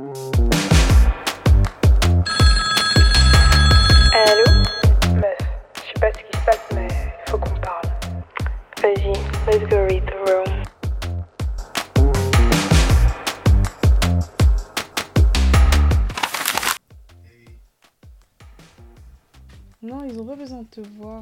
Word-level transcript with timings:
Allô 0.00 0.14
Meuf, 5.14 5.38
je 5.74 5.80
sais 5.80 6.00
pas 6.00 6.10
ce 6.10 6.18
qui 6.18 6.38
se 6.38 6.44
passe, 6.46 6.66
mais 6.74 6.88
faut 7.26 7.36
qu'on 7.36 7.60
parle. 7.60 7.84
Vas-y, 8.80 9.12
let's 9.46 9.68
go 9.68 9.76
read 9.84 10.06
the 10.06 10.14
room. 10.26 10.62
Non, 19.82 20.04
ils 20.08 20.18
ont 20.18 20.24
pas 20.24 20.36
besoin 20.36 20.62
de 20.62 20.68
te 20.68 20.80
voir. 20.96 21.20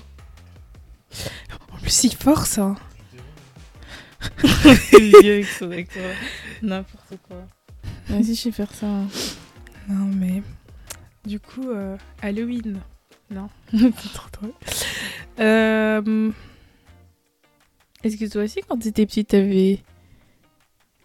En 1.72 1.78
plus, 1.78 2.04
ils 2.04 2.14
forcent, 2.14 2.58
hein. 2.58 2.76
vieux 4.40 5.32
avec 5.32 5.46
son 5.46 5.72
accent. 5.72 6.00
N'importe 6.62 7.16
quoi. 7.26 7.44
Vas-y, 8.08 8.34
je 8.34 8.44
vais 8.44 8.52
faire 8.52 8.72
ça. 8.74 8.86
Non, 9.88 10.06
mais. 10.14 10.42
Du 11.26 11.40
coup, 11.40 11.68
euh, 11.68 11.96
Halloween. 12.22 12.80
Non, 13.30 13.48
c'est 13.72 14.12
trop 14.14 14.28
drôle. 14.32 14.52
Euh, 15.40 16.30
Est-ce 18.02 18.16
que 18.16 18.24
toi 18.30 18.44
aussi, 18.44 18.60
quand 18.66 18.78
t'étais 18.78 19.04
petite, 19.04 19.28
t'avais 19.28 19.80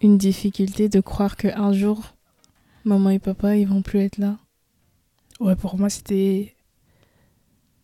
une 0.01 0.17
difficulté 0.17 0.87
de 0.87 1.01
croire 1.01 1.35
qu'un 1.35 1.73
jour, 1.73 2.15
maman 2.85 3.09
et 3.09 3.19
papa, 3.19 3.57
ils 3.57 3.67
vont 3.67 3.81
plus 3.81 3.99
être 3.99 4.17
là? 4.17 4.37
Ouais, 5.41 5.55
pour 5.57 5.77
moi, 5.77 5.89
c'était. 5.89 6.55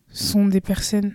Ce 0.08 0.32
sont 0.32 0.46
des 0.46 0.60
personnes 0.62 1.14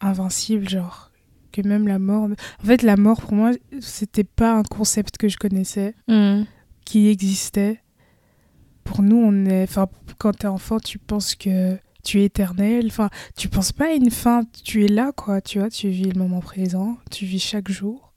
invincibles, 0.00 0.68
genre. 0.68 1.10
Que 1.50 1.60
même 1.62 1.88
la 1.88 1.98
mort. 1.98 2.28
En 2.62 2.64
fait, 2.66 2.82
la 2.82 2.96
mort, 2.96 3.20
pour 3.20 3.32
moi, 3.34 3.50
c'était 3.80 4.24
pas 4.24 4.54
un 4.54 4.62
concept 4.62 5.16
que 5.18 5.28
je 5.28 5.36
connaissais, 5.36 5.94
Hmm. 6.08 6.44
Qui 6.92 7.08
existait. 7.08 7.80
Pour 8.84 9.02
nous, 9.02 9.16
on 9.16 9.46
est. 9.46 9.62
Enfin, 9.62 9.88
quand 10.18 10.32
t'es 10.32 10.46
enfant, 10.46 10.78
tu 10.78 10.98
penses 10.98 11.34
que 11.34 11.78
tu 12.04 12.20
es 12.20 12.24
éternel. 12.26 12.84
Enfin, 12.88 13.08
tu 13.34 13.48
penses 13.48 13.72
pas 13.72 13.86
à 13.86 13.92
une 13.92 14.10
fin. 14.10 14.42
Tu 14.62 14.84
es 14.84 14.88
là, 14.88 15.12
quoi. 15.16 15.40
Tu 15.40 15.58
vois, 15.58 15.70
tu 15.70 15.88
vis 15.88 16.04
le 16.04 16.18
moment 16.18 16.40
présent. 16.40 16.98
Tu 17.10 17.24
vis 17.24 17.38
chaque 17.38 17.70
jour. 17.70 18.12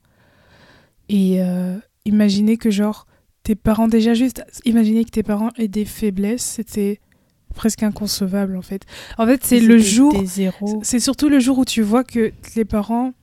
Et 1.08 1.42
euh, 1.42 1.78
imaginer 2.04 2.58
que, 2.58 2.70
genre, 2.70 3.06
tes 3.44 3.54
parents, 3.54 3.88
déjà 3.88 4.12
juste, 4.12 4.44
imaginer 4.66 5.06
que 5.06 5.10
tes 5.10 5.22
parents 5.22 5.52
aient 5.56 5.68
des 5.68 5.86
faiblesses, 5.86 6.44
c'était 6.44 7.00
presque 7.54 7.82
inconcevable, 7.82 8.58
en 8.58 8.62
fait. 8.62 8.82
En 9.16 9.24
fait, 9.24 9.42
c'est 9.42 9.60
le 9.60 9.78
jour. 9.78 10.12
C'est 10.82 11.00
surtout 11.00 11.30
le 11.30 11.40
jour 11.40 11.56
où 11.56 11.64
tu 11.64 11.80
vois 11.80 12.04
que 12.04 12.30
les 12.56 12.66
parents, 12.66 13.14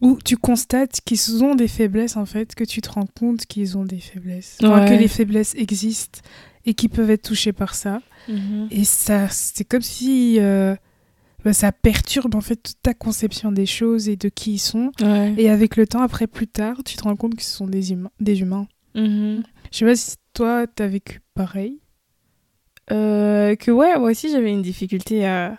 où 0.00 0.18
tu 0.24 0.36
constates 0.36 1.00
qu'ils 1.04 1.42
ont 1.44 1.54
des 1.54 1.68
faiblesses 1.68 2.16
en 2.16 2.26
fait, 2.26 2.54
que 2.54 2.64
tu 2.64 2.80
te 2.80 2.90
rends 2.90 3.06
compte 3.18 3.46
qu'ils 3.46 3.78
ont 3.78 3.84
des 3.84 3.98
faiblesses, 4.00 4.58
Enfin, 4.62 4.82
Ouais. 4.84 4.88
que 4.88 4.94
les 5.00 5.08
faiblesses 5.08 5.54
existent 5.54 6.20
et 6.64 6.74
qu'ils 6.74 6.90
peuvent 6.90 7.10
être 7.10 7.22
touchés 7.28 7.52
par 7.52 7.74
ça. 7.74 8.00
Mhm. 8.28 8.68
Et 8.70 8.84
ça, 8.84 9.28
c'est 9.28 9.64
comme 9.64 9.82
si 9.82 10.36
euh, 10.40 10.74
bah, 11.44 11.52
ça 11.52 11.70
perturbe 11.72 12.34
en 12.34 12.40
fait 12.40 12.56
toute 12.56 12.82
ta 12.82 12.92
conception 12.92 13.52
des 13.52 13.66
choses 13.66 14.08
et 14.08 14.16
de 14.16 14.28
qui 14.28 14.54
ils 14.54 14.58
sont. 14.58 14.90
Ouais. 15.00 15.32
Et 15.38 15.48
avec 15.48 15.76
le 15.76 15.86
temps, 15.86 16.02
après 16.02 16.26
plus 16.26 16.48
tard, 16.48 16.82
tu 16.84 16.96
te 16.96 17.04
rends 17.04 17.16
compte 17.16 17.36
que 17.36 17.42
ce 17.42 17.50
sont 17.52 17.66
des 17.68 17.92
humains. 17.92 18.10
Des 18.20 18.40
humains. 18.40 18.66
Mhm. 18.94 19.42
Je 19.72 19.78
sais 19.78 19.84
pas 19.84 19.94
si 19.96 20.16
toi 20.34 20.66
t'as 20.66 20.86
vécu 20.88 21.20
pareil. 21.34 21.78
Euh, 22.92 23.56
que 23.56 23.70
ouais, 23.70 23.98
moi 23.98 24.10
aussi 24.10 24.30
j'avais 24.30 24.50
une 24.52 24.62
difficulté 24.62 25.26
à 25.26 25.56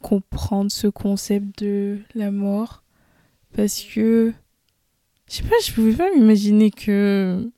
comprendre 0.00 0.70
ce 0.72 0.88
concept 0.88 1.62
de 1.62 1.98
la 2.16 2.30
mort 2.32 2.82
parce 3.56 3.82
que 3.82 4.32
je 5.30 5.34
sais 5.36 5.42
pas, 5.44 5.54
je 5.64 5.72
pouvais 5.72 5.92
pas 5.94 6.08
m'imaginer 6.14 6.70
que 6.70 7.50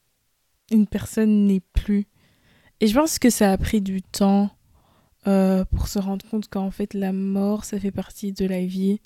une 0.70 0.87
personne 0.87 1.47
n'est 1.47 1.62
plus. 1.73 2.06
Et 2.81 2.87
je 2.87 2.95
pense 2.95 3.19
que 3.19 3.31
ça 3.31 3.53
a 3.53 3.56
pris 3.59 3.81
du 3.81 4.03
temps 4.03 4.50
euh, 5.27 5.65
pour 5.65 5.89
se 5.89 5.98
rendre 5.98 6.25
compte 6.31 6.48
qu'en 6.48 6.70
fait 6.70 6.92
la 6.95 7.12
mort 7.12 7.65
ça 7.65 7.78
fait 7.81 7.91
partie 7.91 8.33
de 8.33 8.45
la 8.47 8.65
vie 8.65 9.00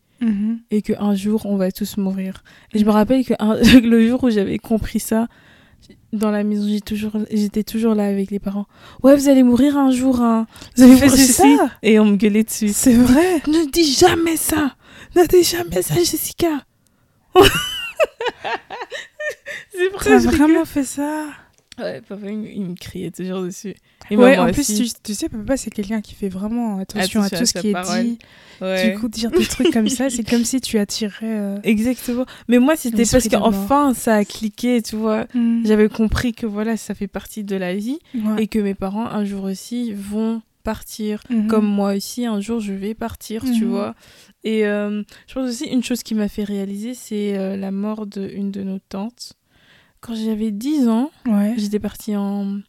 et 0.71 0.83
qu'un 0.83 1.15
jour 1.15 1.47
on 1.47 1.57
va 1.57 1.71
tous 1.71 1.97
mourir. 1.97 2.43
Et 2.75 2.79
je 2.81 2.85
me 2.85 2.91
rappelle 2.91 3.25
que 3.25 3.35
un- 3.39 3.55
le 3.81 4.09
jour 4.09 4.25
où 4.25 4.31
j'avais 4.31 4.59
compris 4.59 4.99
ça, 5.01 5.29
dans 6.13 6.33
la 6.33 6.43
maison, 6.43 6.67
toujours, 6.85 7.13
j'étais 7.31 7.63
toujours 7.63 7.95
là 7.95 8.07
avec 8.07 8.33
les 8.33 8.41
parents. 8.41 8.67
Ouais, 9.05 9.15
vous 9.15 9.29
allez 9.29 9.45
mourir 9.45 9.77
un 9.79 9.93
jour, 9.93 10.21
hein. 10.21 10.49
Vous 10.77 10.83
allez 10.83 10.97
faisais 10.97 11.23
si. 11.25 11.33
ça? 11.57 11.71
Et 11.83 12.01
on 12.01 12.05
me 12.07 12.17
gueulait 12.17 12.43
dessus. 12.43 12.71
C'est 12.75 12.95
vrai. 12.95 13.37
Ne 13.47 13.71
dis 13.71 13.85
jamais 13.93 14.37
ça 14.37 14.75
Ne 15.15 15.25
dis 15.27 15.45
jamais 15.45 15.83
ça, 15.83 15.95
Jessica 15.95 16.65
C'est 19.73 19.91
ça 19.91 20.05
T'as 20.05 20.19
vraiment 20.19 20.65
fait 20.65 20.85
ça. 20.85 21.27
Ouais, 21.79 22.01
papa, 22.09 22.27
il, 22.29 22.39
me- 22.39 22.51
il 22.51 22.63
me 22.63 22.75
criait 22.75 23.13
toujours 23.13 23.43
dessus. 23.43 23.75
Et 24.11 24.17
ouais, 24.17 24.37
en 24.37 24.51
plus, 24.51 24.67
tu, 24.67 24.89
tu 25.05 25.15
sais, 25.15 25.29
papa, 25.29 25.57
c'est 25.57 25.71
quelqu'un 25.71 26.01
qui 26.01 26.15
fait 26.17 26.29
vraiment 26.29 26.79
attention, 26.81 27.21
Attention 27.21 27.23
à 27.23 27.27
à 27.27 27.31
tout 27.39 27.47
ce 27.47 27.59
qui 27.61 27.69
est 27.69 28.03
dit. 28.03 28.19
Ouais. 28.61 28.91
Du 28.91 28.99
coup, 28.99 29.09
dire 29.09 29.31
des 29.31 29.47
trucs 29.47 29.73
comme 29.73 29.89
ça, 29.89 30.11
c'est 30.11 30.29
comme 30.29 30.45
si 30.45 30.61
tu 30.61 30.79
attirais. 30.81 31.15
euh, 31.23 31.59
Exactement. 31.63 32.27
Mais 32.49 32.59
moi, 32.59 32.75
c'était 32.75 33.05
parce 33.09 33.29
qu'enfin, 33.29 33.95
ça 33.95 34.17
a 34.17 34.25
cliqué, 34.25 34.83
tu 34.83 34.97
vois. 34.97 35.27
Mm. 35.35 35.65
J'avais 35.67 35.89
compris 35.89 36.33
que 36.33 36.47
voilà, 36.47 36.77
ça 36.77 36.95
fait 36.97 37.07
partie 37.07 37.45
de 37.45 37.55
la 37.55 37.77
vie 37.77 38.01
Ouais. 38.15 38.43
et 38.43 38.47
que 38.49 38.59
mes 38.59 38.75
parents, 38.75 39.07
un 39.07 39.25
jour 39.25 39.45
aussi, 39.45 39.93
vont 39.93 40.43
partir. 40.73 41.23
Mhm. 41.31 41.47
Comme 41.49 41.67
moi 41.67 41.95
aussi, 41.97 42.27
un 42.27 42.41
jour, 42.41 42.61
je 42.61 42.73
vais 42.75 42.95
partir, 42.95 43.43
tu 43.43 43.65
Mhm. 43.65 43.71
vois. 43.71 43.95
Et 44.45 44.67
euh, 44.67 45.03
je 45.27 45.35
pense 45.35 45.49
aussi, 45.49 45.65
une 45.67 45.83
chose 45.83 46.03
qui 46.03 46.15
m'a 46.15 46.29
fait 46.29 46.45
réaliser, 46.45 46.93
c'est 46.95 47.37
euh, 47.39 47.57
la 47.57 47.71
mort 47.71 48.07
d'une 48.07 48.51
de 48.51 48.63
nos 48.63 48.79
tantes. 48.79 49.33
Quand 50.01 50.15
j'avais 50.15 50.51
10 50.51 50.89
ans, 50.89 51.11
Ouais. 51.27 51.55
j'étais 51.57 51.81
partie 51.81 52.15
en, 52.17 52.61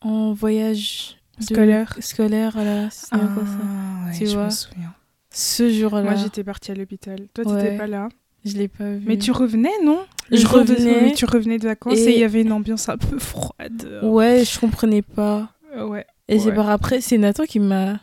en 0.00 0.32
voyage 0.32 1.16
de- 1.38 1.44
Scolaire. 1.44 1.96
scolaire 2.00 2.56
à 2.56 2.64
la... 2.64 2.90
c'était 2.90 3.16
Ah, 3.20 3.28
quoi 3.34 3.44
ça 3.44 4.06
ouais, 4.06 4.18
Tu 4.18 4.26
je 4.26 4.34
vois. 4.34 4.46
me 4.46 4.50
souviens. 4.50 4.94
Ce 5.30 5.70
jour-là, 5.70 6.02
Moi, 6.02 6.14
j'étais 6.14 6.44
partie 6.44 6.70
à 6.70 6.74
l'hôpital. 6.74 7.18
Toi, 7.34 7.44
t'étais 7.44 7.70
Ouais. 7.72 7.76
pas 7.76 7.86
là. 7.86 8.08
je 8.44 8.56
l'ai 8.56 8.68
pas 8.68 8.88
vu. 8.92 9.02
Mais 9.06 9.18
tu 9.18 9.32
revenais, 9.32 9.76
non 9.84 9.98
Le 10.30 10.36
Je 10.36 10.42
de- 10.44 10.48
revenais. 10.48 11.12
tu 11.14 11.24
revenais 11.26 11.58
de 11.58 11.66
vacances 11.66 11.98
et 11.98 12.10
Et- 12.10 12.14
il 12.14 12.20
y 12.20 12.24
avait 12.24 12.42
une 12.42 12.52
ambiance 12.52 12.88
un 12.88 12.96
peu 12.96 13.18
froide. 13.18 14.00
Ouais, 14.04 14.44
je 14.44 14.58
comprenais 14.60 15.02
pas. 15.02 15.50
Euh, 15.74 15.84
ouais. 15.84 16.06
Et 16.28 16.38
c'est 16.38 16.52
par 16.52 16.70
après, 16.70 17.00
c'est 17.00 17.18
Nathan 17.18 17.44
qui 17.44 17.60
m'a 17.60 18.00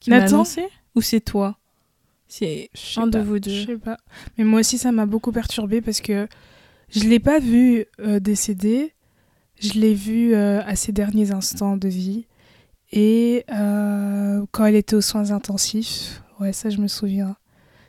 qui 0.00 0.10
m'a 0.10 0.20
Nathan 0.20 0.36
annoncé 0.36 0.68
Ou 0.94 1.00
c'est 1.00 1.20
toi? 1.20 1.58
C'est 2.28 2.70
un 2.96 3.06
de 3.06 3.18
vous 3.18 3.40
deux. 3.40 3.50
Je 3.50 3.66
sais 3.66 3.78
pas. 3.78 3.96
Mais 4.36 4.44
moi 4.44 4.60
aussi, 4.60 4.78
ça 4.78 4.92
m'a 4.92 5.06
beaucoup 5.06 5.32
perturbée 5.32 5.80
parce 5.80 6.00
que 6.00 6.28
je 6.90 7.08
l'ai 7.08 7.20
pas 7.20 7.38
vu 7.38 7.86
euh, 8.00 8.20
décéder. 8.20 8.92
Je 9.60 9.72
l'ai 9.80 9.94
vu 9.94 10.34
euh, 10.34 10.62
à 10.64 10.76
ses 10.76 10.92
derniers 10.92 11.32
instants 11.32 11.76
de 11.76 11.88
vie. 11.88 12.26
Et 12.92 13.44
euh, 13.52 14.44
quand 14.52 14.66
elle 14.66 14.76
était 14.76 14.94
aux 14.94 15.00
soins 15.00 15.30
intensifs, 15.30 16.22
ouais, 16.38 16.52
ça, 16.52 16.70
je 16.70 16.78
me 16.78 16.86
souviens. 16.86 17.36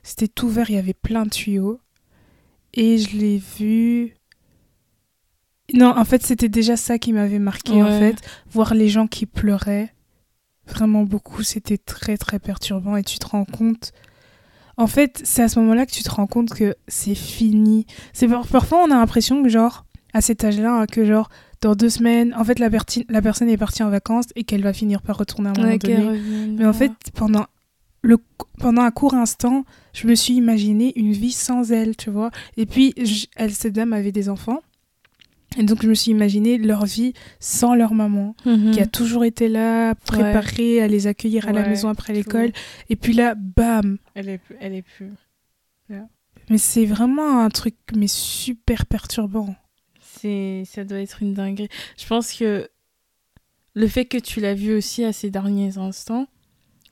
C'était 0.04 0.28
tout 0.28 0.50
vert, 0.50 0.70
il 0.70 0.76
y 0.76 0.80
avait 0.80 0.94
plein 0.94 1.24
de 1.24 1.30
tuyaux. 1.30 1.80
Et 2.74 2.98
je 2.98 3.18
l'ai 3.18 3.38
vu. 3.38 4.16
Non, 5.74 5.94
en 5.98 6.06
fait, 6.06 6.26
c'était 6.26 6.50
déjà 6.50 6.76
ça 6.78 6.98
qui 6.98 7.14
m'avait 7.14 7.40
marqué, 7.40 7.74
en 7.84 7.88
fait. 8.00 8.16
Voir 8.52 8.74
les 8.74 8.90
gens 8.90 9.08
qui 9.08 9.26
pleuraient 9.26 9.94
vraiment 10.68 11.04
beaucoup, 11.04 11.44
c'était 11.44 11.78
très, 11.78 12.18
très 12.18 12.40
perturbant. 12.40 12.96
Et 12.98 13.04
tu 13.04 13.20
te 13.20 13.26
rends 13.28 13.46
compte. 13.46 13.92
En 14.78 14.88
fait, 14.88 15.22
c'est 15.26 15.42
à 15.44 15.50
ce 15.50 15.60
moment-là 15.60 15.86
que 15.86 15.92
tu 15.92 16.04
te 16.04 16.10
rends 16.12 16.28
compte 16.28 16.54
que 16.54 16.76
c'est 16.88 17.16
fini. 17.16 17.86
C'est 18.14 18.28
par- 18.28 18.48
Parfois, 18.48 18.80
on 18.88 18.92
a 18.92 18.96
l'impression 18.96 19.44
que, 19.44 19.50
genre, 19.50 19.86
à 20.14 20.22
cet 20.22 20.44
âge-là, 20.44 20.72
hein, 20.82 20.86
que, 20.86 21.06
genre, 21.06 21.30
dans 21.62 21.76
deux 21.76 21.90
semaines, 21.90 22.34
en 22.38 22.44
fait, 22.46 22.60
la, 22.60 22.70
la 23.10 23.22
personne 23.22 23.50
est 23.50 23.58
partie 23.58 23.84
en 23.84 23.90
vacances 23.90 24.28
et 24.36 24.44
qu'elle 24.46 24.64
va 24.64 24.72
finir 24.72 25.02
par 25.02 25.18
retourner 25.18 25.50
à 25.50 25.52
un 25.52 25.56
moment 25.56 25.68
Ouais, 25.68 25.78
donné. 25.78 25.98
Mais 26.58 26.66
en 26.66 26.72
fait, 26.74 26.92
pendant, 27.14 27.46
le, 28.02 28.18
pendant 28.60 28.84
un 28.84 28.92
court 28.92 29.14
instant, 29.16 29.66
je 29.92 30.08
me 30.08 30.16
suis 30.16 30.36
imaginé 30.36 30.98
une 30.98 31.12
vie 31.12 31.34
sans 31.34 31.74
elle, 31.74 31.98
tu 31.98 32.10
vois. 32.10 32.32
Et 32.56 32.66
puis, 32.66 32.94
je- 32.98 33.26
elle, 33.36 33.52
cette 33.54 33.74
dame 33.74 33.92
avait 33.92 34.14
des 34.14 34.30
enfants. 34.30 34.62
Et 35.58 35.64
donc, 35.64 35.82
je 35.82 35.90
me 35.90 35.96
suis 35.96 36.12
imaginé 36.12 36.58
leur 36.60 36.86
vie 36.86 37.14
sans 37.40 37.74
leur 37.74 37.94
maman, 37.94 38.36
Mhm. 38.46 38.72
qui 38.72 38.80
a 38.82 38.86
toujours 38.86 39.26
été 39.26 39.48
là, 39.50 39.96
préparée 39.96 40.82
à 40.82 40.88
les 40.88 41.08
accueillir 41.08 41.48
à 41.48 41.52
la 41.52 41.68
maison 41.68 41.90
après 41.90 42.14
l'école. 42.14 42.52
Et 42.90 42.96
puis 42.96 43.14
là, 43.14 43.34
bam 43.36 43.98
elle 44.14 44.30
est 44.30 44.38
plus, 44.38 44.56
elle 44.60 44.74
est 44.76 44.82
plus. 44.84 45.10
Mais 46.50 46.58
c'est 46.58 46.86
vraiment 46.86 47.42
un 47.42 47.50
truc, 47.50 47.76
mais 47.96 48.08
super 48.08 48.86
perturbant. 48.88 49.56
C'est 50.02 50.64
ça 50.66 50.84
doit 50.84 51.00
être 51.00 51.22
une 51.22 51.34
dinguerie. 51.36 51.70
Je 51.98 52.08
pense 52.08 52.34
que 52.34 52.68
le 53.76 53.88
fait 53.88 54.06
que 54.06 54.18
tu 54.18 54.40
l'as 54.42 54.56
vue 54.56 54.74
aussi 54.76 55.04
à 55.04 55.14
ces 55.14 55.30
derniers 55.30 55.78
instants, 55.78 56.28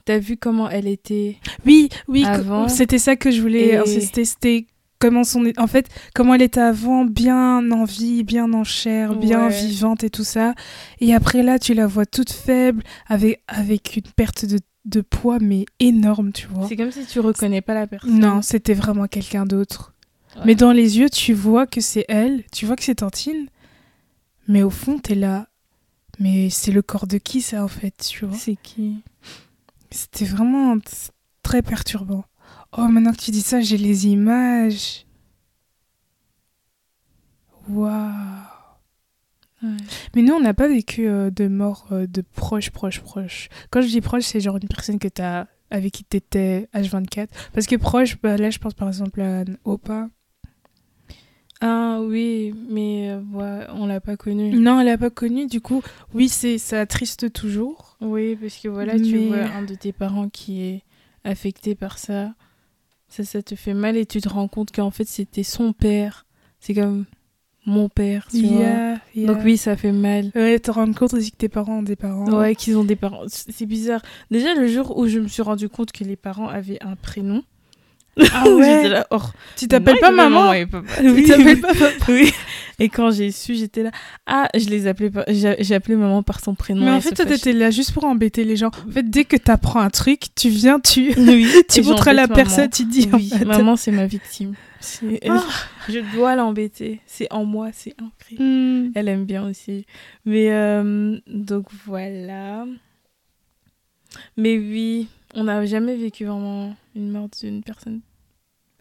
t'as 0.06 0.19
vu 0.19 0.38
comment 0.38 0.69
elle 0.69 0.88
était. 0.88 1.38
Oui, 1.65 1.89
oui, 2.07 2.24
Avant. 2.25 2.68
c'était 2.69 3.00
ça 3.00 3.15
que 3.15 3.31
je 3.31 3.42
voulais. 3.42 3.69
Et- 3.69 3.77
insister, 3.77 4.25
C'était 4.25 4.68
comment 4.99 5.23
son, 5.23 5.51
en 5.57 5.67
fait, 5.67 5.88
comment 6.15 6.33
elle 6.35 6.41
était 6.41 6.59
avant, 6.61 7.05
bien 7.05 7.69
en 7.71 7.83
vie, 7.83 8.23
bien 8.23 8.51
en 8.53 8.63
chair, 8.63 9.15
bien 9.15 9.47
Ouais. 9.47 9.61
vivante 9.65 10.03
et 10.03 10.09
tout 10.09 10.23
ça. 10.23 10.53
Et 10.99 11.13
après 11.13 11.44
là, 11.44 11.59
tu 11.59 11.73
la 11.73 11.88
vois 11.88 12.05
toute 12.05 12.31
faible, 12.31 12.83
avec 13.07 13.41
avec 13.47 13.95
une 13.95 14.11
perte 14.15 14.45
de, 14.45 14.59
de 14.85 15.01
poids 15.01 15.39
mais 15.39 15.65
énorme, 15.79 16.31
tu 16.31 16.47
vois. 16.47 16.67
C'est 16.67 16.75
comme 16.75 16.91
si 16.91 17.05
tu 17.05 17.19
reconnais 17.19 17.61
pas 17.61 17.73
la 17.73 17.88
personne. 17.88 18.19
Non, 18.19 18.41
c'était 18.41 18.73
vraiment 18.73 19.07
quelqu'un 19.07 19.45
d'autre. 19.45 19.94
Ouais. 20.35 20.41
Mais 20.45 20.55
dans 20.55 20.71
les 20.71 20.97
yeux, 20.99 21.09
tu 21.09 21.33
vois 21.33 21.65
que 21.67 21.81
c'est 21.81 22.05
elle, 22.09 22.44
tu 22.51 22.65
vois 22.65 22.75
que 22.75 22.83
c'est 22.83 22.95
Tantine, 22.95 23.47
Mais 24.47 24.63
au 24.63 24.69
fond, 24.69 24.97
t'es 24.99 25.15
là. 25.15 25.47
Mais 26.19 26.49
c'est 26.49 26.71
le 26.71 26.81
corps 26.81 27.05
de 27.05 27.17
qui 27.17 27.41
ça 27.41 27.63
en 27.63 27.67
fait, 27.67 27.95
tu 28.09 28.25
vois? 28.25 28.38
C'est 28.38 28.55
qui? 28.63 29.03
C'était 29.91 30.25
vraiment 30.25 30.75
très 31.44 31.61
perturbant. 31.61 32.23
Oh, 32.74 32.88
maintenant 32.88 33.12
que 33.12 33.18
tu 33.18 33.31
dis 33.31 33.42
ça, 33.42 33.62
j'ai 33.62 33.78
les 33.78 34.08
images. 34.08 35.06
Waouh. 37.69 37.92
Ouais. 39.64 39.69
Mais 40.16 40.22
nous, 40.22 40.34
on 40.34 40.40
n'a 40.40 40.54
pas 40.54 40.68
vécu 40.68 41.08
euh, 41.08 41.31
de 41.31 41.48
mort 41.48 41.88
euh, 41.92 42.06
de 42.08 42.22
proche, 42.22 42.69
proche, 42.69 43.02
proche. 43.02 43.50
Quand 43.72 43.81
je 43.81 43.88
dis 43.88 44.02
proche, 44.02 44.24
c'est 44.24 44.40
genre 44.40 44.58
une 44.58 44.68
personne 44.68 45.00
que 45.00 45.08
t'as, 45.08 45.48
avec 45.72 45.94
qui 45.94 46.04
t'étais 46.04 46.69
H24. 46.74 47.28
Parce 47.54 47.66
que 47.66 47.75
proche, 47.75 48.22
bah, 48.22 48.38
là, 48.38 48.50
je 48.50 48.60
pense 48.60 48.74
par 48.74 48.88
exemple 48.88 49.22
à 49.22 49.44
Opa. 49.64 50.10
Ah 51.60 52.02
oui, 52.04 52.54
mais 52.69 53.10
euh, 53.10 53.22
ouais, 53.34 53.66
on 53.74 53.88
l'a 53.88 54.00
pas 54.00 54.16
connu. 54.16 54.52
Non, 54.52 54.80
elle 54.80 54.86
l'a 54.86 54.98
pas 54.98 55.10
connu, 55.10 55.48
du 55.48 55.60
coup, 55.60 55.81
oui, 56.14 56.30
c'est 56.30 56.60
ça 56.60 56.81
attriste 56.81 57.34
toujours. 57.34 57.98
Oui, 58.00 58.36
parce 58.36 58.58
que 58.58 58.68
voilà, 58.68 59.00
tu 59.00 59.18
vois 59.28 59.46
un 59.56 59.64
de 59.64 59.74
tes 59.74 59.92
parents 59.92 60.30
qui 60.30 60.62
est 60.62 60.84
affecté 61.24 61.74
par 61.74 61.98
ça. 61.98 62.36
Ça, 63.09 63.24
ça 63.24 63.42
te 63.42 63.56
fait 63.56 63.74
mal 63.74 63.98
et 63.98 64.06
tu 64.06 64.21
te 64.21 64.30
rends 64.30 64.48
compte 64.48 64.71
qu'en 64.71 64.92
fait, 64.92 65.07
c'était 65.07 65.44
son 65.44 65.74
père. 65.74 66.25
C'est 66.59 66.74
comme 66.74 67.06
mon 67.65 67.89
père, 67.89 68.27
tu 68.31 68.45
vois. 68.45 68.62
Yeah. 68.62 69.27
Donc 69.27 69.39
oui, 69.44 69.57
ça 69.57 69.75
fait 69.75 69.92
mal. 69.92 70.31
Ouais, 70.36 70.57
te 70.59 70.71
rendre 70.71 70.98
compte 70.98 71.13
aussi 71.13 71.31
que 71.31 71.38
tes 71.38 71.50
parents 71.50 71.80
ont 71.80 71.83
des 71.83 71.95
parents. 71.95 72.31
Ouais, 72.31 72.56
qu'ils 72.56 72.77
ont 72.77 72.83
des 72.83 72.95
parents. 72.95 73.24
C'est 73.27 73.65
bizarre. 73.65 74.01
Déjà, 74.31 74.54
le 74.54 74.68
jour 74.68 74.98
où 74.98 75.07
je 75.07 75.19
me 75.19 75.27
suis 75.27 75.42
rendu 75.42 75.69
compte 75.69 75.92
que 75.92 76.04
les 76.04 76.15
parents 76.15 76.48
avaient 76.48 76.81
un 76.81 76.95
prénom. 76.95 77.44
Ah 78.34 78.44
j'étais 78.46 78.56
ouais. 78.56 78.90
là, 78.90 79.08
oh, 79.12 79.22
Tu 79.56 79.68
t'appelles 79.68 80.00
pas 80.00 80.12
maman 80.12 80.54
et 80.54 80.66
papa. 80.66 80.88
Tu 81.00 81.10
Oui, 81.10 81.24
t'appelles 81.25 81.62
pas 81.62 81.74
papa 81.74 81.96
oui. 82.10 82.34
Et 82.80 82.90
quand 82.90 83.10
j'ai 83.10 83.31
su, 83.31 83.56
j'étais 83.56 83.84
là. 83.84 83.92
Ah, 84.28 84.50
je 84.56 84.69
les 84.69 84.86
appelais 84.86 85.10
pas. 85.10 85.24
J'ai 85.28 85.74
appelé 85.74 85.96
maman 85.96 86.22
par 86.22 86.40
son 86.40 86.54
prénom. 86.54 86.86
Mais 86.86 86.92
en 86.92 87.02
fait, 87.02 87.16
toi, 87.16 87.25
t'étais 87.25 87.54
là 87.54 87.72
juste 87.72 87.92
pour 87.92 88.04
embêter 88.04 88.44
les 88.44 88.56
gens. 88.56 88.69
En 88.88 88.92
fait, 88.92 89.10
dès 89.10 89.25
que 89.25 89.36
t'apprends 89.36 89.80
un 89.80 89.90
truc, 89.90 90.28
tu 90.36 90.50
viens, 90.50 90.80
tu, 90.80 91.14
Oui, 91.18 91.48
tu 91.69 91.81
montres 91.81 92.08
à 92.08 92.14
la 92.14 92.28
personne, 92.28 92.69
tu 92.69 92.86
dis. 92.86 93.10
Oui, 93.14 93.31
en 93.34 93.38
fait, 93.38 93.46
maman, 93.46 93.75
c'est 93.75 93.92
ma 93.92 94.06
victime. 94.06 94.54
Ah. 95.28 95.44
Je 95.90 96.00
dois 96.16 96.36
l'embêter. 96.36 97.02
C'est 97.08 97.28
en 97.31 97.46
moi, 97.46 97.69
c'est 97.74 97.96
imprimé. 98.00 98.44
hmm, 98.44 98.92
Elle 98.94 99.08
aime 99.08 99.25
bien 99.25 99.48
aussi. 99.48 99.86
Mais 100.25 100.52
euh, 100.52 101.18
donc 101.28 101.68
voilà. 101.86 102.66
Mais 104.38 104.58
oui, 104.58 105.08
on 105.34 105.46
n'a 105.46 105.66
jamais 105.66 105.96
vécu 105.96 106.25
vraiment 106.25 106.75
une 106.96 107.10
mort 107.12 107.28
d'une 107.42 107.64
personne. 107.64 108.02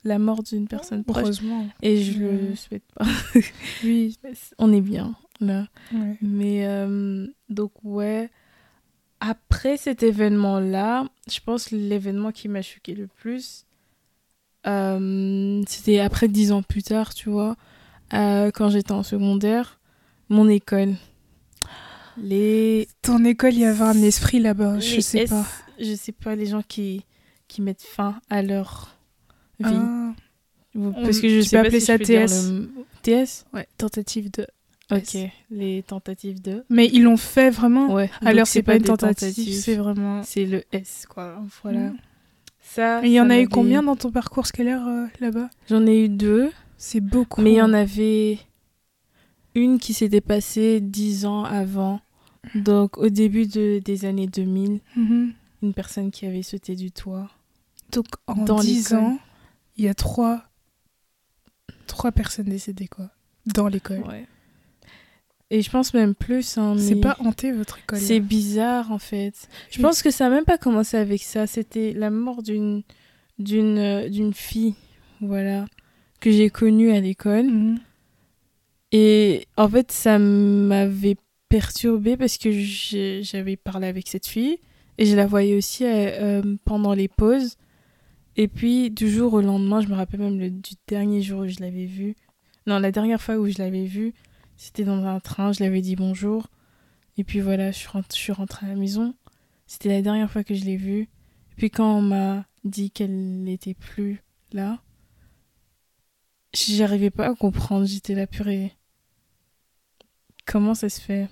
La 0.07 0.19
mort 0.19 0.43
d'une 0.43 0.69
personne 0.69 1.03
proche. 1.05 1.23
Heureusement. 1.25 1.67
Et 1.83 2.01
je 2.03 2.19
le 2.21 2.55
souhaite 2.57 2.85
pas. 2.95 3.05
Oui. 3.85 4.17
On 4.59 4.73
est 4.73 4.81
bien 4.81 5.15
là. 5.41 5.67
ouais. 5.93 6.17
Mais 6.23 6.67
euh, 6.67 7.27
donc 7.49 7.73
ouais. 7.83 8.31
Après 9.21 9.77
cet 9.79 10.03
événement-là, 10.03 11.07
je 11.29 11.41
pense 11.45 11.69
que 11.69 11.75
l'événement 11.77 12.31
qui 12.33 12.49
m'a 12.49 12.63
choqué 12.63 12.95
le 12.95 13.07
plus, 13.09 13.65
euh, 14.67 15.63
c'était 15.67 16.01
après 16.01 16.29
dix 16.29 16.53
ans 16.53 16.63
plus 16.63 16.83
tard, 16.83 17.15
tu 17.15 17.31
vois, 17.31 17.57
euh, 18.13 18.51
quand 18.53 18.69
j'étais 18.69 18.93
en 18.93 19.03
secondaire, 19.03 19.81
mon 20.29 20.49
école. 20.49 20.95
Les, 22.19 22.89
Ton 23.03 23.25
école, 23.25 23.55
il 23.55 23.61
y 23.61 23.65
avait 23.65 23.83
un 23.83 24.03
esprit 24.03 24.39
là-bas, 24.39 24.79
je 24.81 25.01
sais 25.01 25.21
S- 25.23 25.31
pas. 25.31 25.47
Je 25.79 25.95
sais 25.95 26.13
pas, 26.13 26.35
les 26.37 26.47
gens 26.47 26.63
qui, 26.67 27.05
qui 27.49 27.61
mettent 27.63 27.83
fin 27.83 28.21
à 28.31 28.43
leur 28.43 28.97
vie. 29.61 29.67
Ah, 29.75 29.96
Parce 30.95 31.21
que 31.21 31.29
je 31.29 31.39
tu 31.41 31.43
sais 31.45 31.57
peux 31.57 31.63
pas 31.63 31.67
appeler 31.69 31.81
si 31.81 31.87
ça 31.87 31.99
TS. 31.99 32.51
le- 32.51 32.71
TS 33.03 33.45
ouais, 33.55 33.67
tentative 33.79 34.31
de. 34.31 34.47
Ok, 34.93 35.17
les 35.51 35.83
tentatives 35.83 36.41
de. 36.41 36.65
Mais 36.71 36.87
ils 36.93 37.03
l'ont 37.03 37.17
fait 37.17 37.51
vraiment. 37.51 37.93
Ouais. 37.93 38.09
Alors, 38.25 38.47
c'est 38.47 38.63
pas 38.63 38.75
une 38.77 38.83
des 38.83 38.89
tentative, 38.89 39.53
c'est 39.55 39.75
vraiment. 39.75 40.23
C'est 40.23 40.45
le 40.45 40.63
S, 40.73 41.07
quoi. 41.09 41.43
Voilà. 41.63 41.91
Mm. 41.91 41.97
Ça. 42.61 43.01
Il 43.05 43.11
y 43.13 43.21
en 43.21 43.31
a 43.31 43.39
eu 43.41 43.49
combien 43.49 43.83
dans 43.83 43.97
ton 43.97 44.11
parcours 44.13 44.47
scolaire 44.47 44.87
euh, 44.87 45.07
là-bas? 45.21 45.49
J'en 45.69 45.85
ai 45.87 46.05
eu 46.05 46.09
deux, 46.09 46.51
C'est 46.77 47.01
beaucoup. 47.01 47.41
mais 47.41 47.53
il 47.53 47.57
y 47.57 47.63
en 47.63 47.73
avait 47.73 48.39
une 49.55 49.79
qui 49.79 49.95
s'était 49.95 50.21
passée 50.21 50.81
dix 50.81 51.25
ans 51.27 51.45
avant. 51.45 52.01
Donc, 52.55 52.99
au 52.99 53.09
début 53.09 53.47
de, 53.47 53.81
des 53.85 54.05
années 54.05 54.27
2000, 54.29 54.81
Mhm. 54.97 55.33
une 55.63 55.75
personne 55.75 56.11
qui 56.13 56.27
avait 56.27 56.43
sauté 56.43 56.77
du 56.77 56.93
toit. 56.93 57.29
Donc 57.93 58.07
en 58.27 58.35
Dans 58.45 58.61
10 58.61 58.91
l'école. 58.91 58.99
ans, 58.99 59.19
il 59.77 59.85
y 59.85 59.89
a 59.89 59.95
trois, 59.95 60.45
trois 61.87 62.13
personnes 62.13 62.47
décédées, 62.47 62.89
quoi. 62.89 63.09
Dans 63.47 63.69
l'école. 63.69 64.01
Ouais. 64.01 64.27
Et 65.51 65.63
je 65.63 65.71
pense 65.71 65.95
même 65.95 66.15
plus. 66.15 66.59
hein, 66.59 66.75
C'est 66.79 66.97
pas 66.97 67.17
hanté 67.21 67.53
votre 67.53 67.79
école. 67.79 67.99
C'est 68.01 68.19
bizarre, 68.21 68.91
en 68.91 68.99
fait. 68.99 69.49
Je 69.71 69.79
Oui. 69.79 69.83
pense 69.83 70.03
que 70.03 70.11
ça 70.11 70.29
n'a 70.29 70.35
même 70.35 70.45
pas 70.45 70.59
commencé 70.59 70.97
avec 70.97 71.23
ça. 71.23 71.47
C'était 71.47 71.93
la 71.93 72.11
mort 72.11 72.43
d'une 72.43 72.83
d'une 73.39 73.79
euh, 73.79 74.09
d'une 74.09 74.33
fille, 74.35 74.75
voilà, 75.21 75.67
que 76.21 76.31
j'ai 76.33 76.51
connue 76.51 76.91
à 76.91 77.01
l'école. 77.01 77.47
Mhm. 77.47 77.79
Et 78.93 79.47
en 79.57 79.69
fait, 79.69 79.93
ça 79.93 80.19
m'avait 80.19 81.17
perturbée 81.49 82.17
parce 82.17 82.39
que 82.39 82.51
j'avais 83.23 83.57
parlé 83.57 83.87
avec 83.87 84.09
cette 84.09 84.27
fille 84.27 84.59
et 84.99 85.05
je 85.07 85.15
la 85.15 85.27
voyais 85.27 85.55
aussi 85.57 85.85
euh, 85.85 86.41
euh, 86.43 86.57
pendant 86.65 86.95
les 86.95 87.09
pauses. 87.09 87.57
Et 88.37 88.49
puis, 88.49 88.91
du 88.91 89.09
jour 89.11 89.33
au 89.35 89.41
lendemain, 89.41 89.81
je 89.81 89.89
me 89.89 89.95
rappelle 89.95 90.21
même 90.21 90.39
le, 90.39 90.51
du 90.51 90.75
dernier 90.87 91.23
jour 91.23 91.41
où 91.41 91.49
je 91.49 91.61
l'avais 91.61 91.87
vue. 91.87 92.15
Non, 92.67 92.79
la 92.79 92.93
dernière 92.93 93.21
fois 93.21 93.37
où 93.37 93.49
je 93.49 93.59
l'avais 93.59 93.87
vue, 93.87 94.13
c'était 94.57 94.85
dans 94.85 95.05
un 95.05 95.21
train, 95.21 95.53
je 95.53 95.63
l'avais 95.63 95.81
dit 95.81 95.97
bonjour. 95.97 96.49
Et 97.17 97.25
puis 97.25 97.41
voilà, 97.41 97.71
je 97.71 97.79
suis, 97.79 97.89
rent- 97.89 98.03
je 98.11 98.17
suis 98.17 98.33
rentrée 98.33 98.67
à 98.67 98.71
la 98.71 98.77
maison. 98.77 99.15
C'était 99.67 99.89
la 99.89 100.03
dernière 100.03 100.31
fois 100.31 100.45
que 100.45 100.55
je 100.55 100.65
l'ai 100.65 100.77
vue. 100.77 101.03
Et 101.03 101.55
puis 101.57 101.71
quand 101.71 101.97
on 101.97 102.03
m'a 102.03 102.45
dit 102.65 102.91
qu'elle 102.91 103.43
n'était 103.43 103.75
plus 103.75 104.23
là, 104.53 104.83
j'arrivais 106.53 107.11
pas 107.11 107.29
à 107.29 107.35
comprendre. 107.35 107.87
J'étais 107.87 108.15
là, 108.15 108.27
purée. 108.27 108.73
Comment 110.45 110.75
ça 110.75 110.89
se 110.89 111.01
fait? 111.01 111.29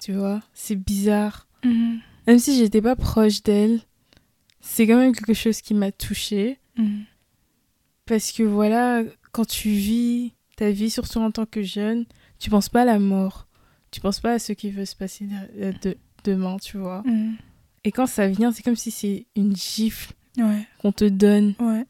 Tu 0.00 0.12
vois, 0.12 0.42
c'est 0.52 0.76
bizarre. 0.76 1.48
Mhm. 1.64 2.00
Même 2.26 2.38
si 2.38 2.56
j'étais 2.58 2.82
pas 2.82 2.96
proche 2.96 3.42
d'elle, 3.42 3.80
c'est 4.66 4.86
quand 4.86 4.96
même 4.98 5.14
quelque 5.14 5.34
chose 5.34 5.60
qui 5.60 5.74
m'a 5.74 5.92
touchée. 5.92 6.58
Mhm. 6.76 7.04
Parce 8.06 8.32
que 8.32 8.42
voilà, 8.42 9.02
quand 9.32 9.46
tu 9.46 9.68
vis 9.70 10.32
ta 10.56 10.70
vie, 10.70 10.90
surtout 10.90 11.18
en 11.18 11.30
tant 11.30 11.46
que 11.46 11.62
jeune, 11.62 12.04
tu 12.38 12.50
penses 12.50 12.68
pas 12.68 12.82
à 12.82 12.84
la 12.84 12.98
mort. 12.98 13.46
Tu 13.90 14.00
penses 14.00 14.20
pas 14.20 14.32
à 14.32 14.38
ce 14.38 14.52
qui 14.52 14.70
veut 14.70 14.84
se 14.84 14.96
passer 14.96 15.26
de- 15.26 15.72
de- 15.82 15.96
demain, 16.24 16.56
tu 16.58 16.78
vois. 16.78 17.02
Mhm. 17.06 17.36
Et 17.84 17.92
quand 17.92 18.06
ça 18.06 18.26
vient, 18.28 18.50
c'est 18.52 18.62
comme 18.62 18.76
si 18.76 18.90
c'est 18.90 19.26
une 19.36 19.54
gifle 19.56 20.12
Ouais, 20.38 20.66
qu'on 20.80 20.92
te 20.92 21.04
donne. 21.04 21.54
ouais. 21.60 21.84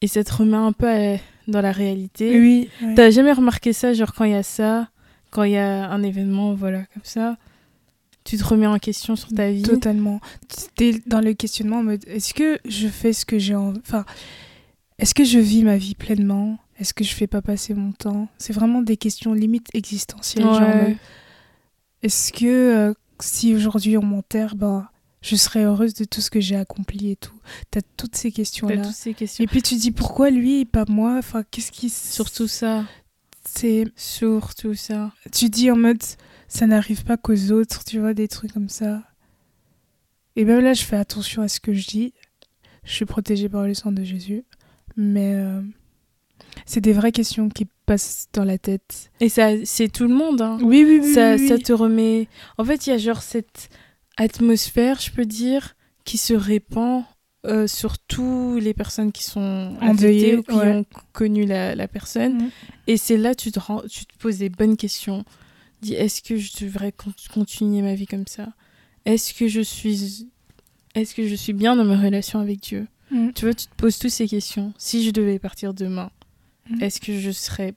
Et 0.00 0.06
ça 0.06 0.24
te 0.24 0.32
remet 0.32 0.56
un 0.56 0.72
peu 0.72 0.88
à- 0.88 1.18
dans 1.46 1.60
la 1.60 1.72
réalité. 1.72 2.38
Oui. 2.40 2.68
ouais. 2.82 2.94
T'as 2.94 3.10
jamais 3.10 3.32
remarqué 3.32 3.72
ça, 3.72 3.92
genre 3.92 4.14
quand 4.14 4.24
il 4.24 4.32
y 4.32 4.34
a 4.34 4.42
ça, 4.42 4.88
quand 5.30 5.42
il 5.44 5.52
y 5.52 5.56
a 5.58 5.90
un 5.90 6.02
événement, 6.02 6.54
voilà, 6.54 6.84
comme 6.94 7.04
ça, 7.04 7.36
tu 8.30 8.36
te 8.36 8.44
remets 8.44 8.66
en 8.66 8.78
question 8.78 9.16
sur 9.16 9.28
ta 9.30 9.50
vie. 9.50 9.62
Totalement. 9.62 10.20
T'es 10.76 11.02
dans 11.06 11.20
le 11.20 11.34
questionnement 11.34 11.78
en 11.78 11.82
mode 11.82 12.04
est-ce 12.06 12.32
que 12.32 12.58
je 12.64 12.86
fais 12.86 13.12
ce 13.12 13.26
que 13.26 13.38
j'ai 13.40 13.56
envie. 13.56 13.80
Enfin, 13.80 14.04
est-ce 14.98 15.14
que 15.14 15.24
je 15.24 15.38
vis 15.40 15.64
ma 15.64 15.76
vie 15.76 15.94
pleinement? 15.96 16.58
Est-ce 16.78 16.94
que 16.94 17.02
je 17.04 17.12
fais 17.14 17.26
pas 17.26 17.42
passer 17.42 17.74
mon 17.74 17.90
temps? 17.92 18.28
C'est 18.38 18.52
vraiment 18.52 18.82
des 18.82 18.96
questions 18.96 19.34
limite 19.34 19.66
existentielles. 19.74 20.44
Genre, 20.44 20.54
en 20.54 20.60
Ouais. 20.60 20.88
mode, 20.90 20.96
est-ce 22.02 22.32
que 22.32 22.46
euh, 22.46 22.94
si 23.18 23.54
aujourd'hui 23.54 23.96
on 23.98 24.02
m'enterre, 24.02 24.54
ben, 24.54 24.88
je 25.22 25.36
serais 25.36 25.64
heureuse 25.64 25.94
de 25.94 26.04
tout 26.04 26.20
ce 26.20 26.30
que 26.30 26.40
j'ai 26.40 26.56
accompli 26.56 27.10
et 27.10 27.16
tout? 27.16 27.34
T'as 27.70 27.80
toutes 27.96 28.14
ces 28.16 28.30
questions-là. 28.30 28.82
toutes 28.84 28.94
ces 28.94 29.12
questions. 29.14 29.42
Et 29.42 29.46
puis 29.48 29.60
tu 29.60 29.74
dis 29.74 29.90
pourquoi 29.90 30.30
lui 30.30 30.60
et 30.60 30.64
pas 30.64 30.84
moi? 30.88 31.16
Enfin, 31.18 31.42
qu'est-ce 31.50 31.72
qui. 31.72 31.90
Surtout 31.90 32.46
ça. 32.48 32.84
C'est. 33.44 33.84
Surtout 33.96 34.74
ça. 34.74 35.12
Tu 35.32 35.48
dis 35.48 35.70
en 35.70 35.76
mode 35.76 36.02
ça 36.50 36.66
n'arrive 36.66 37.04
pas 37.04 37.16
qu'aux 37.16 37.52
autres, 37.52 37.84
tu 37.84 38.00
vois, 38.00 38.12
des 38.12 38.26
trucs 38.26 38.52
comme 38.52 38.68
ça. 38.68 39.04
Et 40.34 40.44
même 40.44 40.60
là, 40.60 40.74
je 40.74 40.82
fais 40.82 40.96
attention 40.96 41.42
à 41.42 41.48
ce 41.48 41.60
que 41.60 41.72
je 41.72 41.86
dis. 41.86 42.12
Je 42.82 42.92
suis 42.92 43.04
protégée 43.04 43.48
par 43.48 43.66
le 43.66 43.72
sang 43.72 43.92
de 43.92 44.02
Jésus. 44.02 44.44
Mais 44.96 45.34
euh, 45.36 45.62
c'est 46.66 46.80
des 46.80 46.92
vraies 46.92 47.12
questions 47.12 47.48
qui 47.48 47.68
passent 47.86 48.26
dans 48.32 48.42
la 48.42 48.58
tête. 48.58 49.12
Et 49.20 49.28
ça, 49.28 49.50
c'est 49.64 49.88
tout 49.88 50.08
le 50.08 50.14
monde, 50.14 50.42
hein. 50.42 50.58
Oui, 50.60 50.84
oui, 50.84 51.00
oui. 51.00 51.14
ça, 51.14 51.36
oui, 51.36 51.46
ça 51.46 51.54
oui. 51.54 51.62
te 51.62 51.72
remet. 51.72 52.26
En 52.58 52.64
fait, 52.64 52.84
il 52.86 52.90
y 52.90 52.92
a 52.92 52.98
genre 52.98 53.22
cette 53.22 53.68
atmosphère, 54.16 54.98
je 55.00 55.12
peux 55.12 55.26
dire, 55.26 55.76
qui 56.04 56.18
se 56.18 56.34
répand 56.34 57.04
euh, 57.46 57.68
sur 57.68 57.98
tous 57.98 58.58
les 58.58 58.74
personnes 58.74 59.12
qui 59.12 59.22
sont 59.22 59.76
Endeuillées, 59.80 60.36
ou 60.36 60.42
qui 60.42 60.56
ouais. 60.56 60.72
ont 60.72 60.84
connu 61.12 61.46
la, 61.46 61.76
la 61.76 61.86
personne. 61.86 62.34
Mhm. 62.34 62.50
Et 62.88 62.96
c'est 62.96 63.16
là 63.16 63.36
tu 63.36 63.52
te 63.52 63.60
rends, 63.60 63.82
tu 63.88 64.04
te 64.04 64.18
poses 64.18 64.38
des 64.38 64.48
bonnes 64.48 64.76
questions. 64.76 65.24
Dis 65.82 65.94
est-ce 65.94 66.20
que 66.22 66.36
je 66.36 66.52
devrais 66.64 66.92
con- 66.92 67.12
continuer 67.32 67.82
ma 67.82 67.94
vie 67.94 68.06
comme 68.06 68.26
ça? 68.26 68.48
Est-ce 69.06 69.32
que 69.34 69.48
je 69.48 69.60
suis 69.60 70.28
est-ce 70.94 71.14
que 71.14 71.26
je 71.26 71.34
suis 71.34 71.52
bien 71.52 71.76
dans 71.76 71.84
ma 71.84 71.96
relation 71.98 72.40
avec 72.40 72.60
Dieu? 72.60 72.86
Mhm. 73.10 73.32
Tu 73.32 73.44
vois, 73.44 73.54
tu 73.54 73.66
te 73.66 73.74
poses 73.76 73.98
toutes 73.98 74.10
ces 74.10 74.28
questions. 74.28 74.72
Si 74.78 75.04
je 75.04 75.10
devais 75.10 75.38
partir 75.38 75.72
demain, 75.74 76.10
Mhm. 76.68 76.82
est-ce 76.82 77.00
que 77.00 77.18
je 77.18 77.30
serais 77.30 77.74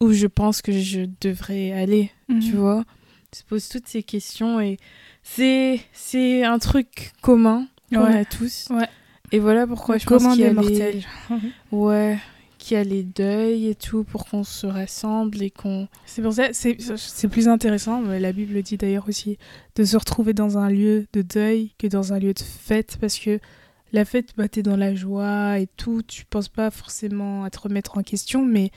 où 0.00 0.12
je 0.12 0.26
pense 0.26 0.62
que 0.62 0.72
je 0.72 1.02
devrais 1.20 1.72
aller, 1.72 2.10
tu 2.28 2.34
Mhm. 2.34 2.56
vois? 2.56 2.84
Tu 3.30 3.42
te 3.42 3.48
poses 3.48 3.68
toutes 3.68 3.88
ces 3.88 4.02
questions 4.02 4.60
et 4.60 4.76
c'est 5.22 5.80
c'est 5.92 6.44
un 6.44 6.58
truc 6.58 7.12
commun 7.22 7.66
qu'on 7.90 8.04
Ouais. 8.04 8.18
a 8.18 8.24
tous. 8.24 8.66
Ouais. 8.70 8.88
Et 9.30 9.38
voilà 9.38 9.66
pourquoi 9.66 9.96
je 9.96 10.04
pense 10.04 10.22
qu'il 10.34 10.42
y 10.42 10.44
a 10.44 10.52
mortels. 10.52 11.02
Ouais, 11.70 12.18
qu'il 12.62 12.76
y 12.76 12.80
a 12.80 12.84
les 12.84 13.02
deuils 13.02 13.68
et 13.68 13.74
tout 13.74 14.04
pour 14.04 14.24
qu'on 14.24 14.44
se 14.44 14.66
rassemble 14.66 15.42
et 15.42 15.50
qu'on 15.50 15.88
C'est 16.06 16.22
pour 16.22 16.32
ça, 16.32 16.48
c'est 16.52 16.76
c'est 16.96 17.28
plus 17.28 17.48
intéressant, 17.48 18.00
mais 18.00 18.20
la 18.20 18.32
Bible 18.32 18.62
dit 18.62 18.76
d'ailleurs 18.76 19.08
aussi, 19.08 19.36
de 19.76 19.84
se 19.84 19.96
retrouver 19.96 20.32
dans 20.32 20.58
un 20.58 20.70
lieu 20.70 21.06
de 21.12 21.22
deuil 21.22 21.72
que 21.78 21.86
dans 21.86 22.12
un 22.12 22.18
lieu 22.18 22.32
de 22.32 22.40
fête, 22.40 22.96
parce 23.00 23.18
que 23.18 23.38
la 23.92 24.04
fête, 24.04 24.30
bah, 24.36 24.48
t'es 24.48 24.62
dans 24.62 24.76
la 24.76 24.94
joie 24.94 25.58
et 25.58 25.66
tout, 25.76 26.02
tu 26.02 26.24
penses 26.24 26.48
pas 26.48 26.70
forcément 26.70 27.44
à 27.44 27.50
te 27.50 27.58
remettre 27.60 27.98
en 27.98 28.02
question, 28.02 28.44
mais 28.44 28.70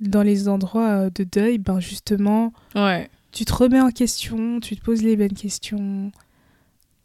dans 0.00 0.22
les 0.22 0.48
endroits 0.48 1.06
euh, 1.06 1.10
de 1.14 1.24
deuil, 1.24 1.58
ben 1.58 1.80
justement, 1.80 2.52
Ouais. 2.74 3.08
tu 3.32 3.44
te 3.44 3.52
remets 3.52 3.80
en 3.80 3.90
question, 3.90 4.60
tu 4.60 4.76
te 4.76 4.82
poses 4.84 5.02
les 5.02 5.16
bonnes 5.16 5.32
questions. 5.34 6.12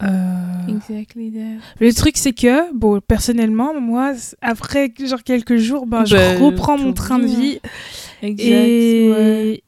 Euh, 0.02 0.68
Exactly 0.68 1.32
that. 1.32 1.64
Le 1.80 1.92
truc, 1.92 2.16
c'est 2.16 2.32
que, 2.32 2.72
bon, 2.74 3.00
personnellement, 3.00 3.78
moi, 3.80 4.12
après 4.40 4.92
genre 4.98 5.22
quelques 5.24 5.56
jours, 5.56 5.86
ben, 5.86 6.04
je 6.04 6.16
Bah, 6.16 6.38
reprends 6.38 6.78
mon 6.78 6.92
train 6.92 7.18
de 7.18 7.26
vie. 7.26 7.60
Exact. 8.22 8.48
Et... 8.48 9.10
ouais. 9.10 9.62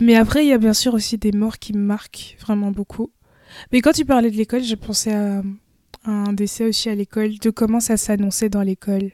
Mais 0.00 0.16
après, 0.16 0.44
il 0.44 0.48
y 0.48 0.52
a 0.52 0.58
bien 0.58 0.72
sûr 0.72 0.94
aussi 0.94 1.18
des 1.18 1.32
morts 1.32 1.58
qui 1.58 1.72
me 1.72 1.82
marquent 1.82 2.36
vraiment 2.40 2.70
beaucoup. 2.70 3.10
Mais 3.72 3.80
quand 3.80 3.92
tu 3.92 4.04
parlais 4.04 4.30
de 4.30 4.36
l'école, 4.36 4.62
je 4.62 4.74
pensais 4.74 5.14
à, 5.14 5.42
un 6.04 6.32
décès 6.32 6.64
aussi 6.64 6.88
à 6.88 6.94
l'école, 6.94 7.38
de 7.38 7.50
comment 7.50 7.80
ça 7.80 7.96
s'annonçait 7.96 8.48
dans 8.48 8.62
l'école. 8.62 9.12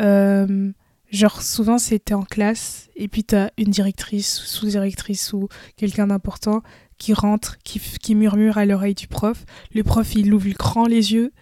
Euh, 0.00 0.72
genre, 1.10 1.42
souvent, 1.42 1.78
c'était 1.78 2.14
en 2.14 2.22
classe, 2.22 2.88
et 2.96 3.08
puis 3.08 3.24
t'as 3.24 3.50
une 3.58 3.70
directrice, 3.70 4.42
ou 4.42 4.46
sous-directrice, 4.46 5.32
ou 5.32 5.48
quelqu'un 5.76 6.06
d'important 6.08 6.62
qui 6.98 7.12
rentre, 7.12 7.58
qui, 7.64 7.80
qui 7.80 8.14
murmure 8.14 8.58
à 8.58 8.66
l'oreille 8.66 8.94
du 8.94 9.06
prof. 9.06 9.44
Le 9.74 9.82
prof, 9.82 10.14
il 10.14 10.32
ouvre 10.32 10.48
grand 10.50 10.86
les 10.86 11.12
yeux, 11.12 11.32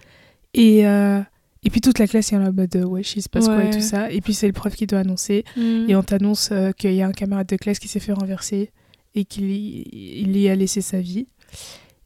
et, 0.52 0.86
euh, 0.86 1.20
et 1.62 1.70
puis 1.70 1.80
toute 1.80 1.98
la 1.98 2.06
classe 2.06 2.32
est 2.32 2.36
en 2.36 2.52
mode, 2.52 2.74
euh, 2.76 2.84
ouais, 2.84 3.02
il 3.02 3.22
se 3.22 3.28
passe 3.28 3.46
quoi 3.46 3.64
et 3.64 3.70
tout 3.70 3.80
ça. 3.80 4.10
Et 4.10 4.20
puis 4.20 4.34
c'est 4.34 4.46
le 4.46 4.52
prof 4.52 4.74
qui 4.74 4.86
doit 4.86 5.00
annoncer. 5.00 5.44
Mm. 5.56 5.86
Et 5.88 5.96
on 5.96 6.02
t'annonce 6.02 6.50
euh, 6.52 6.72
qu'il 6.72 6.92
y 6.94 7.02
a 7.02 7.06
un 7.06 7.12
camarade 7.12 7.46
de 7.46 7.56
classe 7.56 7.78
qui 7.78 7.88
s'est 7.88 8.00
fait 8.00 8.12
renverser 8.12 8.70
et 9.14 9.24
qu'il 9.24 9.50
il 9.50 10.36
y 10.36 10.48
a 10.48 10.54
laissé 10.54 10.80
sa 10.80 11.00
vie. 11.00 11.26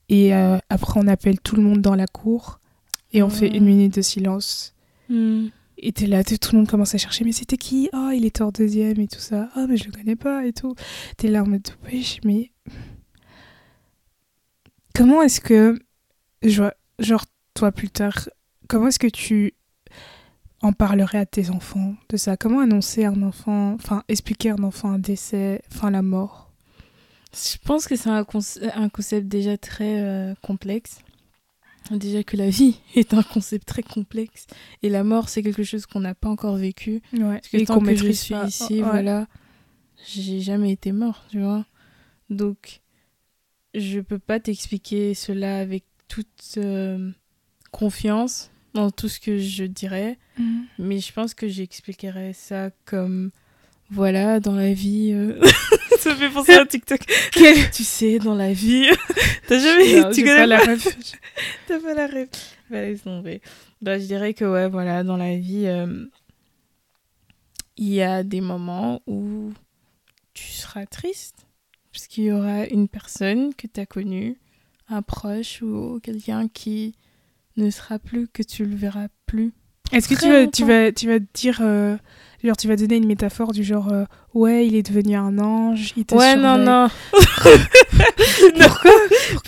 Et 0.09 0.35
euh, 0.35 0.59
après, 0.71 1.01
on 1.01 1.07
appelle 1.09 1.41
tout 1.41 1.57
le 1.57 1.63
monde 1.63 1.81
dans 1.81 1.95
la 1.95 2.07
cour 2.07 2.61
et 3.13 3.23
on 3.23 3.31
fait 3.31 3.51
Oh. 3.53 3.57
une 3.57 3.65
minute 3.65 3.95
de 3.97 4.03
silence. 4.03 4.75
Mm. 5.09 5.47
Et 5.81 5.93
t'es 5.93 6.07
là, 6.07 6.25
tout 6.25 6.37
le 6.53 6.59
monde 6.59 6.69
commence 6.69 6.95
à 6.95 6.99
chercher, 6.99 7.25
mais 7.25 7.33
c'était 7.33 7.57
qui? 7.57 7.89
Oh, 7.93 8.11
il 8.13 8.25
était 8.25 8.43
en 8.43 8.51
deuxième 8.51 8.99
et 9.01 9.07
tout 9.07 9.21
ça. 9.21 9.49
Ah, 9.55 9.67
mais 9.69 9.77
je 9.77 9.85
le 9.87 9.93
connais 9.93 10.17
pas 10.17 10.45
et 10.47 10.53
tout. 10.53 10.75
T'es 11.17 11.29
là 11.29 11.43
en 11.43 11.47
mode, 11.47 11.69
wesh, 11.85 12.19
mais. 12.25 12.51
Comment 14.99 15.23
est-ce 15.23 15.41
que. 15.41 15.79
Genre, 16.43 17.25
toi 17.55 17.73
plus 17.73 17.89
tard, 17.91 18.29
comment 18.69 18.89
est-ce 18.89 18.99
que 18.99 19.07
tu 19.09 19.55
en 20.61 20.73
parlerais 20.73 21.19
à 21.19 21.27
tes 21.27 21.51
enfants 21.51 21.95
de 22.09 22.17
ça? 22.17 22.37
Comment 22.37 22.61
annoncer 22.61 23.05
un 23.05 23.23
enfant, 23.23 23.75
enfin, 23.75 24.03
expliquer 24.09 24.51
à 24.51 24.55
un 24.55 24.63
enfant 24.63 24.91
un 24.91 24.99
décès, 24.99 25.63
enfin, 25.73 25.91
la 25.91 26.03
mort? 26.03 26.53
Je 27.33 27.59
pense 27.65 27.87
que 27.87 27.95
c'est 27.97 28.09
un, 28.11 28.23
conce- 28.23 28.59
un 28.75 28.89
concept 28.89 29.29
déjà 29.29 29.57
très 29.59 30.01
euh, 30.03 30.35
complexe. 30.43 30.99
Déjà 31.91 32.23
que 32.23 32.37
la 32.37 32.51
vie 32.51 32.81
est 32.97 33.15
un 33.15 33.23
concept 33.23 33.67
très 33.67 33.83
complexe 33.83 34.47
et 34.83 34.91
la 34.91 35.05
mort 35.05 35.29
c'est 35.31 35.43
quelque 35.43 35.63
chose 35.63 35.87
qu'on 35.87 36.01
n'a 36.01 36.15
pas 36.15 36.29
encore 36.29 36.57
vécu. 36.57 37.01
Ouais. 37.15 37.41
Parce 37.41 37.49
que 37.49 37.65
tant 37.65 37.81
que 37.81 37.95
je 37.95 38.11
suis 38.13 38.35
ici, 38.47 38.83
voilà, 38.83 39.27
j'ai 40.07 40.41
jamais 40.41 40.73
été 40.73 40.93
mort, 40.93 41.25
tu 41.31 41.41
vois. 41.41 41.65
Donc, 42.31 42.81
je 43.75 44.01
peux 44.01 44.19
pas 44.19 44.41
t'expliquer 44.41 45.15
cela 45.15 45.59
avec 45.59 45.85
toute 46.09 46.55
euh, 46.57 47.11
confiance 47.71 48.51
dans 48.75 48.91
tout 48.91 49.09
ce 49.09 49.21
que 49.21 49.39
je 49.39 49.65
dirais, 49.65 50.19
Mhm. 50.39 50.67
mais 50.79 51.01
je 51.01 51.13
pense 51.13 51.35
que 51.35 51.49
j'expliquerais 51.49 52.33
ça 52.33 52.71
comme, 52.85 53.31
voilà, 53.91 54.41
dans 54.41 54.55
la 54.55 54.73
vie... 54.73 55.11
euh, 55.13 55.41
ça 55.99 56.15
fait 56.15 56.29
penser 56.31 56.53
à 56.55 56.65
TikTok. 56.67 57.01
tu 57.73 57.85
sais, 57.85 58.19
dans 58.19 58.35
la 58.35 58.53
vie... 58.53 58.87
T'as 59.49 59.59
jamais... 59.59 60.01
Non, 60.01 60.11
tu 60.13 60.23
connais 60.23 60.37
pas 60.37 60.47
la 60.47 60.59
ref. 60.59 60.87
T'as 61.67 61.81
pas 61.81 61.95
la 61.95 62.07
rêve. 62.07 62.29
Bah, 62.71 62.83
laisse 62.83 63.03
tomber. 63.03 63.41
Bah, 63.81 63.99
je 63.99 64.05
dirais 64.05 64.35
que, 64.35 64.45
ouais, 64.45 64.69
voilà, 64.69 65.03
dans 65.03 65.17
la 65.17 65.37
vie, 65.37 65.65
euh, 65.67 66.05
il 67.79 67.89
y 67.89 68.03
a 68.03 68.23
des 68.23 68.41
moments 68.43 69.01
où 69.07 69.53
tu 70.35 70.45
seras 70.53 70.85
triste. 70.87 71.47
Parce 71.99 72.07
qu'il 72.07 72.25
y 72.27 72.31
aura 72.31 72.65
une 72.67 72.87
personne 72.87 73.53
que 73.57 73.67
tu 73.67 73.81
as 73.81 73.85
connue, 73.85 74.37
un 74.89 75.03
proche 75.03 75.63
ou 75.63 75.99
quelqu'un 76.01 76.47
qui 76.47 76.95
ne 77.57 77.71
sera 77.71 77.99
plus, 77.99 78.29
que 78.29 78.45
tu 78.45 78.65
le 78.65 78.77
verras 78.77 79.09
plus. 79.27 79.53
Est-ce 79.91 80.09
que 80.09 80.15
tu 80.15 80.29
vas, 80.29 80.47
tu, 80.47 80.65
vas, 80.65 80.93
tu 80.93 81.09
vas 81.09 81.19
dire, 81.35 81.59
euh, 81.61 81.97
genre, 82.45 82.57
tu 82.57 82.69
vas 82.69 82.77
donner 82.77 82.99
une 82.99 83.09
métaphore 83.09 83.51
du 83.51 83.65
genre, 83.65 83.93
euh, 83.93 84.05
ouais, 84.33 84.65
il 84.69 84.77
est 84.77 84.89
devenu 84.89 85.17
un 85.17 85.41
ange, 85.41 85.93
il 85.97 86.05
te 86.05 86.15
Ouais, 86.15 86.37
non, 86.37 86.89
surveille. 86.89 87.59
non. 88.61 88.67
Pourquoi 88.69 88.93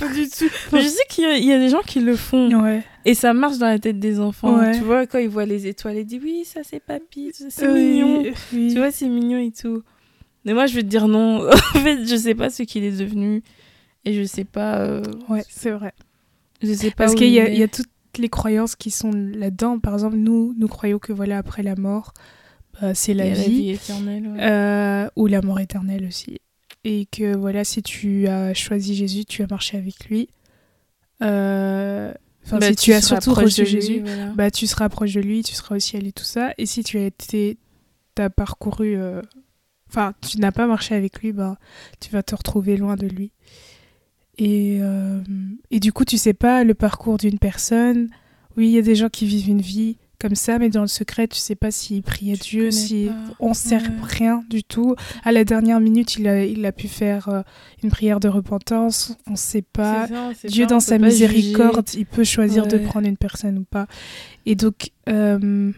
Pas 0.00 0.12
du 0.12 0.28
tout. 0.28 0.49
Mais 0.73 0.80
je 0.83 0.88
sais 0.88 1.04
qu'il 1.09 1.23
y, 1.23 1.26
a- 1.28 1.37
il 1.37 1.45
y 1.45 1.52
a 1.52 1.59
des 1.61 1.69
gens 1.69 1.83
qui 1.87 2.00
le 2.00 2.16
font. 2.16 2.50
Ouais. 2.64 2.83
Et 3.04 3.14
ça 3.14 3.33
marche 3.33 3.59
dans 3.59 3.66
la 3.69 3.78
tête 3.78 4.00
des 4.00 4.19
enfants. 4.19 4.59
Ouais. 4.59 4.73
Tu 4.76 4.80
vois, 4.83 5.07
quand 5.07 5.19
ils 5.21 5.28
voient 5.28 5.47
les 5.47 5.69
étoiles, 5.69 5.99
ils 5.99 6.04
disent 6.04 6.21
oui, 6.21 6.45
ça 6.45 6.62
c'est 6.64 6.80
papy, 6.80 7.30
c'est 7.33 7.69
mignon. 7.73 8.25
oui. 8.52 8.73
Tu 8.73 8.78
vois, 8.78 8.90
c'est 8.90 9.09
mignon 9.09 9.38
et 9.38 9.52
tout. 9.52 9.85
Mais 10.44 10.54
moi, 10.54 10.66
je 10.66 10.75
vais 10.75 10.82
te 10.82 10.88
dire 10.88 11.06
non. 11.09 11.49
en 11.75 11.78
fait, 11.80 12.06
je 12.06 12.16
sais 12.16 12.35
pas 12.35 12.50
ce 12.50 12.62
qu'il 12.62 12.85
est 12.85 12.97
devenu. 12.97 13.42
Et 14.04 14.14
je 14.14 14.25
sais 14.25 14.44
pas. 14.44 14.78
euh, 14.80 15.02
Ouais, 15.28 15.44
c'est 15.49 15.70
vrai. 15.70 15.92
Je 16.62 16.73
sais 16.73 16.90
pas. 16.90 17.04
Parce 17.04 17.14
qu'il 17.14 17.28
y, 17.28 17.32
y 17.35 17.62
a 17.62 17.68
toutes 17.68 17.88
les 18.18 18.28
croyances 18.28 18.75
qui 18.76 18.90
sont 18.90 19.11
là-dedans. 19.12 19.78
Par 19.78 19.94
exemple, 19.94 20.16
nous, 20.16 20.54
nous 20.59 20.68
croyons 20.68 20.99
que 20.99 21.12
voilà, 21.12 21.38
après 21.38 21.62
la 21.62 21.76
mort, 21.76 22.12
bah, 22.80 22.94
c'est 22.94 23.14
la 23.14 23.26
Il 23.26 23.37
y 23.37 23.40
a 23.40 23.49
vie, 23.49 23.70
éternelle. 23.70 24.26
ouais. 24.28 24.42
euh, 24.42 25.09
ou 25.16 25.26
la 25.26 25.42
mort 25.42 25.61
éternelle 25.61 26.06
aussi. 26.06 26.38
Et 26.85 27.06
que 27.06 27.37
voilà, 27.37 27.62
si 27.64 27.82
tu 27.82 28.26
as 28.26 28.54
choisi 28.54 28.94
Jésus, 28.94 29.26
tu 29.26 29.42
as 29.42 29.47
marché 29.47 29.76
avec 29.76 30.06
lui. 30.09 30.28
Euh, 31.23 32.12
Enfin, 32.47 32.59
Bah, 32.59 32.68
si 32.70 32.76
tu, 32.76 32.92
as 32.94 33.02
surtout 33.02 33.35
reçu 33.35 33.61
de 33.61 33.66
lui, 33.66 33.70
Jésus, 33.73 34.00
voilà. 34.02 34.26
bah, 34.35 34.50
tu 34.50 34.66
seras 34.66 34.88
proche 34.88 35.12
de 35.12 35.20
lui, 35.20 35.42
tu 35.42 35.54
seras 35.54 35.76
aussi 35.76 35.99
allé 35.99 36.11
tout 36.11 36.25
ça. 36.25 36.54
Et 36.56 36.64
si 36.64 36.82
tu 36.82 36.97
as 36.97 37.04
été, 37.04 37.59
t'as 38.14 38.30
parcouru, 38.30 38.97
euh, 38.97 39.20
enfin, 39.90 40.14
tu 40.26 40.38
n'as 40.38 40.52
pas 40.52 40.66
marché 40.66 40.94
avec 40.94 41.20
lui, 41.20 41.32
bah, 41.32 41.56
tu 42.00 42.11
vas 42.11 42.23
te 42.23 42.35
retrouver 42.35 42.76
loin 42.76 42.97
de 42.97 43.06
lui. 43.06 43.32
Et, 44.38 44.78
euh, 44.80 45.20
et 45.70 45.80
du 45.80 45.92
coup, 45.92 46.04
tu 46.04 46.16
sais 46.16 46.32
pas 46.32 46.64
le 46.64 46.75
parcours 46.75 47.18
d'une 47.18 47.38
personne. 47.38 48.09
Oui, 48.56 48.68
il 48.68 48.73
y 48.73 48.78
a 48.78 48.82
des 48.82 48.94
gens 48.94 49.09
qui 49.09 49.26
vivent 49.26 49.49
une 49.49 49.61
vie 49.61 49.99
comme 50.18 50.35
ça, 50.35 50.59
mais 50.59 50.68
dans 50.68 50.82
le 50.82 50.87
secret, 50.87 51.28
tu 51.28 51.38
sais 51.38 51.54
pas 51.54 51.70
s'ils 51.70 52.02
prient 52.02 52.32
à 52.32 52.37
Tu 52.37 52.56
Dieu, 52.56 52.70
si 52.70 53.06
pas. 53.06 53.35
on 53.40 53.54
sert 53.54 53.82
Ouais. 53.82 53.88
rien 54.02 54.44
du 54.50 54.62
tout. 54.62 54.94
À 55.25 55.32
la 55.32 55.44
dernière 55.44 55.80
minute, 55.80 56.16
il 56.16 56.28
a, 56.28 56.44
il 56.44 56.64
a 56.66 56.73
pu 56.73 56.88
faire 56.88 57.28
euh, 57.30 57.42
une 57.82 57.88
prière 57.90 58.20
de 58.20 58.28
repentance. 58.28 59.16
On 59.26 59.37
sait 59.37 59.62
pas. 59.62 60.06
Ça, 60.09 60.49
Dieu, 60.49 60.64
pas, 60.66 60.70
dans 60.75 60.80
sa 60.80 60.99
miséricorde, 60.99 61.88
il 61.94 62.04
peut 62.06 62.25
choisir 62.25 62.66
de 62.66 62.76
prendre 62.78 63.06
une 63.09 63.16
personne 63.16 63.59
ou 63.59 63.64
pas. 63.64 63.87
Et 64.47 64.56
donc, 64.56 64.90
euh, 65.09 65.73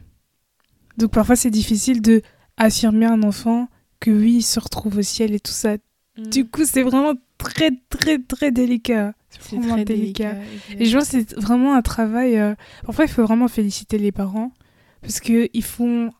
donc 0.99 1.11
parfois, 1.13 1.37
c'est 1.37 1.51
difficile 1.51 2.03
de 2.03 2.21
affirmer 2.57 3.07
un 3.07 3.23
enfant 3.23 3.69
que 4.03 4.11
oui, 4.11 4.35
il 4.37 4.43
se 4.43 4.61
retrouve 4.61 4.99
au 4.99 5.03
ciel 5.03 5.33
et 5.35 5.41
tout 5.41 5.53
ça. 5.53 5.77
juger. 6.17 6.31
Du 6.31 6.47
coup, 6.49 6.65
c'est 6.65 6.83
vraiment 6.83 7.15
très, 7.39 7.71
très, 7.89 8.19
très 8.19 8.51
délicat. 8.51 9.15
c'est 9.31 9.57
vraiment 9.57 9.75
très 9.77 9.85
délicat. 9.85 10.35
délicat. 10.35 10.83
Et 10.83 10.85
je 10.87 10.93
vois, 10.97 11.05
c'est 11.05 11.33
vraiment 11.39 11.75
un 11.75 11.83
travail. 11.83 12.37
euh, 12.39 12.55
Parfois, 12.85 13.05
il 13.07 13.11
faut 13.11 13.23
vraiment 13.25 13.49
féliciter 13.49 13.99
les 13.99 14.13
parents 14.13 14.53
parce 15.01 15.21
qu'ils 15.21 15.65
font 15.65 16.13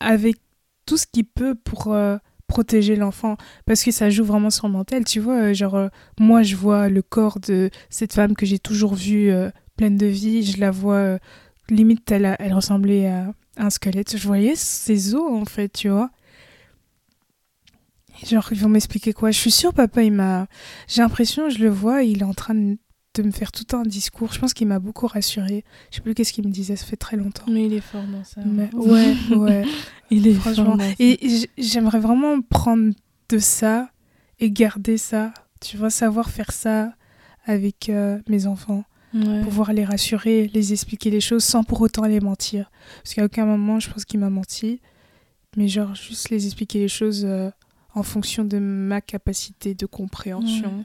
avec 0.00 0.36
tout 0.86 0.96
ce 0.96 1.06
qu'ils 1.06 1.24
peuvent 1.26 1.56
pour 1.64 1.92
euh, 1.92 2.16
protéger 2.48 2.96
l'enfant. 2.96 3.36
Parce 3.66 3.82
que 3.82 3.90
ça 3.90 4.10
joue 4.10 4.24
vraiment 4.24 4.50
sur 4.50 4.66
le 4.66 4.72
mental. 4.72 5.04
Tu 5.04 5.20
vois, 5.20 5.36
euh, 5.40 5.54
genre, 5.54 5.74
euh, 5.76 5.88
moi, 6.18 6.42
je 6.42 6.56
vois 6.56 6.88
le 6.88 7.02
corps 7.02 7.38
de 7.40 7.70
cette 7.90 8.12
femme 8.12 8.34
que 8.34 8.46
j'ai 8.46 8.58
toujours 8.58 8.94
vue 8.94 9.30
pleine 9.76 9.96
de 9.96 10.06
vie. 10.06 10.42
Je 10.44 10.58
la 10.60 10.70
vois, 10.70 11.18
limite, 11.70 12.10
elle, 12.10 12.24
a- 12.26 12.36
elle 12.40 12.52
ressemblait 12.54 13.06
à 13.08 13.32
un 13.56 13.70
squelette. 13.70 14.16
Je 14.16 14.26
voyais 14.26 14.54
ses 14.54 15.14
os, 15.14 15.22
en 15.32 15.44
fait, 15.44 15.68
tu 15.70 15.88
vois. 15.88 16.10
Et 18.22 18.26
genre, 18.26 18.48
ils 18.50 18.58
vont 18.58 18.68
m'expliquer 18.68 19.12
quoi 19.12 19.30
Je 19.30 19.38
suis 19.38 19.50
sûre, 19.50 19.72
papa, 19.74 20.02
il 20.02 20.12
m'a. 20.12 20.46
J'ai 20.88 21.02
l'impression, 21.02 21.48
je 21.50 21.58
le 21.58 21.68
vois, 21.70 22.02
il 22.02 22.20
est 22.20 22.24
en 22.24 22.34
train 22.34 22.54
de 22.54 22.76
de 23.16 23.22
me 23.22 23.30
faire 23.30 23.50
tout 23.50 23.74
un 23.74 23.82
discours. 23.82 24.32
Je 24.32 24.38
pense 24.38 24.52
qu'il 24.52 24.66
m'a 24.66 24.78
beaucoup 24.78 25.06
rassurée. 25.06 25.64
Je 25.90 25.96
sais 25.96 26.02
plus 26.02 26.14
qu'est-ce 26.14 26.32
qu'il 26.32 26.46
me 26.46 26.52
disait, 26.52 26.76
ça 26.76 26.84
fait 26.84 26.96
très 26.96 27.16
longtemps. 27.16 27.44
Mais 27.48 27.64
il 27.64 27.72
est 27.72 27.80
fort 27.80 28.04
dans 28.04 28.24
ça. 28.24 28.42
Mais 28.44 28.68
ouais, 28.74 29.16
ouais, 29.36 29.64
il 30.10 30.26
est 30.28 30.34
franchement. 30.34 30.64
fort 30.66 30.76
dans 30.76 30.84
ça. 30.84 30.94
Et 30.98 31.48
j'aimerais 31.58 31.98
vraiment 31.98 32.40
prendre 32.42 32.92
de 33.28 33.38
ça 33.38 33.90
et 34.38 34.50
garder 34.50 34.98
ça. 34.98 35.32
Tu 35.60 35.76
vois, 35.78 35.90
savoir 35.90 36.30
faire 36.30 36.52
ça 36.52 36.92
avec 37.46 37.88
euh, 37.88 38.18
mes 38.28 38.46
enfants. 38.46 38.84
Ouais. 39.14 39.40
Pouvoir 39.42 39.72
les 39.72 39.84
rassurer, 39.84 40.50
les 40.52 40.72
expliquer 40.74 41.08
les 41.10 41.22
choses 41.22 41.42
sans 41.44 41.64
pour 41.64 41.80
autant 41.80 42.04
les 42.04 42.20
mentir. 42.20 42.70
Parce 43.02 43.14
qu'à 43.14 43.24
aucun 43.24 43.46
moment, 43.46 43.80
je 43.80 43.90
pense 43.90 44.04
qu'il 44.04 44.20
m'a 44.20 44.28
menti. 44.30 44.80
mais 45.56 45.68
genre 45.68 45.94
juste 45.94 46.28
les 46.28 46.44
expliquer 46.44 46.80
les 46.80 46.88
choses 46.88 47.24
euh, 47.24 47.50
en 47.96 48.02
fonction 48.02 48.44
de 48.44 48.58
ma 48.58 49.00
capacité 49.00 49.74
de 49.74 49.86
compréhension. 49.86 50.84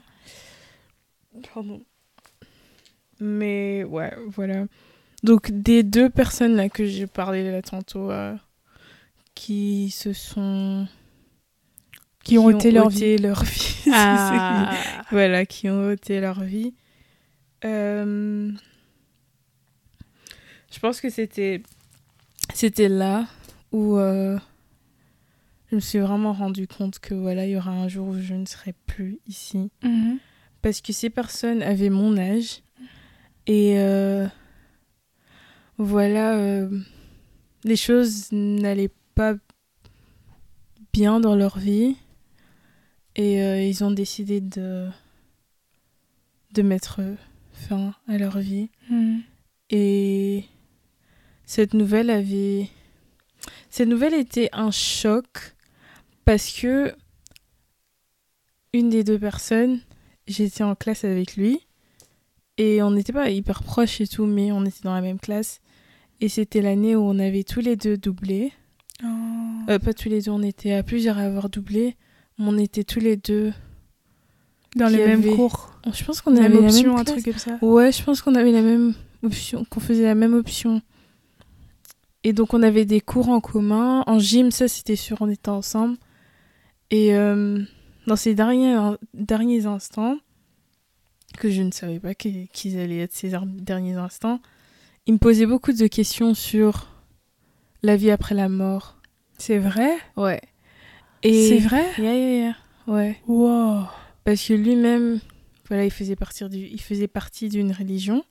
Pardon. 1.52 1.82
Mais 3.20 3.84
ouais, 3.84 4.16
voilà. 4.28 4.64
Donc 5.22 5.50
des 5.52 5.82
deux 5.82 6.08
personnes 6.08 6.56
là 6.56 6.70
que 6.70 6.86
j'ai 6.86 7.06
parlé 7.06 7.48
là 7.50 7.60
tantôt, 7.60 8.10
euh, 8.10 8.34
qui 9.34 9.90
se 9.90 10.14
sont 10.14 10.88
Qui 12.24 12.38
ont 12.38 12.46
ôté 12.46 12.70
leur 12.70 12.86
ôté 12.86 13.18
leur 13.18 13.44
vie. 13.44 13.68
Ah. 13.94 14.74
voilà, 15.10 15.44
qui 15.44 15.68
ont 15.68 15.88
ôté 15.88 16.18
leur 16.20 16.42
vie. 16.42 16.72
Euh, 17.64 18.50
Je 20.70 20.78
pense 20.80 21.00
que 21.02 21.10
c'était 21.10 21.62
c'était 22.54 22.88
là 22.88 23.26
où 23.70 23.98
euh, 23.98 24.38
je 25.72 25.76
me 25.76 25.80
suis 25.80 25.98
vraiment 26.00 26.34
rendu 26.34 26.68
compte 26.68 26.98
que 26.98 27.14
voilà, 27.14 27.46
il 27.46 27.52
y 27.52 27.56
aura 27.56 27.70
un 27.70 27.88
jour 27.88 28.08
où 28.08 28.18
je 28.20 28.34
ne 28.34 28.44
serai 28.44 28.74
plus 28.86 29.18
ici 29.26 29.70
Mhm. 29.82 30.18
parce 30.60 30.82
que 30.82 30.92
ces 30.92 31.08
personnes 31.08 31.62
avaient 31.62 31.88
mon 31.88 32.18
âge 32.18 32.60
et 33.46 33.78
euh, 33.78 34.28
voilà 35.78 36.36
euh, 36.36 36.68
les 37.64 37.76
choses 37.76 38.30
n'allaient 38.32 38.92
pas 39.14 39.34
bien 40.92 41.20
dans 41.20 41.34
leur 41.34 41.58
vie 41.58 41.96
et 43.16 43.42
euh, 43.42 43.62
ils 43.62 43.82
ont 43.82 43.90
décidé 43.90 44.40
de 44.42 44.88
de 46.52 46.60
mettre 46.62 47.00
fin 47.54 47.94
à 48.08 48.18
leur 48.18 48.38
vie 48.38 48.68
Mhm. 48.90 49.22
et 49.70 50.44
cette 51.46 51.72
nouvelle 51.72 52.10
avait 52.10 52.68
cette 53.70 53.88
nouvelle 53.88 54.14
était 54.14 54.50
un 54.52 54.70
choc 54.70 55.54
parce 56.24 56.50
que 56.52 56.94
une 58.72 58.88
des 58.90 59.04
deux 59.04 59.18
personnes 59.18 59.80
j'étais 60.26 60.62
en 60.64 60.74
classe 60.74 61.04
avec 61.04 61.36
lui 61.36 61.60
et 62.58 62.82
on 62.82 62.90
n'était 62.90 63.12
pas 63.12 63.28
hyper 63.30 63.62
proches 63.62 64.00
et 64.00 64.06
tout 64.06 64.26
mais 64.26 64.52
on 64.52 64.64
était 64.64 64.82
dans 64.84 64.94
la 64.94 65.00
même 65.00 65.18
classe 65.18 65.60
et 66.20 66.28
c'était 66.28 66.62
l'année 66.62 66.94
où 66.96 67.00
on 67.02 67.18
avait 67.18 67.44
tous 67.44 67.60
les 67.60 67.76
deux 67.76 67.96
doublé 67.96 68.52
Oh. 69.04 69.08
Euh, 69.68 69.80
pas 69.80 69.94
tous 69.94 70.08
les 70.08 70.22
deux 70.22 70.30
on 70.30 70.42
était 70.42 70.72
à 70.74 70.84
plusieurs 70.84 71.18
à 71.18 71.22
avoir 71.22 71.48
doublé 71.48 71.96
mais 72.38 72.44
on 72.46 72.56
était 72.58 72.84
tous 72.84 73.00
les 73.00 73.16
deux 73.16 73.52
Dans 74.76 74.86
les 74.86 74.98
mêmes 75.04 75.20
avait- 75.20 75.34
cours. 75.34 75.70
je 75.92 76.04
pense 76.04 76.20
qu'on 76.20 76.30
Même 76.30 76.44
avait 76.44 76.60
la 76.60 76.66
option, 76.68 76.90
même 76.92 77.00
un 77.00 77.04
classe. 77.04 77.14
truc 77.22 77.24
comme 77.24 77.38
ça. 77.38 77.58
Ouais, 77.62 77.90
je 77.90 78.02
pense 78.04 78.22
qu'on 78.22 78.36
avait 78.36 78.52
la 78.52 78.62
même 78.62 78.94
option, 79.24 79.64
qu'on 79.64 79.80
faisait 79.80 80.04
la 80.04 80.14
même 80.14 80.34
option. 80.34 80.82
Et 82.22 82.32
donc 82.32 82.54
on 82.54 82.62
avait 82.62 82.84
des 82.84 83.00
cours 83.00 83.28
en 83.28 83.40
commun. 83.40 84.04
En 84.06 84.20
gym, 84.20 84.52
ça 84.52 84.68
c'était 84.68 84.94
sûr, 84.94 85.16
on 85.20 85.28
était 85.28 85.48
ensemble. 85.48 85.96
Et 86.92 87.14
euh, 87.14 87.58
dans 88.06 88.16
ces 88.16 88.34
derniers, 88.34 88.78
derniers 89.14 89.64
instants, 89.64 90.18
que 91.38 91.50
je 91.50 91.62
ne 91.62 91.70
savais 91.70 91.98
pas 91.98 92.14
qu'ils 92.14 92.78
allaient 92.78 92.98
être 92.98 93.14
ces 93.14 93.32
derniers 93.56 93.94
instants, 93.94 94.40
il 95.06 95.14
me 95.14 95.18
posait 95.18 95.46
beaucoup 95.46 95.72
de 95.72 95.86
questions 95.86 96.34
sur 96.34 96.88
la 97.82 97.96
vie 97.96 98.10
après 98.10 98.34
la 98.34 98.50
mort. 98.50 98.98
C'est 99.38 99.58
vrai? 99.58 99.96
Ouais. 100.18 100.42
Et 101.22 101.48
C'est 101.48 101.58
vrai? 101.60 101.84
Yeah, 101.98 102.14
yeah, 102.14 102.36
yeah. 102.36 102.56
Ouais. 102.86 103.16
Wow. 103.26 103.86
Parce 104.24 104.46
que 104.46 104.52
lui-même, 104.52 105.18
voilà, 105.68 105.86
il 105.86 105.90
faisait, 105.90 106.14
partie 106.14 106.46
du, 106.50 106.58
il 106.58 106.80
faisait 106.80 107.08
partie 107.08 107.48
d'une 107.48 107.72
religion, 107.72 108.22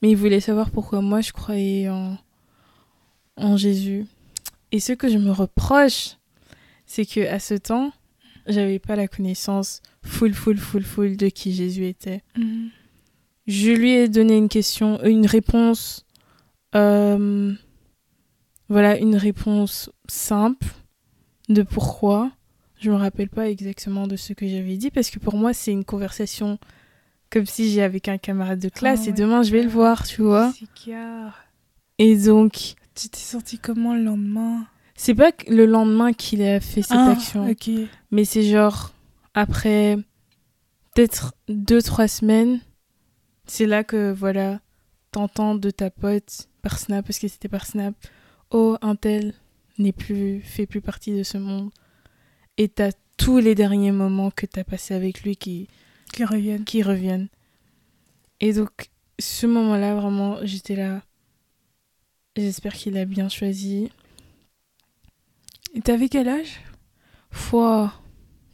mais 0.00 0.10
il 0.10 0.16
voulait 0.16 0.38
savoir 0.38 0.70
pourquoi 0.70 1.00
moi 1.00 1.22
je 1.22 1.32
croyais 1.32 1.88
en, 1.88 2.16
en 3.36 3.56
Jésus. 3.56 4.06
Et 4.70 4.78
ce 4.78 4.92
que 4.92 5.08
je 5.08 5.18
me 5.18 5.32
reproche, 5.32 6.19
c'est 6.90 7.06
que 7.06 7.24
à 7.24 7.38
ce 7.38 7.54
temps, 7.54 7.92
j'avais 8.48 8.80
pas 8.80 8.96
la 8.96 9.06
connaissance 9.06 9.80
full, 10.02 10.34
full, 10.34 10.58
full, 10.58 10.82
full 10.82 11.16
de 11.16 11.28
qui 11.28 11.54
Jésus 11.54 11.86
était. 11.86 12.24
Mhm. 12.36 12.70
Je 13.46 13.70
lui 13.70 13.92
ai 13.92 14.08
donné 14.08 14.36
une 14.36 14.48
question, 14.48 15.00
une 15.04 15.24
réponse, 15.24 16.04
euh, 16.74 17.54
voilà, 18.68 18.98
une 18.98 19.14
réponse 19.14 19.88
simple 20.08 20.66
de 21.48 21.62
pourquoi. 21.62 22.32
Je 22.80 22.90
me 22.90 22.96
rappelle 22.96 23.28
pas 23.28 23.48
exactement 23.48 24.08
de 24.08 24.16
ce 24.16 24.32
que 24.32 24.48
j'avais 24.48 24.76
dit 24.76 24.90
parce 24.90 25.10
que 25.10 25.20
pour 25.20 25.36
moi 25.36 25.52
c'est 25.52 25.70
une 25.70 25.84
conversation 25.84 26.58
comme 27.30 27.46
si 27.46 27.70
j'étais 27.70 27.82
avec 27.82 28.08
un 28.08 28.18
camarade 28.18 28.58
de 28.58 28.68
classe 28.68 29.02
Oh 29.04 29.10
et 29.10 29.12
demain 29.12 29.44
je 29.44 29.52
vais 29.52 29.62
le 29.62 29.68
voir, 29.68 30.04
tu 30.08 30.22
vois. 30.22 30.52
Et 31.98 32.16
donc 32.16 32.74
Tu 32.96 33.08
t'es 33.08 33.20
senti 33.20 33.60
comment 33.60 33.94
le 33.94 34.02
lendemain? 34.02 34.66
C'est 35.02 35.14
pas 35.14 35.32
le 35.48 35.64
lendemain 35.64 36.12
qu'il 36.12 36.42
a 36.42 36.60
fait 36.60 36.82
cette 36.82 36.96
Ah, 36.98 37.12
action, 37.12 37.54
mais 38.10 38.24
c'est 38.26 38.42
genre 38.42 38.92
après 39.32 39.96
peut-être 40.94 41.32
deux 41.48 41.80
trois 41.80 42.06
semaines, 42.08 42.60
c'est 43.46 43.66
là 43.66 43.82
que 43.82 44.12
voilà 44.12 44.60
t'entends 45.10 45.54
de 45.54 45.70
ta 45.70 45.88
pote 45.90 46.48
par 46.62 46.78
Snap 46.78 47.06
parce 47.06 47.18
que 47.18 47.28
c'était 47.28 47.48
par 47.48 47.64
Snap, 47.64 47.94
oh 48.50 48.76
un 48.82 48.94
tel 48.94 49.32
n'est 49.78 49.92
plus 49.92 50.42
fait 50.42 50.66
plus 50.66 50.82
partie 50.82 51.16
de 51.16 51.22
ce 51.22 51.38
monde 51.38 51.70
et 52.58 52.68
t'as 52.68 52.92
tous 53.16 53.38
les 53.38 53.54
derniers 53.54 53.92
moments 53.92 54.30
que 54.30 54.44
t'as 54.44 54.64
passé 54.64 54.92
avec 54.94 55.22
lui 55.22 55.36
qui 55.36 55.68
Qui 56.12 56.24
reviennent. 56.24 56.64
qui 56.64 56.82
reviennent. 56.82 57.28
Et 58.40 58.52
donc, 58.54 58.70
ce 59.18 59.46
moment-là, 59.46 59.94
vraiment, 59.94 60.38
j'étais 60.42 60.74
là. 60.76 61.02
J'espère 62.36 62.72
qu'il 62.72 62.96
a 62.96 63.04
bien 63.04 63.28
choisi. 63.28 63.90
Et 65.74 65.80
t'avais 65.80 66.08
quel 66.08 66.28
âge? 66.28 66.60
Fois 67.30 67.92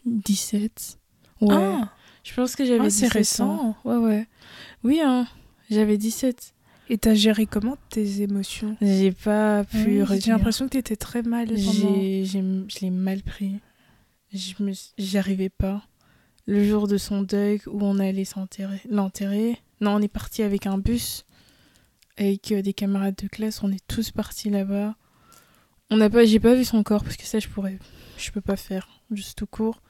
17. 0.04 0.98
Ouais. 1.40 1.54
Ah, 1.54 1.92
je 2.22 2.34
pense 2.34 2.56
que 2.56 2.64
j'avais 2.64 2.86
Ah, 2.86 2.90
c'est 2.90 3.06
17 3.06 3.12
récent. 3.12 3.50
ans. 3.50 3.76
Ouais, 3.84 3.96
ouais. 3.96 4.26
Oui, 4.84 5.00
hein. 5.02 5.26
J'avais 5.70 5.96
17. 5.98 6.54
Et 6.88 6.98
t'as 6.98 7.14
géré 7.14 7.46
comment 7.46 7.76
tes 7.88 8.22
émotions? 8.22 8.76
J'ai 8.80 9.10
pas 9.12 9.64
pu 9.64 10.02
Oui, 10.02 10.18
J'ai 10.20 10.30
l'impression 10.30 10.66
que 10.66 10.70
t'étais 10.72 10.94
très 10.96 11.22
mal. 11.22 11.48
J'ai, 11.56 12.24
j'ai, 12.24 12.42
je 12.68 12.78
l'ai 12.80 12.90
mal 12.90 13.22
pris. 13.22 13.58
Je 14.32 14.54
me, 14.62 14.72
j'y 14.98 15.18
arrivais 15.18 15.48
pas. 15.48 15.82
Le 16.46 16.62
jour 16.64 16.86
de 16.86 16.96
son 16.96 17.22
deuil 17.22 17.60
où 17.66 17.82
on 17.82 17.98
allait 17.98 18.22
l'enterrer. 18.88 19.58
Non, 19.80 19.96
on 19.96 20.00
est 20.00 20.06
parti 20.08 20.42
avec 20.42 20.66
un 20.66 20.78
bus 20.78 21.24
avec 22.18 22.50
euh, 22.52 22.62
des 22.62 22.72
camarades 22.72 23.16
de 23.20 23.28
classe. 23.28 23.62
On 23.62 23.70
est 23.72 23.84
tous 23.88 24.10
partis 24.10 24.48
là-bas. 24.50 24.94
On 25.90 25.96
n'a 25.96 26.10
pas, 26.10 26.24
j'ai 26.24 26.40
pas 26.40 26.54
vu 26.54 26.64
son 26.64 26.82
corps 26.82 27.04
parce 27.04 27.16
que 27.16 27.24
ça, 27.24 27.38
je 27.38 27.48
pourrais, 27.48 27.78
je 28.18 28.30
peux 28.30 28.40
pas 28.40 28.56
faire 28.56 28.88
juste 29.10 29.38
tout 29.38 29.46
court. 29.46 29.80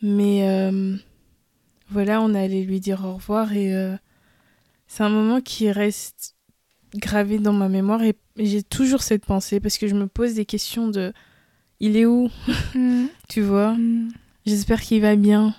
Mais 0.00 0.48
euh, 0.48 0.96
voilà, 1.90 2.20
on 2.22 2.34
est 2.34 2.44
allé 2.44 2.64
lui 2.64 2.78
dire 2.80 3.04
au 3.04 3.14
revoir 3.14 3.52
et 3.52 3.74
euh, 3.74 3.96
c'est 4.86 5.02
un 5.02 5.08
moment 5.08 5.40
qui 5.40 5.70
reste 5.72 6.36
gravé 6.94 7.38
dans 7.38 7.52
ma 7.52 7.68
mémoire 7.68 8.02
et 8.02 8.14
j'ai 8.36 8.62
toujours 8.62 9.02
cette 9.02 9.26
pensée 9.26 9.58
parce 9.60 9.76
que 9.76 9.88
je 9.88 9.94
me 9.94 10.06
pose 10.06 10.34
des 10.34 10.44
questions 10.46 10.88
de 10.88 11.12
il 11.80 11.96
est 11.96 12.06
où? 12.06 12.30
Mhm. 12.74 13.08
tu 13.28 13.40
vois? 13.42 13.72
Mhm. 13.74 14.10
j'espère 14.46 14.80
qu'il 14.80 15.02
va 15.02 15.16
bien 15.16 15.54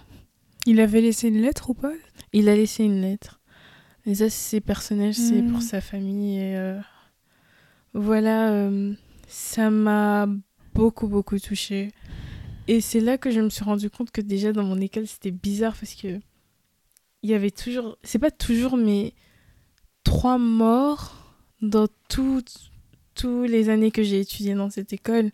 Il 0.66 0.80
avait 0.80 1.02
laissé 1.02 1.28
une 1.28 1.42
lettre 1.42 1.70
ou 1.70 1.74
pas? 1.74 1.92
Il 2.34 2.48
a 2.50 2.56
laissé 2.56 2.84
une 2.86 3.02
lettre 3.02 3.42
et 4.06 4.16
ça 4.16 4.30
c'est 4.30 4.62
personnel 4.62 5.14
c'est 5.14 5.42
Mm. 5.42 5.52
pour 5.52 5.62
sa 5.62 5.82
famille 5.82 6.38
et 6.40 6.56
euh, 6.58 6.80
voilà 7.94 8.70
ça 9.30 9.70
m'a 9.70 10.28
beaucoup 10.74 11.08
beaucoup 11.08 11.40
touchée 11.40 11.92
et 12.68 12.82
c'est 12.82 13.00
là 13.00 13.18
que 13.18 13.32
je 13.32 13.40
me 13.42 13.50
suis 13.50 13.64
rendu 13.64 13.90
compte 13.90 14.12
que 14.12 14.22
déjà 14.22 14.52
dans 14.54 14.64
mon 14.64 14.80
école 14.82 15.08
c'était 15.08 15.32
bizarre 15.32 15.76
parce 15.80 15.94
que 15.94 16.20
il 17.24 17.30
y 17.30 17.34
avait 17.34 17.52
toujours 17.52 17.98
c'est 18.04 18.20
pas 18.20 18.32
toujours 18.32 18.76
mais 18.78 19.14
trois 20.04 20.38
morts 20.38 21.36
dans 21.62 21.88
toutes 22.10 22.72
tous 23.16 23.44
les 23.44 23.70
années 23.70 23.92
que 23.92 24.04
j'ai 24.04 24.20
étudié 24.22 24.54
dans 24.56 24.70
cette 24.70 24.94
école 24.94 25.32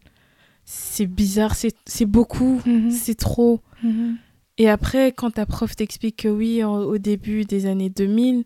c'est 0.66 1.06
bizarre 1.06 1.56
c'est 1.56 1.76
c'est 1.86 2.06
beaucoup 2.06 2.62
Mhm. 2.66 2.92
c'est 2.92 3.16
trop 3.16 3.62
Mhm. 3.84 4.18
et 4.58 4.68
après, 4.70 5.12
quand 5.12 5.32
ta 5.32 5.46
prof 5.46 5.76
t'explique 5.76 6.16
que 6.24 6.28
oui, 6.30 6.64
en- 6.64 6.80
au 6.80 6.98
début 6.98 7.44
des 7.44 7.66
années 7.68 7.90
2000, 7.90 8.46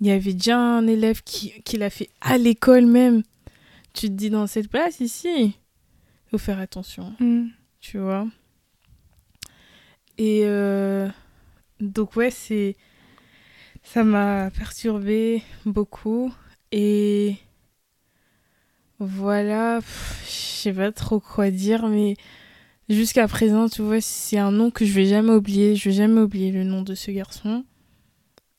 il 0.00 0.06
y 0.06 0.10
avait 0.10 0.32
déjà 0.32 0.58
un 0.58 0.86
élève 0.86 1.22
qui, 1.22 1.52
qui 1.64 1.76
l'a 1.76 1.90
fait 1.90 2.08
à 2.22 2.38
l'école 2.38 2.86
même, 2.86 3.22
tu 3.92 4.06
te 4.08 4.12
dis 4.12 4.30
dans 4.30 4.46
cette 4.46 4.68
place 4.68 5.00
ici, 5.00 5.28
il 5.38 6.30
faut 6.30 6.38
faire 6.38 6.58
attention, 6.58 7.14
Mhm. 7.20 7.50
tu 7.80 7.98
vois. 7.98 8.26
Et 10.18 10.42
euh, 10.44 11.08
donc 11.80 12.14
ouais, 12.16 12.30
c'est 12.30 12.76
ça 13.82 14.04
m'a 14.04 14.50
perturbé 14.50 15.42
beaucoup 15.64 16.32
et 16.72 17.36
voilà, 18.98 19.80
je 20.26 20.30
sais 20.30 20.72
pas 20.72 20.92
trop 20.92 21.20
quoi 21.20 21.50
dire, 21.50 21.86
mais 21.88 22.16
jusqu'à 22.90 23.26
présent, 23.28 23.68
tu 23.68 23.80
vois, 23.82 24.00
c'est 24.02 24.36
un 24.36 24.52
nom 24.52 24.70
que 24.70 24.84
je 24.84 24.92
vais 24.92 25.06
jamais 25.06 25.32
oublier. 25.32 25.74
Je 25.74 25.88
vais 25.88 25.94
jamais 25.94 26.20
oublier 26.20 26.52
le 26.52 26.64
nom 26.64 26.82
de 26.82 26.94
ce 26.94 27.10
garçon. 27.10 27.64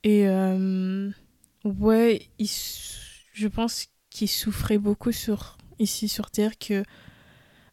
Et 0.03 0.27
euh, 0.27 1.11
ouais, 1.63 2.27
il 2.39 2.49
je 3.33 3.47
pense 3.47 3.87
qu'il 4.11 4.27
souffrait 4.27 4.77
beaucoup 4.77 5.11
sur 5.11 5.57
ici 5.79 6.07
sur 6.07 6.29
Terre 6.29 6.59
que 6.59 6.83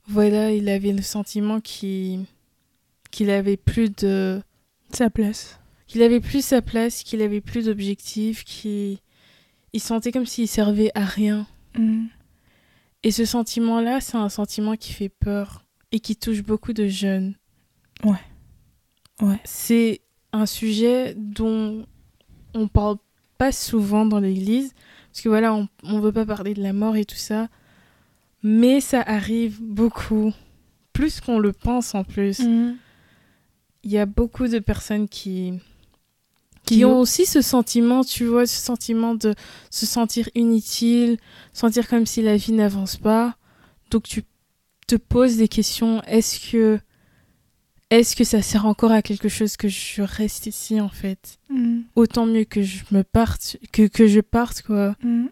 voilà, 0.07 0.53
il 0.53 0.71
avait 0.71 0.93
le 0.93 1.03
sentiment 1.03 1.61
qu'il 1.61 2.25
qu'il 3.11 3.29
avait 3.31 3.59
plus 3.59 3.91
de 3.91 4.41
Sa 4.93 5.11
place. 5.11 5.59
qu'il 5.87 6.03
avait 6.03 6.21
plus 6.21 6.45
sa 6.45 6.63
place, 6.63 7.03
qu'il 7.03 7.21
avait 7.21 7.43
plus 7.43 7.67
d'objectifs, 7.67 8.45
qu'il 8.45 8.99
il 9.75 9.81
sentait 9.81 10.13
comme 10.13 10.27
s'il 10.27 10.49
servait 10.49 10.91
à 10.95 11.05
rien. 11.05 11.47
Mm. 11.77 12.07
Et 13.03 13.11
ce 13.11 13.25
sentiment-là, 13.25 14.01
c'est 14.01 14.17
un 14.17 14.29
sentiment 14.29 14.77
qui 14.77 14.93
fait 14.93 15.09
peur 15.09 15.65
et 15.93 16.01
qui 16.01 16.17
touche 16.17 16.43
beaucoup 16.43 16.73
de 16.73 16.89
jeunes. 16.89 17.35
Ouais. 18.05 18.21
Ouais. 19.21 19.41
C'est 19.45 20.01
un 20.33 20.47
sujet 20.47 21.15
dont 21.17 21.87
on 22.55 22.69
parle 22.69 22.97
pas 23.37 23.53
souvent 23.53 24.05
dans 24.05 24.21
l'église 24.21 24.73
parce 25.19 25.25
que 25.25 25.31
voilà, 25.31 25.53
on 25.53 25.69
on 25.83 25.99
veut 25.99 26.13
pas 26.13 26.25
parler 26.25 26.55
de 26.55 26.63
la 26.63 26.73
mort 26.73 26.95
et 26.95 27.05
tout 27.05 27.17
ça, 27.17 27.49
mais 28.45 28.81
ça 28.81 29.03
arrive 29.03 29.61
beaucoup, 29.61 30.33
plus 30.93 31.21
qu'on 31.21 31.41
le 31.41 31.53
pense 31.53 31.97
en 31.97 32.05
plus. 32.05 32.39
Mm. 32.39 32.77
Il 33.83 33.91
y 33.91 33.99
a 33.99 34.07
beaucoup 34.07 34.47
de 34.47 34.61
personnes 34.61 35.09
qui 35.09 35.55
qui 36.63 36.77
Qui 36.77 36.85
ont 36.85 37.01
aussi 37.01 37.27
ce 37.27 37.43
sentiment, 37.43 38.05
tu 38.05 38.27
vois, 38.27 38.47
ce 38.47 38.63
sentiment 38.63 39.17
de 39.17 39.35
se 39.71 39.87
sentir 39.87 40.29
inutile, 40.37 41.19
sentir 41.53 41.89
comme 41.89 42.07
si 42.07 42.23
la 42.23 42.37
vie 42.37 42.53
n'avance 42.53 42.97
pas. 42.97 43.35
Donc 43.91 44.05
tu 44.05 44.23
te 44.87 44.95
poses 44.95 45.37
des 45.37 45.49
questions, 45.49 46.01
est-ce 46.05 46.53
que 46.53 46.79
est-ce 47.91 48.15
que 48.17 48.25
ça 48.25 48.43
sert 48.43 48.67
encore 48.67 48.93
à 48.93 49.03
quelque 49.03 49.29
chose 49.29 49.57
que 49.57 49.69
je 49.69 50.03
reste 50.03 50.47
ici 50.47 50.81
en 50.81 50.89
fait? 50.89 51.39
Mm. 51.51 51.81
Autant 51.97 52.27
mieux 52.27 52.45
que 52.45 52.63
je 52.63 52.85
me 52.91 53.03
parte 53.03 53.57
que 53.73 53.87
que 53.87 54.07
je 54.07 54.21
parte 54.21 54.63
quoi. 54.63 54.95
Mm. 55.03 55.27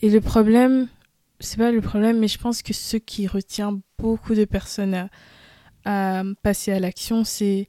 Et 0.00 0.10
le 0.10 0.20
problème, 0.20 0.88
c'est 1.40 1.56
pas 1.58 1.70
le 1.72 1.80
problème, 1.80 2.18
mais 2.18 2.28
je 2.28 2.38
pense 2.38 2.62
que 2.62 2.72
ce 2.72 2.96
qui 2.96 3.26
retient 3.26 3.80
beaucoup 3.98 4.34
de 4.34 4.44
personnes 4.44 4.94
à, 4.94 5.08
à 5.84 6.22
passer 6.42 6.72
à 6.72 6.80
l'action, 6.80 7.24
c'est 7.24 7.68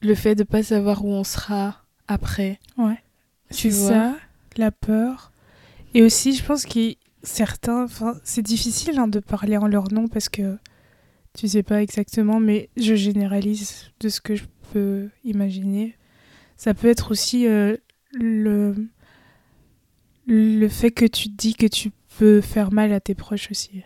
le 0.00 0.14
fait 0.14 0.34
de 0.34 0.44
pas 0.44 0.62
savoir 0.62 1.04
où 1.04 1.08
on 1.08 1.24
sera 1.24 1.82
après. 2.08 2.58
Ouais. 2.76 2.98
Tu 3.52 3.70
C'est 3.70 3.78
vois? 3.80 3.88
ça, 3.88 4.16
la 4.56 4.70
peur. 4.70 5.32
Et 5.94 6.02
aussi, 6.02 6.34
je 6.34 6.44
pense 6.44 6.64
que 6.66 6.94
certains, 7.22 7.86
c'est 8.22 8.42
difficile 8.42 8.98
hein, 8.98 9.08
de 9.08 9.18
parler 9.18 9.56
en 9.56 9.66
leur 9.66 9.90
nom 9.92 10.06
parce 10.08 10.28
que 10.28 10.56
tu 11.40 11.48
sais 11.48 11.62
pas 11.62 11.82
exactement, 11.82 12.38
mais 12.40 12.68
je 12.76 12.94
généralise 12.94 13.90
de 14.00 14.08
ce 14.10 14.20
que 14.20 14.34
je 14.36 14.44
peux 14.72 15.08
imaginer. 15.24 15.96
Ça 16.56 16.74
peut 16.74 16.88
être 16.88 17.10
aussi 17.12 17.46
euh, 17.46 17.76
le 18.12 18.74
le 20.26 20.68
fait 20.68 20.90
que 20.90 21.04
tu 21.06 21.28
te 21.30 21.36
dis 21.36 21.54
que 21.54 21.66
tu 21.66 21.90
peux 22.18 22.40
faire 22.40 22.72
mal 22.72 22.92
à 22.92 23.00
tes 23.00 23.14
proches 23.14 23.50
aussi. 23.50 23.82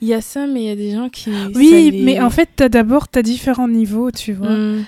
Il 0.00 0.08
y 0.08 0.14
a 0.14 0.20
ça, 0.20 0.46
mais 0.46 0.62
il 0.62 0.66
y 0.66 0.70
a 0.70 0.76
des 0.76 0.92
gens 0.92 1.08
qui. 1.08 1.30
Oui, 1.54 1.90
les- 1.90 2.02
mais 2.04 2.20
en 2.20 2.30
fait, 2.30 2.48
t'as 2.56 2.68
d'abord 2.68 3.08
t'as 3.08 3.22
différents 3.22 3.68
niveaux, 3.68 4.10
tu 4.10 4.32
vois. 4.32 4.50
Mm. 4.56 4.84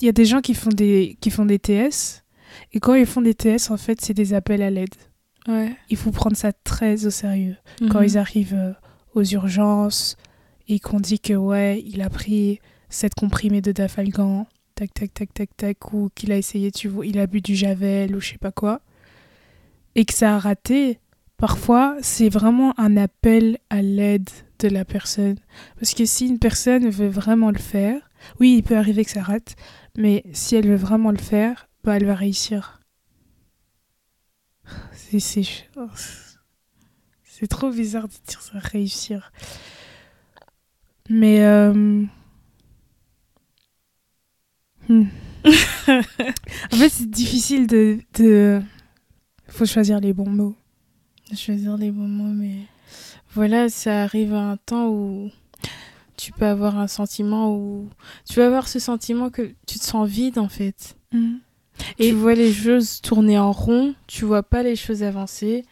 Il 0.00 0.06
y 0.06 0.08
a 0.08 0.12
des 0.12 0.24
gens 0.24 0.40
qui 0.40 0.54
font 0.54 0.70
des 0.70 1.16
qui 1.20 1.30
font 1.30 1.44
des 1.44 1.58
TS 1.58 2.24
et 2.72 2.80
quand 2.80 2.94
ils 2.94 3.06
font 3.06 3.20
des 3.20 3.34
TS, 3.34 3.70
en 3.70 3.76
fait, 3.76 4.00
c'est 4.00 4.14
des 4.14 4.34
appels 4.34 4.62
à 4.62 4.70
l'aide. 4.70 4.94
Ouais. 5.48 5.74
il 5.88 5.96
faut 5.96 6.10
prendre 6.10 6.36
ça 6.36 6.52
très 6.52 7.06
au 7.06 7.10
sérieux. 7.10 7.56
Quand 7.90 8.00
Mhm. 8.00 8.04
ils 8.06 8.18
arrivent 8.18 8.54
euh, 8.54 8.72
aux 9.14 9.24
urgences 9.24 10.16
et 10.70 10.78
qu'on 10.78 11.00
dit 11.00 11.18
que 11.18 11.32
ouais, 11.32 11.82
il 11.84 12.00
a 12.00 12.08
pris 12.08 12.60
cette 12.88 13.14
comprimée 13.14 13.60
de 13.60 13.72
Dafalgan, 13.72 14.46
tac 14.76 14.94
tac 14.94 15.12
tac 15.12 15.34
tac 15.34 15.56
tac, 15.56 15.92
ou 15.92 16.10
qu'il 16.14 16.30
a 16.30 16.36
essayé, 16.36 16.70
tu 16.70 16.86
vois, 16.86 17.04
il 17.04 17.18
a 17.18 17.26
bu 17.26 17.40
du 17.40 17.56
Javel 17.56 18.14
ou 18.14 18.20
je 18.20 18.30
sais 18.30 18.38
pas 18.38 18.52
quoi, 18.52 18.80
et 19.96 20.04
que 20.04 20.14
ça 20.14 20.36
a 20.36 20.38
raté, 20.38 21.00
parfois 21.36 21.96
c'est 22.02 22.28
vraiment 22.28 22.72
un 22.78 22.96
appel 22.96 23.58
à 23.68 23.82
l'aide 23.82 24.30
de 24.60 24.68
la 24.68 24.84
personne. 24.84 25.38
Parce 25.76 25.92
que 25.92 26.04
si 26.04 26.28
une 26.28 26.38
personne 26.38 26.88
veut 26.88 27.08
vraiment 27.08 27.50
le 27.50 27.58
faire, 27.58 28.08
oui, 28.38 28.54
il 28.58 28.62
peut 28.62 28.76
arriver 28.76 29.04
que 29.04 29.10
ça 29.10 29.22
rate, 29.22 29.56
mais 29.96 30.22
si 30.32 30.54
elle 30.54 30.68
veut 30.68 30.76
vraiment 30.76 31.10
le 31.10 31.18
faire, 31.18 31.68
bah 31.82 31.96
elle 31.96 32.06
va 32.06 32.14
réussir. 32.14 32.80
C'est 34.92 35.18
c'est 35.18 35.42
oh, 35.76 35.88
c'est 37.24 37.48
trop 37.48 37.70
bizarre 37.72 38.06
de 38.06 38.14
dire 38.28 38.40
ça 38.40 38.60
réussir. 38.60 39.32
Mais 41.10 41.44
euh, 41.44 41.72
hmm. 44.88 45.04
en 45.44 46.76
fait, 46.76 46.88
c'est 46.88 47.10
difficile 47.10 47.66
de 47.66 47.98
de 48.16 48.62
faut 49.48 49.66
choisir 49.66 50.00
les 50.00 50.12
bons 50.12 50.30
mots. 50.30 50.54
Choisir 51.34 51.76
les 51.76 51.90
bons 51.90 52.08
mots, 52.08 52.32
mais 52.32 52.66
voilà, 53.34 53.68
ça 53.68 54.04
arrive 54.04 54.34
à 54.34 54.52
un 54.52 54.56
temps 54.56 54.88
où 54.88 55.30
tu 56.16 56.32
peux 56.32 56.46
avoir 56.46 56.78
un 56.78 56.86
sentiment 56.86 57.56
où 57.56 57.88
tu 58.28 58.38
vas 58.38 58.46
avoir 58.46 58.68
ce 58.68 58.78
sentiment 58.78 59.30
que 59.30 59.52
tu 59.66 59.78
te 59.78 59.84
sens 59.84 60.08
vide 60.08 60.38
en 60.38 60.48
fait. 60.48 60.96
Et- 61.98 62.10
tu 62.10 62.14
vois 62.14 62.34
les 62.34 62.52
choses 62.52 63.00
tourner 63.00 63.38
en 63.38 63.50
rond, 63.52 63.94
tu 64.06 64.24
vois 64.24 64.42
pas 64.42 64.62
les 64.62 64.76
choses 64.76 65.02
avancer. 65.02 65.64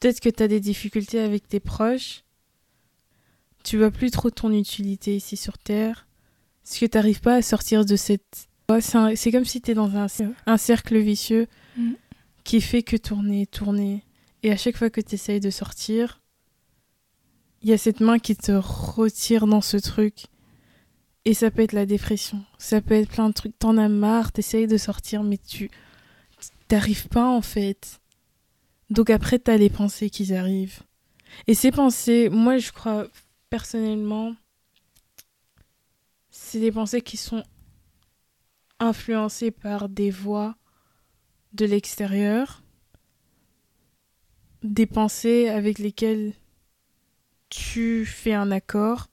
Peut-être 0.00 0.18
que 0.18 0.28
tu 0.28 0.42
as 0.42 0.48
des 0.48 0.60
difficultés 0.60 1.20
avec 1.20 1.46
tes 1.46 1.60
proches. 1.60 2.24
Tu 3.64 3.78
vois 3.78 3.90
plus 3.90 4.10
trop 4.10 4.30
ton 4.30 4.52
utilité 4.52 5.16
ici 5.16 5.36
sur 5.36 5.58
Terre. 5.58 6.06
Parce 6.64 6.78
que 6.78 6.86
tu 6.86 6.96
n'arrives 6.96 7.20
pas 7.20 7.36
à 7.36 7.42
sortir 7.42 7.84
de 7.84 7.96
cette... 7.96 8.48
C'est 9.14 9.30
comme 9.32 9.44
si 9.44 9.60
tu 9.60 9.72
es 9.72 9.74
dans 9.74 9.96
un, 9.96 10.06
un 10.46 10.56
cercle 10.56 10.98
vicieux 10.98 11.46
Mm. 11.76 11.92
qui 12.44 12.60
fait 12.60 12.82
que 12.82 12.96
tourner, 12.96 13.46
tourner. 13.46 14.04
Et 14.42 14.52
à 14.52 14.56
chaque 14.56 14.76
fois 14.76 14.90
que 14.90 15.00
tu 15.00 15.14
essayes 15.14 15.40
de 15.40 15.50
sortir, 15.50 16.20
il 17.62 17.70
y 17.70 17.72
a 17.72 17.78
cette 17.78 18.00
main 18.00 18.18
qui 18.18 18.36
te 18.36 18.52
retire 18.52 19.46
dans 19.46 19.60
ce 19.60 19.76
truc. 19.78 20.26
Et 21.24 21.34
ça 21.34 21.50
peut 21.50 21.62
être 21.62 21.72
la 21.72 21.86
dépression, 21.86 22.44
ça 22.58 22.80
peut 22.80 22.94
être 22.94 23.08
plein 23.08 23.28
de 23.28 23.34
trucs. 23.34 23.58
T'en 23.58 23.78
as 23.78 23.88
marre, 23.88 24.32
t'essayes 24.32 24.66
de 24.66 24.76
sortir, 24.76 25.22
mais 25.22 25.38
tu 25.38 25.70
t'arrives 26.68 27.08
pas 27.08 27.28
en 27.28 27.42
fait. 27.42 28.00
Donc 28.90 29.08
après, 29.08 29.38
t'as 29.38 29.56
les 29.56 29.70
pensées 29.70 30.10
qui 30.10 30.34
arrivent. 30.34 30.80
Et 31.46 31.54
ces 31.54 31.70
pensées, 31.70 32.28
moi 32.28 32.58
je 32.58 32.72
crois 32.72 33.06
personnellement, 33.52 34.34
c'est 36.30 36.58
des 36.58 36.72
pensées 36.72 37.02
qui 37.02 37.18
sont 37.18 37.44
influencées 38.80 39.50
par 39.50 39.90
des 39.90 40.10
voix 40.10 40.56
de 41.52 41.66
l'extérieur, 41.66 42.62
des 44.62 44.86
pensées 44.86 45.50
avec 45.50 45.78
lesquelles 45.78 46.32
tu 47.50 48.06
fais 48.06 48.32
un 48.32 48.50
accord. 48.50 49.10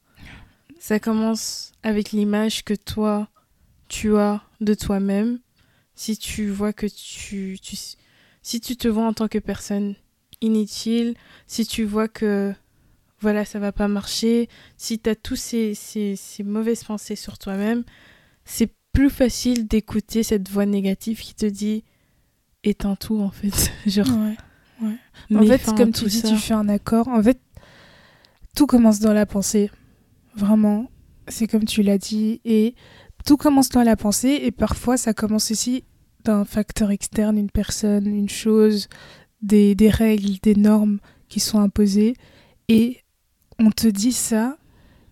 Ça 0.79 1.01
commence 1.01 1.73
avec 1.83 2.13
l'image 2.13 2.63
que 2.63 2.75
toi, 2.75 3.27
tu 3.89 4.15
as 4.15 4.41
de 4.61 4.73
toi-même. 4.73 5.41
Si 5.95 6.17
tu 6.17 6.47
vois 6.47 6.71
que 6.71 6.87
tu. 6.87 7.59
Si 8.41 8.61
tu 8.61 8.77
te 8.77 8.87
vois 8.87 9.05
en 9.05 9.11
tant 9.11 9.27
que 9.27 9.39
personne 9.39 9.95
inutile, 10.39 11.15
si 11.45 11.65
tu 11.65 11.83
vois 11.83 12.07
que 12.07 12.55
voilà, 13.21 13.45
ça 13.45 13.59
va 13.59 13.71
pas 13.71 13.87
marcher, 13.87 14.47
si 14.77 14.99
tu 14.99 15.09
as 15.09 15.15
tous 15.15 15.35
ces, 15.35 15.73
ces, 15.73 16.15
ces 16.15 16.43
mauvaises 16.43 16.83
pensées 16.83 17.15
sur 17.15 17.37
toi-même, 17.37 17.83
c'est 18.45 18.71
plus 18.93 19.09
facile 19.09 19.67
d'écouter 19.67 20.23
cette 20.23 20.49
voix 20.49 20.65
négative 20.65 21.19
qui 21.19 21.35
te 21.35 21.45
dit 21.45 21.83
éteins 22.63 22.95
tout 22.95 23.19
en 23.19 23.29
fait. 23.31 23.71
Genre, 23.85 24.07
Ouais. 24.81 24.95
En 25.35 25.43
fait, 25.45 25.57
fin 25.57 25.75
comme 25.75 25.91
tu 25.91 26.05
dis, 26.05 26.19
ça. 26.19 26.29
tu 26.29 26.35
fais 26.37 26.53
un 26.53 26.69
accord. 26.69 27.07
En 27.07 27.21
fait, 27.21 27.39
tout 28.55 28.65
commence 28.65 28.99
dans 28.99 29.13
la 29.13 29.25
pensée. 29.25 29.69
Vraiment, 30.35 30.89
c'est 31.27 31.47
comme 31.47 31.65
tu 31.65 31.83
l'as 31.83 31.97
dit. 31.97 32.41
Et 32.45 32.75
tout 33.25 33.37
commence 33.37 33.69
dans 33.69 33.83
la 33.83 33.95
pensée. 33.95 34.39
Et 34.43 34.51
parfois, 34.51 34.97
ça 34.97 35.13
commence 35.13 35.51
aussi 35.51 35.83
d'un 36.23 36.45
facteur 36.45 36.91
externe, 36.91 37.37
une 37.37 37.51
personne, 37.51 38.07
une 38.07 38.29
chose, 38.29 38.87
des, 39.41 39.75
des 39.75 39.89
règles, 39.89 40.39
des 40.41 40.55
normes 40.55 40.99
qui 41.27 41.39
sont 41.39 41.59
imposées. 41.59 42.15
Et 42.67 42.99
on 43.59 43.71
te 43.71 43.87
dit 43.87 44.13
ça. 44.13 44.57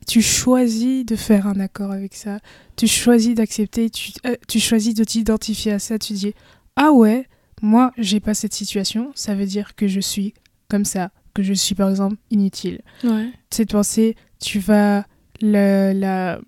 Tu 0.07 0.21
choisis 0.21 1.05
de 1.05 1.17
faire 1.17 1.47
un 1.47 1.59
accord 1.59 1.91
avec 1.91 2.15
ça. 2.15 2.39
Tu 2.77 2.87
choisis 2.87 3.35
d'accepter. 3.35 3.89
Tu, 3.89 4.13
euh, 4.25 4.35
tu 4.47 4.59
choisis 4.59 4.93
de 4.93 5.03
t'identifier 5.03 5.73
à 5.73 5.79
ça. 5.79 5.99
Tu 5.99 6.13
dis 6.13 6.33
Ah 6.77 6.91
ouais, 6.93 7.27
moi, 7.61 7.91
j'ai 7.97 8.19
pas 8.19 8.33
cette 8.33 8.53
situation, 8.53 9.11
ça 9.15 9.35
veut 9.35 9.45
dire 9.45 9.75
que 9.75 9.87
je 9.87 9.99
suis 9.99 10.33
comme 10.69 10.85
ça, 10.85 11.11
que 11.33 11.43
je 11.43 11.53
suis 11.53 11.75
par 11.75 11.89
exemple 11.89 12.15
inutile. 12.29 12.81
Ouais. 13.03 13.29
Cette 13.49 13.71
pensée, 13.71 14.15
tu 14.39 14.59
vas 14.59 15.05
la, 15.41 15.93
la 15.93 16.39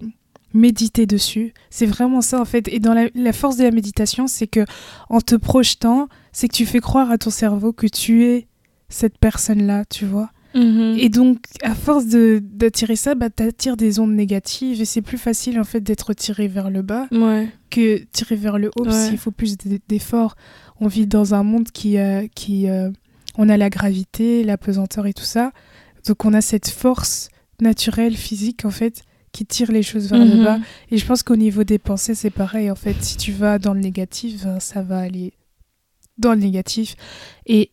méditer 0.54 1.06
dessus. 1.06 1.54
C'est 1.70 1.86
vraiment 1.86 2.22
ça 2.22 2.40
en 2.40 2.46
fait. 2.46 2.68
Et 2.68 2.80
dans 2.80 2.94
la, 2.94 3.10
la 3.16 3.34
force 3.34 3.58
de 3.58 3.64
la 3.64 3.72
méditation, 3.72 4.28
c'est 4.28 4.48
que 4.48 4.66
en 5.10 5.22
te 5.22 5.36
projetant, 5.36 6.08
c'est 6.32 6.48
que 6.48 6.56
tu 6.56 6.66
fais 6.66 6.80
croire 6.80 7.12
à 7.12 7.18
ton 7.18 7.30
cerveau 7.30 7.74
que 7.74 7.88
tu 7.88 8.26
es 8.26 8.48
cette 8.90 9.18
personne-là, 9.18 9.86
tu 9.86 10.06
vois. 10.06 10.32
Mhm. 10.56 10.96
Et 10.98 11.10
donc, 11.10 11.38
à 11.62 11.76
force 11.76 12.06
d'attirer 12.08 12.96
ça, 12.96 13.14
bah, 13.16 13.30
t'attires 13.30 13.78
des 13.78 14.00
ondes 14.00 14.14
négatives 14.16 14.82
et 14.82 14.86
c'est 14.86 15.02
plus 15.04 15.18
facile 15.20 15.60
en 15.60 15.64
fait 15.64 15.82
d'être 15.82 16.14
tiré 16.14 16.48
vers 16.48 16.70
le 16.70 16.82
bas 16.82 17.08
Ouais. 17.12 17.48
que 17.70 18.04
tirer 18.12 18.36
vers 18.36 18.58
le 18.58 18.70
haut, 18.76 18.84
parce 18.84 19.12
Ouais. 19.12 19.18
faut 19.18 19.32
plus 19.32 19.58
d'efforts. 19.88 20.36
On 20.80 20.88
vit 20.88 21.06
dans 21.08 21.34
un 21.36 21.44
monde 21.44 21.70
qui, 21.72 21.98
euh, 21.98 22.26
qui 22.34 22.68
euh, 22.68 22.90
on 23.38 23.48
a 23.50 23.58
la 23.58 23.70
gravité, 23.70 24.44
la 24.44 24.58
pesanteur 24.58 25.06
et 25.06 25.14
tout 25.14 25.24
ça, 25.24 25.52
donc 26.08 26.26
on 26.26 26.34
a 26.34 26.42
cette 26.42 26.70
force 26.70 27.30
naturel, 27.62 28.16
physique, 28.16 28.66
en 28.66 28.72
fait, 28.72 29.04
qui 29.32 29.46
tire 29.46 29.72
les 29.72 29.84
choses 29.84 30.10
vers 30.10 30.18
le 30.26 30.38
Mhm. 30.38 30.44
bas. 30.44 30.60
Et 30.90 30.98
je 30.98 31.06
pense 31.06 31.22
qu'au 31.22 31.36
niveau 31.36 31.64
des 31.64 31.78
pensées, 31.78 32.16
c'est 32.16 32.32
pareil. 32.32 32.72
En 32.72 32.76
fait, 32.76 32.96
si 33.04 33.18
tu 33.18 33.32
vas 33.32 33.60
dans 33.60 33.74
le 33.76 33.80
négatif, 33.82 34.44
ben, 34.44 34.60
ça 34.60 34.82
va 34.82 34.98
aller 35.00 35.34
dans 36.18 36.34
le 36.34 36.40
négatif. 36.40 36.96
Et 37.46 37.70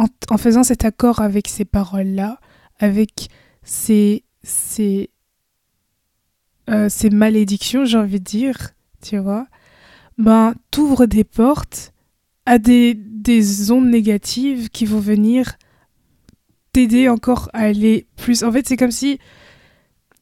en, 0.00 0.06
en 0.34 0.38
faisant 0.38 0.62
cet 0.62 0.84
accord 0.84 1.20
avec 1.20 1.48
ces 1.48 1.64
paroles-là, 1.64 2.40
avec 2.78 3.28
ces, 3.62 4.24
ces, 4.42 5.10
euh, 6.68 6.88
ces 6.88 7.10
malédictions, 7.10 7.84
j'ai 7.84 7.98
envie 7.98 8.20
de 8.20 8.24
dire, 8.24 8.70
tu 9.02 9.18
vois, 9.18 9.46
ben, 10.18 10.54
t'ouvres 10.70 11.06
des 11.06 11.24
portes 11.24 11.92
à 12.46 12.58
des, 12.58 12.94
des 12.94 13.70
ondes 13.70 13.88
négatives 13.88 14.70
qui 14.70 14.86
vont 14.86 15.00
venir 15.00 15.56
t'aider 16.72 17.08
encore 17.08 17.50
à 17.52 17.60
aller 17.60 18.06
plus. 18.16 18.42
En 18.44 18.52
fait, 18.52 18.66
c'est 18.66 18.76
comme 18.76 18.90
si. 18.90 19.18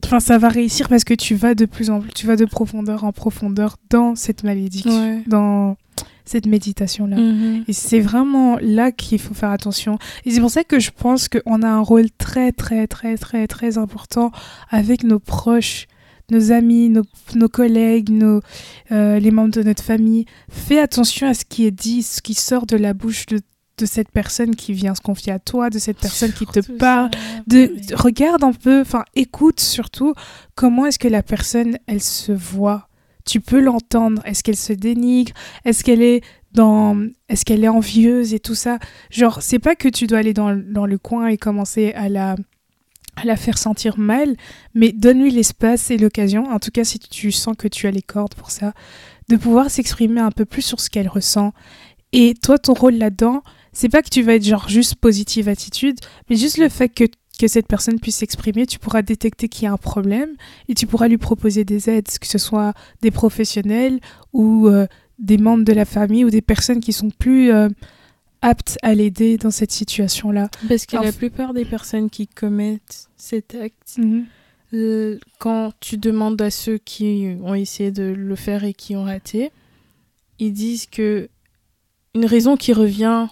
Enfin, 0.04 0.20
ça 0.20 0.38
va 0.38 0.48
réussir 0.48 0.88
parce 0.88 1.04
que 1.04 1.12
tu 1.14 1.34
vas 1.34 1.54
de 1.54 1.64
plus 1.66 1.90
en 1.90 2.00
plus, 2.00 2.12
tu 2.12 2.26
vas 2.26 2.36
de 2.36 2.44
profondeur 2.44 3.02
en 3.04 3.12
profondeur 3.12 3.76
dans 3.90 4.14
cette 4.14 4.44
malédiction, 4.44 4.90
Ouais. 4.90 5.22
dans 5.26 5.76
cette 6.28 6.46
méditation-là. 6.46 7.16
Mhm. 7.16 7.64
Et 7.68 7.72
c'est 7.72 8.00
vraiment 8.00 8.58
là 8.60 8.92
qu'il 8.92 9.18
faut 9.18 9.34
faire 9.34 9.50
attention. 9.50 9.98
Et 10.24 10.30
c'est 10.30 10.40
pour 10.40 10.50
ça 10.50 10.64
que 10.64 10.78
je 10.78 10.90
pense 10.90 11.28
qu'on 11.28 11.62
a 11.62 11.68
un 11.68 11.80
rôle 11.80 12.10
très, 12.10 12.52
très, 12.52 12.86
très, 12.86 13.16
très, 13.16 13.46
très 13.46 13.78
important 13.78 14.30
avec 14.70 15.04
nos 15.04 15.18
proches, 15.18 15.86
nos 16.30 16.52
amis, 16.52 16.88
nos, 16.88 17.04
nos 17.34 17.48
collègues, 17.48 18.10
nos, 18.10 18.40
euh, 18.92 19.18
les 19.18 19.30
membres 19.30 19.54
de 19.54 19.62
notre 19.62 19.82
famille. 19.82 20.26
Fais 20.50 20.78
attention 20.78 21.26
à 21.26 21.34
ce 21.34 21.44
qui 21.44 21.66
est 21.66 21.70
dit, 21.70 22.02
ce 22.02 22.20
qui 22.20 22.34
sort 22.34 22.66
de 22.66 22.76
la 22.76 22.92
bouche 22.92 23.26
de, 23.26 23.40
de 23.78 23.86
cette 23.86 24.10
personne 24.10 24.54
qui 24.54 24.72
vient 24.72 24.94
se 24.94 25.00
confier 25.00 25.32
à 25.32 25.38
toi, 25.38 25.70
de 25.70 25.78
cette 25.78 25.98
personne 25.98 26.32
qui 26.32 26.46
te 26.46 26.60
parle. 26.60 27.10
De, 27.46 27.72
regarde 27.94 28.44
un 28.44 28.52
peu, 28.52 28.80
enfin 28.80 29.04
écoute 29.14 29.60
surtout 29.60 30.14
comment 30.54 30.86
est-ce 30.86 30.98
que 30.98 31.08
la 31.08 31.22
personne 31.22 31.78
elle 31.86 32.02
se 32.02 32.32
voit. 32.32 32.87
Tu 33.28 33.40
peux 33.40 33.60
l'entendre. 33.60 34.22
Est-ce 34.24 34.42
qu'elle 34.42 34.56
se 34.56 34.72
dénigre? 34.72 35.32
Est-ce 35.64 35.84
qu'elle 35.84 36.02
est 36.02 36.22
dans 36.52 36.96
Est-ce 37.28 37.44
qu'elle 37.44 37.62
est 37.62 37.68
envieuse 37.68 38.32
et 38.32 38.40
tout 38.40 38.54
ça? 38.54 38.78
Genre 39.10 39.42
c'est 39.42 39.58
pas 39.58 39.76
que 39.76 39.88
tu 39.88 40.06
dois 40.06 40.18
aller 40.18 40.34
dans, 40.34 40.56
dans 40.56 40.86
le 40.86 40.98
coin 40.98 41.26
et 41.28 41.36
commencer 41.36 41.92
à 41.92 42.08
la 42.08 42.36
à 43.16 43.24
la 43.24 43.36
faire 43.36 43.58
sentir 43.58 43.98
mal, 43.98 44.36
mais 44.74 44.92
donne-lui 44.92 45.32
l'espace 45.32 45.90
et 45.90 45.98
l'occasion, 45.98 46.44
en 46.44 46.60
tout 46.60 46.70
cas 46.70 46.84
si 46.84 47.00
tu 47.00 47.32
sens 47.32 47.56
que 47.58 47.66
tu 47.66 47.86
as 47.88 47.90
les 47.90 48.02
cordes 48.02 48.34
pour 48.34 48.52
ça, 48.52 48.74
de 49.28 49.36
pouvoir 49.36 49.70
s'exprimer 49.70 50.20
un 50.20 50.30
peu 50.30 50.44
plus 50.44 50.62
sur 50.62 50.78
ce 50.78 50.88
qu'elle 50.88 51.08
ressent. 51.08 51.52
Et 52.12 52.34
toi, 52.34 52.58
ton 52.58 52.74
rôle 52.74 52.94
là-dedans, 52.94 53.42
c'est 53.72 53.88
pas 53.88 54.02
que 54.02 54.08
tu 54.08 54.22
vas 54.22 54.34
être 54.34 54.44
genre 54.44 54.68
juste 54.68 54.94
positive 54.94 55.48
attitude, 55.48 55.98
mais 56.30 56.36
juste 56.36 56.58
le 56.58 56.68
fait 56.68 56.88
que, 56.88 57.04
que 57.38 57.48
cette 57.48 57.66
personne 57.66 58.00
puisse 58.00 58.16
s'exprimer, 58.16 58.66
tu 58.66 58.78
pourras 58.78 59.02
détecter 59.02 59.48
qu'il 59.48 59.64
y 59.64 59.66
a 59.66 59.72
un 59.72 59.78
problème 59.78 60.30
et 60.68 60.74
tu 60.74 60.86
pourras 60.86 61.08
lui 61.08 61.18
proposer 61.18 61.64
des 61.64 61.88
aides, 61.88 62.08
que 62.20 62.26
ce 62.26 62.38
soit 62.38 62.74
des 63.00 63.10
professionnels 63.10 64.00
ou 64.32 64.68
euh, 64.68 64.86
des 65.18 65.38
membres 65.38 65.64
de 65.64 65.72
la 65.72 65.84
famille 65.84 66.24
ou 66.24 66.30
des 66.30 66.42
personnes 66.42 66.80
qui 66.80 66.92
sont 66.92 67.10
plus 67.10 67.52
euh, 67.52 67.68
aptes 68.42 68.78
à 68.82 68.94
l'aider 68.94 69.36
dans 69.36 69.50
cette 69.50 69.72
situation-là. 69.72 70.48
Parce 70.68 70.86
que 70.86 70.96
la 70.96 71.12
plupart 71.12 71.54
des 71.54 71.64
personnes 71.64 72.10
qui 72.10 72.26
commettent 72.26 73.08
cet 73.16 73.54
acte, 73.54 73.98
euh, 74.74 75.18
quand 75.38 75.72
tu 75.80 75.96
demandes 75.96 76.40
à 76.42 76.50
ceux 76.50 76.78
qui 76.78 77.36
ont 77.42 77.54
essayé 77.54 77.90
de 77.90 78.04
le 78.04 78.36
faire 78.36 78.64
et 78.64 78.74
qui 78.74 78.96
ont 78.96 79.04
raté, 79.04 79.50
ils 80.38 80.52
disent 80.52 80.86
que 80.86 81.28
une 82.14 82.26
raison 82.26 82.56
qui 82.56 82.72
revient 82.72 83.26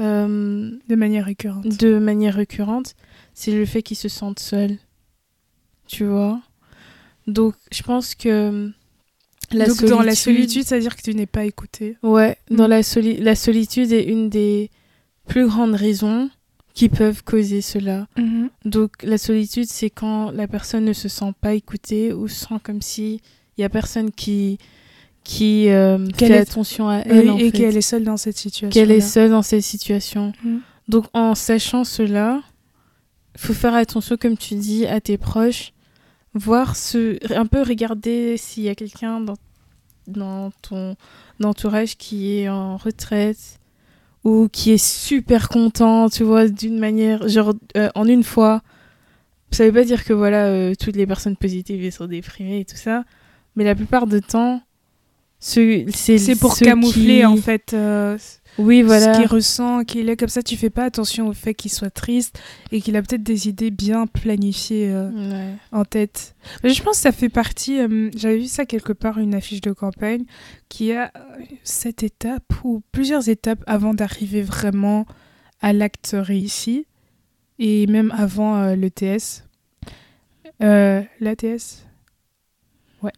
euh, 0.00 0.70
De 0.88 0.94
manière 0.94 1.24
récurrente. 1.26 1.66
de 1.66 1.98
manière 1.98 2.34
récurrente, 2.34 2.94
c'est 3.34 3.52
le 3.52 3.64
fait 3.66 3.82
qu'ils 3.82 3.96
se 3.96 4.08
sentent 4.08 4.40
seuls. 4.40 4.76
Tu 5.86 6.04
vois? 6.04 6.40
Donc, 7.26 7.54
je 7.72 7.82
pense 7.82 8.14
que 8.14 8.70
la 9.52 9.66
Donc 9.66 9.76
solitude... 9.76 9.88
dans 9.96 10.02
la 10.02 10.14
solitude, 10.14 10.64
c'est-à-dire 10.64 10.96
que 10.96 11.02
tu 11.02 11.14
n'es 11.14 11.26
pas 11.26 11.44
écouté. 11.44 11.96
Ouais, 12.02 12.36
dans 12.50 12.66
Mm. 12.66 12.70
la, 12.70 12.82
soli- 12.82 13.18
la 13.20 13.34
solitude 13.36 13.92
est 13.92 14.04
une 14.04 14.28
des 14.30 14.70
plus 15.26 15.46
grandes 15.46 15.74
raisons 15.74 16.30
qui 16.74 16.88
peuvent 16.88 17.22
causer 17.22 17.60
cela. 17.60 18.06
Donc 18.64 19.02
la 19.02 19.18
solitude, 19.18 19.66
c'est 19.68 19.90
quand 19.90 20.30
la 20.30 20.48
personne 20.48 20.84
ne 20.86 20.94
se 20.94 21.06
sent 21.08 21.32
pas 21.40 21.52
écoutée 21.54 22.14
ou 22.14 22.28
sent 22.28 22.54
comme 22.62 22.80
si 22.80 23.20
il 23.58 23.60
y 23.60 23.64
a 23.64 23.68
personne 23.68 24.10
qui 24.10 24.58
qui 25.22 25.68
euh, 25.68 26.04
fait 26.16 26.30
est- 26.30 26.38
attention 26.38 26.88
à 26.88 26.96
elle 27.04 27.26
Oui, 27.26 27.30
en 27.30 27.36
et 27.38 27.52
qu'elle 27.52 27.76
est 27.76 27.80
seule 27.82 28.02
dans 28.04 28.16
cette 28.16 28.36
situation. 28.38 28.70
Qu'elle 28.70 28.90
est 28.90 29.00
seule 29.02 29.30
dans 29.30 29.42
cette 29.42 29.62
situation. 29.62 30.32
Mm. 30.42 30.56
Donc 30.88 31.04
en 31.12 31.34
sachant 31.36 31.84
cela, 31.84 32.40
faut 33.36 33.54
faire 33.54 33.74
attention 33.74 34.16
comme 34.16 34.36
tu 34.36 34.54
dis 34.54 34.86
à 34.86 35.00
tes 35.00 35.16
proches, 35.18 35.72
voir 36.34 36.76
ce 36.76 37.18
un 37.34 37.46
peu 37.46 37.62
regarder 37.62 38.36
s'il 38.36 38.64
y 38.64 38.68
a 38.68 38.74
quelqu'un 38.74 39.20
dans 39.20 39.34
dans 40.08 40.50
ton 40.62 40.96
entourage 41.42 41.96
qui 41.96 42.38
est 42.38 42.48
en 42.48 42.76
retraite 42.76 43.58
ou 44.24 44.48
qui 44.50 44.72
est 44.72 44.84
super 44.84 45.48
content, 45.48 46.08
tu 46.08 46.22
vois, 46.24 46.46
d'une 46.48 46.78
manière, 46.78 47.26
genre 47.28 47.54
euh, 47.76 47.88
en 47.94 48.06
une 48.06 48.22
fois. 48.24 48.62
Ça 49.50 49.64
veut 49.66 49.72
pas 49.72 49.84
dire 49.84 50.04
que 50.04 50.12
voilà, 50.12 50.46
euh, 50.46 50.74
toutes 50.78 50.96
les 50.96 51.06
personnes 51.06 51.36
positives 51.36 51.90
sont 51.92 52.06
déprimées 52.06 52.60
et 52.60 52.64
tout 52.64 52.76
ça, 52.76 53.04
mais 53.56 53.64
la 53.64 53.74
plupart 53.74 54.06
du 54.06 54.20
temps, 54.22 54.62
ce- 55.40 55.84
c'est 55.92 56.18
C'est 56.18 56.36
pour 56.36 56.56
camoufler 56.56 57.18
qui- 57.18 57.24
en 57.26 57.36
fait 57.36 57.72
euh, 57.74 58.16
Oui, 58.58 58.82
voilà. 58.82 59.14
ce 59.14 59.18
qu'il 59.20 59.28
ressent, 59.28 59.84
qu'il 59.84 60.08
est 60.10 60.16
comme 60.16 60.28
ça. 60.28 60.42
Tu 60.42 60.56
fais 60.56 60.68
pas 60.70 60.84
attention 60.84 61.28
au 61.28 61.32
fait 61.32 61.54
qu'il 61.54 61.70
soit 61.70 61.90
triste 61.90 62.38
et 62.70 62.80
qu'il 62.80 62.96
a 62.96 63.02
peut-être 63.02 63.22
des 63.22 63.48
idées 63.48 63.70
bien 63.70 64.06
planifiées 64.06 64.90
euh, 64.92 65.10
Ouais. 65.10 65.54
en 65.72 65.84
tête. 65.84 66.34
Mais 66.62 66.70
je 66.70 66.82
pense 66.82 66.96
que 66.96 67.02
ça 67.02 67.12
fait 67.12 67.28
partie. 67.30 67.78
euh, 67.80 68.10
J'avais 68.14 68.38
vu 68.38 68.46
ça 68.46 68.66
quelque 68.66 68.92
part, 68.92 69.18
une 69.18 69.34
affiche 69.34 69.60
de 69.62 69.72
campagne 69.72 70.24
qui 70.68 70.92
a 70.92 71.10
euh, 71.16 71.20
cette 71.64 72.02
étape 72.02 72.52
ou 72.64 72.82
plusieurs 72.92 73.28
étapes 73.28 73.62
avant 73.66 73.94
d'arriver 73.94 74.42
vraiment 74.42 75.06
à 75.60 75.72
l'acte 75.72 76.14
réussi 76.18 76.86
et 77.58 77.86
même 77.86 78.12
avant 78.16 78.56
euh, 78.58 78.74
l'ETS. 78.76 79.44
Euh, 80.62 81.02
L'ATS 81.20 81.84
Ouais. 83.02 83.12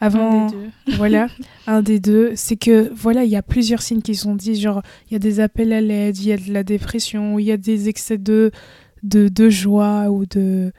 Avant 0.00 0.44
Un 0.44 0.46
des 0.46 0.52
deux. 0.56 0.70
voilà, 0.96 1.26
un 1.66 1.82
des 1.82 1.98
deux, 2.00 2.32
c'est 2.36 2.56
que 2.56 2.90
voilà, 2.94 3.24
il 3.24 3.30
y 3.30 3.36
a 3.36 3.42
plusieurs 3.42 3.82
signes 3.82 4.02
qui 4.02 4.14
sont 4.14 4.34
dits, 4.34 4.60
genre 4.60 4.82
il 5.10 5.14
y 5.14 5.16
a 5.16 5.18
des 5.18 5.40
appels 5.40 5.72
à 5.72 5.80
l'aide, 5.80 6.16
il 6.18 6.26
y 6.28 6.32
a 6.32 6.36
de 6.36 6.52
la 6.52 6.62
dépression, 6.62 7.38
il 7.38 7.44
y 7.46 7.52
a 7.52 7.56
des 7.56 7.88
excès 7.88 8.18
de 8.18 8.50
de, 9.02 9.28
de 9.28 9.50
joie 9.50 10.10
ou 10.10 10.24
de 10.26 10.72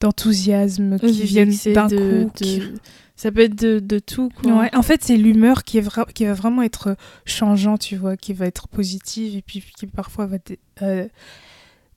d'enthousiasme 0.00 0.98
qui 0.98 1.06
Des 1.18 1.24
viennent 1.24 1.54
d'un 1.74 1.86
de- 1.86 2.24
coup. 2.24 2.30
qui- 2.34 2.58
de- 2.58 2.72
Ça 3.14 3.30
peut 3.30 3.42
être 3.42 3.54
de, 3.54 3.78
de 3.78 3.98
tout, 4.00 4.30
quoi. 4.42 4.52
Ouais, 4.62 4.74
en 4.74 4.82
fait, 4.82 5.04
c'est 5.04 5.16
l'humeur 5.16 5.62
qui 5.62 5.78
est 5.78 5.88
qui 6.12 6.24
va 6.24 6.32
vraiment 6.34 6.62
être 6.62 6.96
changeant, 7.24 7.78
tu 7.78 7.94
vois, 7.96 8.16
qui 8.16 8.32
va 8.32 8.46
être 8.46 8.66
positive 8.68 9.36
et 9.36 9.42
puis 9.42 9.62
qui 9.78 9.86
parfois 9.86 10.26
va 10.26 10.38
euh, 10.82 11.06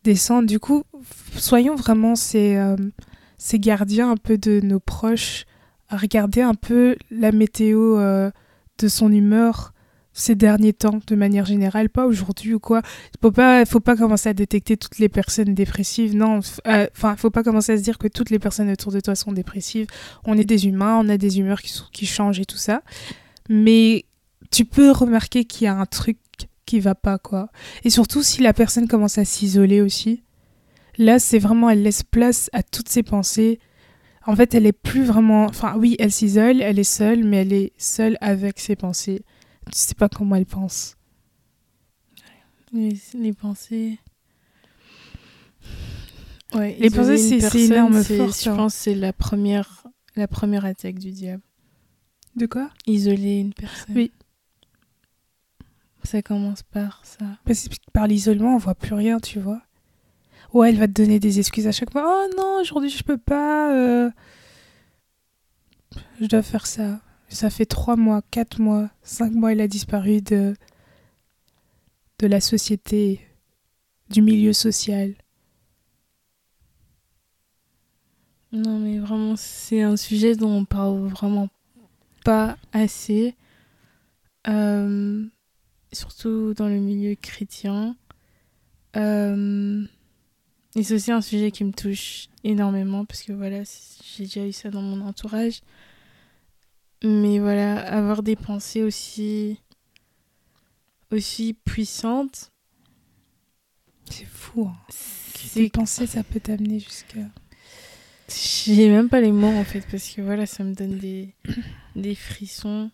descendre. 0.04 0.48
Du 0.48 0.60
coup, 0.60 0.84
soyons 1.36 1.76
vraiment 1.76 2.16
ces, 2.16 2.56
euh, 2.58 2.76
ces 3.40 3.58
gardiens 3.60 4.12
un 4.12 4.18
peu 4.18 4.38
de 4.38 4.60
nos 4.62 4.80
proches, 4.80 5.46
regarder 5.98 6.42
un 6.42 6.54
peu 6.54 6.96
la 7.12 7.32
météo 7.32 7.98
euh, 7.98 8.32
de 8.80 8.88
son 8.88 9.12
humeur 9.12 9.74
ces 10.18 10.34
derniers 10.34 10.72
temps, 10.72 11.02
de 11.06 11.16
manière 11.16 11.46
générale, 11.46 11.90
pas 11.90 12.06
aujourd'hui 12.06 12.54
ou 12.54 12.60
quoi. 12.60 12.82
Faut 13.22 13.32
pas, 13.32 13.66
faut 13.66 13.82
pas 13.82 13.98
commencer 13.98 14.30
à 14.30 14.34
détecter 14.34 14.78
toutes 14.78 14.98
les 14.98 15.10
personnes 15.10 15.54
dépressives. 15.54 16.16
Non, 16.16 16.40
euh, 16.68 16.88
enfin, 16.96 17.18
faut 17.18 17.30
pas 17.30 17.44
commencer 17.44 17.74
à 17.74 17.78
se 17.78 17.84
dire 17.84 17.98
que 17.98 18.08
toutes 18.08 18.30
les 18.30 18.40
personnes 18.40 18.72
autour 18.72 18.94
de 18.94 19.02
toi 19.02 19.14
sont 19.14 19.34
dépressives. 19.34 19.88
On 20.24 20.38
est 20.38 20.46
des 20.46 20.68
humains, 20.68 20.98
on 21.04 21.10
a 21.10 21.18
des 21.18 21.38
humeurs 21.38 21.62
qui, 21.62 21.74
qui 21.92 22.06
changent 22.06 22.40
et 22.40 22.46
tout 22.46 22.58
ça. 22.58 22.82
Mais 23.50 24.06
tu 24.52 24.64
peux 24.64 24.92
remarquer 24.92 25.44
qu'il 25.44 25.66
y 25.66 25.68
a 25.68 25.76
un 25.76 25.86
truc 25.86 26.18
qui 26.66 26.80
va 26.80 26.96
pas, 26.96 27.20
quoi. 27.20 27.50
Et 27.84 27.90
surtout 27.90 28.24
si 28.24 28.42
la 28.42 28.54
personne 28.54 28.88
commence 28.88 29.18
à 29.18 29.26
s'isoler 29.26 29.82
aussi. 29.82 30.24
Là, 30.98 31.20
c'est 31.20 31.40
vraiment, 31.40 31.70
elle 31.70 31.84
laisse 31.84 32.04
place 32.04 32.50
à 32.54 32.64
toutes 32.64 32.88
ses 32.88 33.04
pensées. 33.04 33.60
En 34.28 34.36
fait, 34.36 34.54
elle 34.56 34.66
est 34.66 34.72
plus 34.74 35.04
vraiment. 35.04 35.46
Enfin, 35.46 35.76
oui, 35.78 35.96
elle 36.00 36.12
s'isole, 36.12 36.62
elle 36.62 36.80
est 36.80 36.84
seule, 36.84 37.24
mais 37.24 37.38
elle 37.38 37.54
est 37.54 37.74
seule 37.78 38.18
avec 38.22 38.60
ses 38.60 38.76
pensées. 38.76 39.24
Tu 39.72 39.78
sais 39.78 39.96
pas 39.96 40.10
comment 40.10 40.36
elle 40.36 40.46
pense. 40.46 40.96
Les, 42.74 42.98
les 43.14 43.34
pensées. 43.34 44.00
Ouais, 46.54 46.76
Les 46.80 46.90
pensées, 46.90 47.18
c'est- 47.18 47.40
c'est- 47.40 47.68
forte, 48.18 48.44
Je 48.44 48.50
hein. 48.50 48.56
pense 48.56 48.74
c'est 48.74 48.96
la 48.96 49.14
première, 49.14 49.84
la 50.16 50.28
première 50.28 50.66
attaque 50.66 51.00
du 51.00 51.12
diable. 51.12 51.44
De 52.36 52.46
quoi? 52.46 52.70
Isoler 52.88 53.40
une 53.40 53.54
personne. 53.54 53.96
Oui. 53.96 54.12
Ça 56.04 56.22
commence 56.22 56.62
par 56.64 57.02
ça. 57.04 57.26
Parce 57.46 57.68
que 57.68 57.76
par 57.92 58.08
l'isolement, 58.08 58.56
on 58.56 58.58
voit 58.58 58.76
plus 58.76 58.94
rien, 58.94 59.20
tu 59.20 59.40
vois. 59.40 59.62
Ouais, 60.54 60.70
elle 60.70 60.78
va 60.78 60.88
te 60.88 60.94
donner 60.94 61.20
des 61.20 61.40
excuses 61.40 61.68
à 61.68 61.72
chaque 61.72 61.92
fois. 61.92 62.04
Oh 62.06 62.34
non, 62.38 62.62
aujourd'hui 62.62 62.90
je 62.90 63.04
peux 63.04 63.18
pas. 63.18 63.74
euh, 63.76 64.10
Je 66.20 66.26
dois 66.26 66.42
faire 66.42 66.66
ça. 66.66 67.00
Ça 67.30 67.50
fait 67.50 67.66
trois 67.66 67.96
mois, 67.96 68.22
quatre 68.32 68.60
mois, 68.60 68.90
cinq 69.04 69.32
mois, 69.34 69.52
elle 69.52 69.62
a 69.62 69.68
disparu 69.68 70.22
de 70.22 70.56
de 72.20 72.28
la 72.28 72.42
société, 72.42 73.22
du 74.10 74.22
milieu 74.22 74.54
social. 74.54 75.16
Non, 78.52 78.80
mais 78.80 79.00
vraiment, 79.00 79.36
c'est 79.36 79.82
un 79.82 79.98
sujet 79.98 80.36
dont 80.36 80.50
on 80.52 80.66
parle 80.66 81.08
vraiment 81.08 81.50
pas 82.26 82.58
assez. 82.74 83.36
Euh, 84.48 85.26
surtout 85.92 86.54
dans 86.54 86.68
le 86.68 86.80
milieu 86.80 87.16
chrétien. 87.16 87.96
Euh, 88.96 89.86
et 90.76 90.84
c'est 90.84 90.96
aussi 90.96 91.12
un 91.12 91.22
sujet 91.22 91.52
qui 91.52 91.64
me 91.64 91.72
touche 91.72 92.28
énormément 92.44 93.06
parce 93.06 93.24
que 93.24 93.32
voilà, 93.32 93.64
j'ai 94.18 94.26
déjà 94.26 94.46
eu 94.46 94.52
ça 94.52 94.70
dans 94.70 94.82
mon 94.82 95.06
entourage. 95.08 95.62
Mais 97.04 97.40
voilà, 97.40 97.80
avoir 97.80 98.24
des 98.24 98.36
pensées 98.36 98.84
aussi, 98.84 99.60
aussi 101.12 101.54
puissantes. 101.54 102.52
C'est 104.10 104.26
fou. 104.26 104.68
Hein. 104.68 104.78
Des 105.56 105.70
pensées, 105.70 106.08
ça 106.08 106.24
peut 106.24 106.42
t'amener 106.42 106.80
jusqu'à. 106.80 107.22
J'ai 108.28 108.90
même 108.90 109.08
pas 109.08 109.22
les 109.22 109.32
mots 109.32 109.48
en 109.48 109.64
fait 109.64 109.86
parce 109.90 110.10
que 110.10 110.22
voilà, 110.22 110.46
ça 110.46 110.64
me 110.64 110.74
donne 110.74 110.98
des, 110.98 111.34
des 111.96 112.16
frissons. 112.16 112.92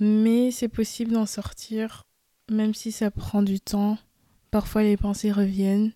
Mais 0.00 0.50
c'est 0.50 0.68
possible 0.68 1.12
d'en 1.12 1.26
sortir, 1.26 2.02
même 2.50 2.74
si 2.74 2.90
ça 2.90 3.12
prend 3.12 3.42
du 3.42 3.60
temps. 3.60 3.96
Parfois 4.50 4.82
les 4.82 4.96
pensées 4.96 5.30
reviennent. 5.30 5.92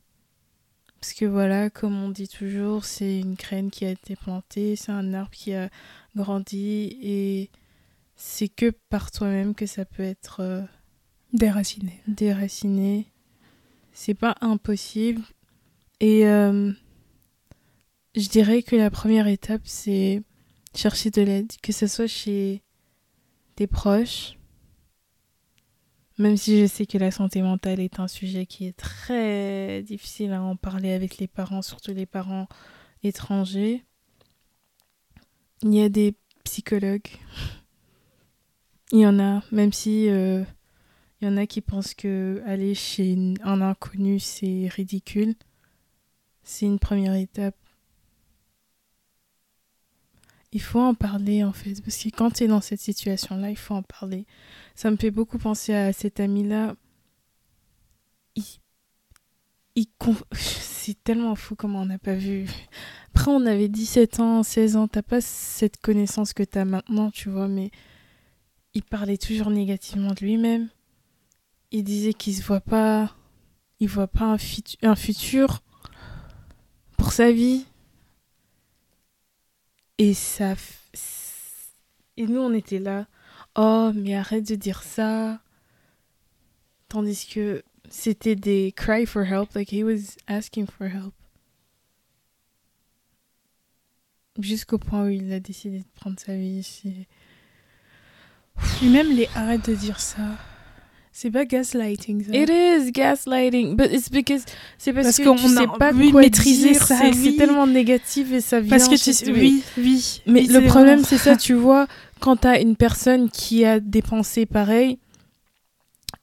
Parce 1.00 1.12
que 1.12 1.24
voilà, 1.24 1.70
comme 1.70 2.02
on 2.02 2.08
dit 2.08 2.28
toujours, 2.28 2.84
c'est 2.84 3.20
une 3.20 3.34
graine 3.34 3.70
qui 3.70 3.84
a 3.84 3.90
été 3.90 4.16
plantée, 4.16 4.74
c'est 4.74 4.90
un 4.92 5.14
arbre 5.14 5.30
qui 5.30 5.54
a 5.54 5.70
grandi 6.16 6.98
et 7.00 7.50
c'est 8.16 8.48
que 8.48 8.70
par 8.88 9.10
toi-même 9.12 9.54
que 9.54 9.66
ça 9.66 9.84
peut 9.84 10.02
être 10.02 10.40
euh, 10.40 10.62
Déraciné. 11.32 12.00
déraciné. 12.08 13.06
C'est 13.92 14.14
pas 14.14 14.34
impossible. 14.40 15.22
Et 16.00 16.26
euh, 16.26 16.72
je 18.16 18.28
dirais 18.28 18.62
que 18.62 18.76
la 18.76 18.90
première 18.90 19.26
étape, 19.28 19.62
c'est 19.64 20.22
chercher 20.74 21.10
de 21.10 21.22
l'aide, 21.22 21.52
que 21.62 21.72
ce 21.72 21.86
soit 21.86 22.06
chez 22.06 22.62
tes 23.56 23.66
proches, 23.66 24.37
même 26.18 26.36
si 26.36 26.60
je 26.60 26.66
sais 26.66 26.84
que 26.84 26.98
la 26.98 27.10
santé 27.10 27.42
mentale 27.42 27.80
est 27.80 28.00
un 28.00 28.08
sujet 28.08 28.44
qui 28.44 28.66
est 28.66 28.76
très 28.76 29.82
difficile 29.82 30.32
à 30.32 30.42
en 30.42 30.56
parler 30.56 30.92
avec 30.92 31.18
les 31.18 31.28
parents, 31.28 31.62
surtout 31.62 31.92
les 31.92 32.06
parents 32.06 32.48
étrangers. 33.04 33.84
Il 35.62 35.74
y 35.74 35.82
a 35.82 35.88
des 35.88 36.14
psychologues. 36.44 37.08
Il 38.92 39.00
y 39.00 39.06
en 39.06 39.18
a, 39.20 39.42
même 39.52 39.72
si 39.72 40.08
euh, 40.08 40.42
il 41.20 41.28
y 41.28 41.30
en 41.30 41.36
a 41.36 41.46
qui 41.46 41.60
pensent 41.60 41.92
que 41.92 42.42
aller 42.46 42.74
chez 42.74 43.18
un 43.42 43.60
inconnu 43.60 44.18
c'est 44.18 44.66
ridicule. 44.68 45.34
C'est 46.42 46.64
une 46.64 46.78
première 46.78 47.14
étape. 47.14 47.54
Il 50.52 50.62
faut 50.62 50.80
en 50.80 50.94
parler 50.94 51.44
en 51.44 51.52
fait, 51.52 51.80
parce 51.82 51.96
que 51.96 52.08
quand 52.08 52.30
tu 52.30 52.44
es 52.44 52.46
dans 52.46 52.60
cette 52.60 52.80
situation-là, 52.80 53.50
il 53.50 53.56
faut 53.56 53.74
en 53.74 53.82
parler. 53.82 54.26
Ça 54.74 54.90
me 54.90 54.96
fait 54.96 55.10
beaucoup 55.10 55.38
penser 55.38 55.74
à 55.74 55.92
cet 55.92 56.20
ami-là. 56.20 56.74
Il... 58.34 58.44
il 59.74 59.86
C'est 60.32 61.04
tellement 61.04 61.34
fou 61.34 61.54
comment 61.54 61.82
on 61.82 61.86
n'a 61.86 61.98
pas 61.98 62.14
vu. 62.14 62.46
Après, 63.14 63.30
on 63.30 63.44
avait 63.44 63.68
17 63.68 64.20
ans, 64.20 64.42
16 64.42 64.76
ans, 64.76 64.88
t'as 64.88 65.02
pas 65.02 65.20
cette 65.20 65.78
connaissance 65.78 66.32
que 66.32 66.42
t'as 66.42 66.64
maintenant, 66.64 67.10
tu 67.10 67.28
vois, 67.28 67.48
mais 67.48 67.70
il 68.72 68.82
parlait 68.82 69.18
toujours 69.18 69.50
négativement 69.50 70.12
de 70.12 70.20
lui-même. 70.24 70.68
Il 71.72 71.84
disait 71.84 72.14
qu'il 72.14 72.34
se 72.34 72.42
voit 72.42 72.60
pas, 72.60 73.14
il 73.80 73.88
voit 73.88 74.08
pas 74.08 74.36
un 74.82 74.96
futur 74.96 75.62
pour 76.96 77.12
sa 77.12 77.32
vie. 77.32 77.66
Et 79.98 80.14
ça. 80.14 80.54
Et 82.16 82.26
nous, 82.26 82.40
on 82.40 82.52
était 82.52 82.78
là. 82.78 83.06
Oh, 83.56 83.90
mais 83.94 84.14
arrête 84.14 84.46
de 84.48 84.54
dire 84.54 84.82
ça. 84.82 85.40
Tandis 86.88 87.26
que 87.26 87.62
c'était 87.90 88.36
des 88.36 88.72
cry 88.76 89.06
for 89.06 89.24
help, 89.24 89.54
like 89.54 89.72
he 89.72 89.82
was 89.82 90.16
asking 90.26 90.66
for 90.66 90.86
help. 90.86 91.14
Jusqu'au 94.38 94.78
point 94.78 95.06
où 95.06 95.08
il 95.08 95.32
a 95.32 95.40
décidé 95.40 95.80
de 95.80 95.88
prendre 95.96 96.18
sa 96.20 96.36
vie. 96.36 97.06
Et 98.82 98.88
même 98.88 99.10
les 99.14 99.28
arrête 99.34 99.68
de 99.68 99.74
dire 99.74 99.98
ça. 99.98 100.38
C'est 101.20 101.32
pas 101.32 101.44
gaslighting 101.44 102.26
ça. 102.26 102.32
It 102.32 102.48
is 102.48 102.92
gaslighting, 102.92 103.74
but 103.74 103.88
it's 103.92 104.08
because 104.08 104.44
c'est 104.78 104.92
parce, 104.92 105.06
Parce 105.06 105.18
que 105.18 105.24
qu'on 105.24 105.34
tu 105.34 105.48
sais 105.48 105.66
pas 105.76 105.90
quoi 105.92 106.20
maîtriser 106.20 106.70
dire, 106.70 106.80
sa 106.86 106.96
c'est 106.96 107.10
vie. 107.10 107.32
c'est 107.32 107.36
tellement 107.38 107.66
négatif 107.66 108.32
et 108.32 108.40
ça 108.40 108.60
vient. 108.60 108.70
Parce 108.70 108.88
que 108.88 108.94
tu 109.24 109.32
oui, 109.32 109.64
oui. 109.78 110.22
Mais 110.26 110.42
oui, 110.42 110.46
le 110.46 110.64
problème, 110.66 111.02
c'est 111.02 111.18
ça, 111.18 111.34
tu 111.48 111.54
vois, 111.54 111.88
quand 112.20 112.36
t'as 112.36 112.60
une 112.60 112.76
personne 112.76 113.30
qui 113.30 113.64
a 113.64 113.80
des 113.80 114.00
pensées 114.00 114.46
pareilles, 114.46 115.00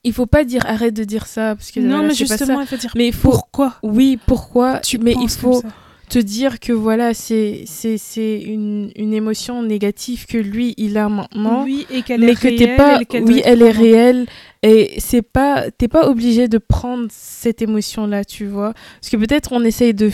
il 0.05 0.13
faut 0.13 0.27
pas 0.27 0.45
dire 0.45 0.65
arrête 0.65 0.93
de 0.93 1.03
dire 1.03 1.27
ça 1.27 1.55
parce 1.57 1.71
que 1.71 1.81
Non, 1.81 1.95
voilà, 1.97 2.07
mais 2.07 2.13
c'est 2.13 2.27
pas 2.27 2.37
justement, 2.37 2.57
ça. 2.59 2.63
il 2.63 2.67
faut 2.67 2.77
dire 2.77 2.91
Mais 2.95 3.07
il 3.07 3.13
faut, 3.13 3.31
pourquoi 3.31 3.75
oui, 3.83 4.17
pourquoi? 4.25 4.79
Tu 4.79 4.97
Mais 4.99 5.11
il 5.11 5.17
comme 5.17 5.29
faut 5.29 5.61
ça. 5.61 5.67
Te 6.07 6.19
dire 6.19 6.59
que 6.59 6.71
voilà, 6.73 7.13
c'est 7.13 7.63
c'est 7.65 7.97
c'est 7.97 8.39
une 8.39 8.91
une 8.95 9.13
émotion 9.13 9.63
négative 9.63 10.25
que 10.25 10.37
lui 10.37 10.73
il 10.77 10.97
a 10.97 11.09
maintenant. 11.09 11.63
Oui, 11.63 11.85
et 11.89 12.01
qu'elle 12.01 12.21
mais 12.21 12.31
est 12.31 12.35
que 12.35 12.47
t'es 12.47 12.65
réelle, 12.65 12.77
pas 12.77 13.01
et 13.01 13.05
qu'elle 13.05 13.23
oui 13.23 13.41
elle 13.43 13.61
est 13.61 13.71
réelle 13.71 14.25
et 14.63 14.95
c'est 14.99 15.21
pas 15.21 15.69
t'es 15.71 15.87
pas 15.87 16.07
obligé 16.09 16.47
de 16.47 16.57
prendre 16.57 17.07
cette 17.09 17.61
émotion 17.61 18.07
là 18.07 18.23
tu 18.25 18.45
vois 18.45 18.73
parce 18.99 19.09
que 19.09 19.17
peut-être 19.17 19.51
on 19.51 19.63
essaye 19.63 19.93
de 19.93 20.09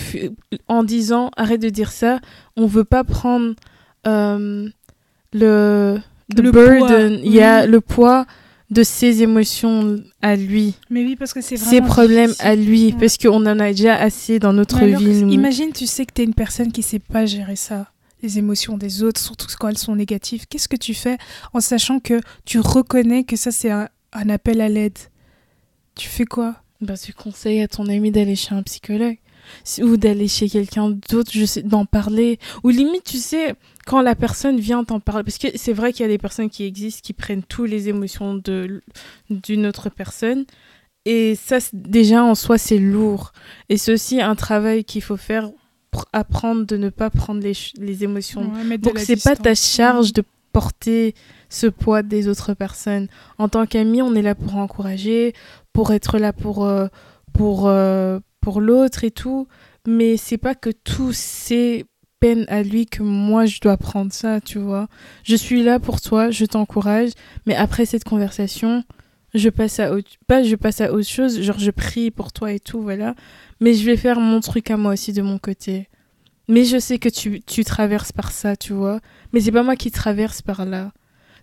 en 0.67 0.83
disant 0.83 1.31
arrête 1.37 1.61
de 1.61 1.69
dire 1.69 1.91
ça 1.91 2.19
on 2.57 2.65
veut 2.65 2.83
pas 2.83 3.03
prendre 3.03 3.53
euh, 4.07 4.67
le 5.33 5.97
the 6.35 6.39
Le 6.41 6.51
burden 6.51 6.79
poids, 6.79 6.97
il 7.23 7.31
y 7.31 7.41
a 7.41 7.63
oui. 7.63 7.69
le 7.71 7.81
poids 7.81 8.25
de 8.71 8.83
ses 8.83 9.21
émotions 9.21 10.01
à 10.21 10.35
lui 10.35 10.73
Mais 10.89 11.03
oui, 11.03 11.15
parce 11.15 11.33
que 11.33 11.41
c'est 11.41 11.57
ses 11.57 11.81
problèmes 11.81 12.27
difficile. 12.31 12.47
à 12.47 12.55
lui 12.55 12.85
Ouais. 12.87 12.95
parce 12.99 13.17
qu'on 13.17 13.45
en 13.45 13.59
a 13.59 13.71
déjà 13.71 13.95
assez 13.95 14.39
dans 14.39 14.53
notre 14.53 14.77
alors, 14.77 14.99
vie 14.99 15.21
nous. 15.23 15.29
Imagine, 15.31 15.71
tu 15.73 15.85
sais 15.85 16.05
que 16.05 16.13
t'es 16.13 16.23
une 16.23 16.33
personne 16.33 16.71
qui 16.71 16.81
sait 16.81 16.99
pas 16.99 17.25
gérer 17.25 17.57
ça, 17.57 17.91
les 18.23 18.37
émotions 18.39 18.77
des 18.77 19.03
autres, 19.03 19.19
surtout 19.19 19.47
quand 19.59 19.67
elles 19.67 19.77
sont 19.77 19.95
négatives. 19.95 20.45
Qu'est-ce 20.49 20.69
que 20.69 20.77
tu 20.77 20.93
fais 20.93 21.17
en 21.53 21.59
sachant 21.59 21.99
que 21.99 22.21
tu 22.45 22.59
reconnais 22.59 23.23
que 23.25 23.35
ça 23.35 23.51
c'est 23.51 23.71
un, 23.71 23.89
un 24.13 24.29
appel 24.29 24.61
à 24.61 24.69
l'aide? 24.69 24.97
Tu 25.95 26.07
fais 26.07 26.25
quoi? 26.25 26.55
Bah, 26.79 26.95
tu 26.97 27.13
conseilles 27.13 27.61
à 27.61 27.67
ton 27.67 27.87
ami 27.87 28.09
d'aller 28.09 28.35
chez 28.35 28.55
un 28.55 28.63
psychologue 28.63 29.17
ou 29.81 29.97
d'aller 29.97 30.27
chez 30.27 30.47
quelqu'un 30.47 30.91
d'autre, 31.09 31.31
je 31.33 31.45
sais, 31.45 31.61
d'en 31.61 31.85
parler. 31.85 32.39
Ou 32.63 32.69
limite, 32.69 33.03
tu 33.03 33.17
sais, 33.17 33.53
quand 33.85 34.01
la 34.01 34.15
personne 34.15 34.59
vient 34.59 34.83
t'en 34.83 34.99
parler, 34.99 35.23
parce 35.23 35.37
que 35.37 35.47
c'est 35.55 35.73
vrai 35.73 35.91
qu'il 35.91 36.01
y 36.01 36.05
a 36.05 36.11
des 36.11 36.17
personnes 36.17 36.49
qui 36.49 36.65
existent 36.65 37.01
qui 37.03 37.13
prennent 37.13 37.43
toutes 37.43 37.69
les 37.69 37.89
émotions 37.89 38.35
de 38.35 38.81
d'une 39.29 39.65
autre 39.65 39.89
personne. 39.89 40.45
Et 41.05 41.35
ça, 41.35 41.57
déjà 41.73 42.23
en 42.23 42.35
soi, 42.35 42.59
c'est 42.59 42.77
lourd. 42.77 43.33
Et 43.69 43.77
c'est 43.77 43.91
aussi 43.91 44.21
un 44.21 44.35
travail 44.35 44.83
qu'il 44.83 45.01
faut 45.01 45.17
faire 45.17 45.49
pour 45.89 46.05
apprendre 46.13 46.65
de 46.65 46.77
ne 46.77 46.89
pas 46.89 47.09
prendre 47.09 47.41
les, 47.41 47.53
les 47.77 48.03
émotions 48.03 48.51
Ouais, 48.53 48.77
donc 48.77 48.99
c'est 48.99 49.21
pas 49.21 49.35
ta 49.35 49.55
charge 49.55 50.13
de 50.13 50.23
porter 50.53 51.15
ce 51.49 51.67
poids 51.67 52.03
des 52.03 52.27
autres 52.27 52.53
personnes. 52.53 53.07
En 53.37 53.49
tant 53.49 53.65
qu'ami, 53.65 54.01
on 54.01 54.13
est 54.15 54.21
là 54.21 54.35
pour 54.35 54.55
encourager, 54.55 55.33
pour 55.73 55.91
être 55.91 56.17
là 56.17 56.33
pour 56.33 56.65
euh, 56.65 56.87
pour 57.33 57.67
euh, 57.67 58.19
pour 58.41 58.61
l'autre 58.61 59.03
et 59.03 59.11
tout, 59.11 59.47
mais 59.87 60.17
c'est 60.17 60.37
pas 60.37 60.55
que 60.55 60.69
tous 60.69 61.13
ces 61.13 61.85
peines 62.21 62.45
à 62.47 62.63
lui 62.63 62.85
que 62.85 63.03
moi 63.03 63.45
je 63.45 63.59
dois 63.59 63.75
prendre 63.75 64.13
ça, 64.13 64.39
tu 64.39 64.59
vois. 64.59 64.87
Je 65.25 65.35
suis 65.35 65.63
là 65.63 65.79
pour 65.79 65.99
toi, 65.99 66.31
je 66.31 66.45
t'encourage, 66.45 67.09
mais 67.45 67.55
après 67.55 67.85
cette 67.85 68.05
conversation, 68.05 68.83
je 69.33 69.49
passe 69.49 69.79
à 69.81 69.91
autre 69.91 70.09
pas 70.27 70.43
je 70.43 70.55
passe 70.55 70.79
à 70.81 70.93
autre 70.93 71.07
chose, 71.09 71.41
genre 71.41 71.59
je 71.59 71.71
prie 71.71 72.11
pour 72.11 72.31
toi 72.31 72.53
et 72.53 72.59
tout, 72.59 72.81
voilà, 72.81 73.15
mais 73.59 73.73
je 73.73 73.83
vais 73.85 73.97
faire 73.97 74.19
mon 74.19 74.39
truc 74.39 74.71
à 74.71 74.77
moi 74.77 74.93
aussi 74.93 75.11
de 75.11 75.21
mon 75.21 75.37
côté. 75.39 75.89
Mais 76.47 76.65
je 76.65 76.79
sais 76.79 76.99
que 76.99 77.07
tu, 77.09 77.41
tu 77.41 77.63
traverses 77.63 78.11
par 78.11 78.31
ça, 78.31 78.55
tu 78.57 78.73
vois. 78.73 78.99
Mais 79.31 79.39
c'est 79.39 79.51
pas 79.53 79.63
moi 79.63 79.75
qui 79.77 79.89
traverse 79.89 80.41
par 80.41 80.65
là. 80.65 80.91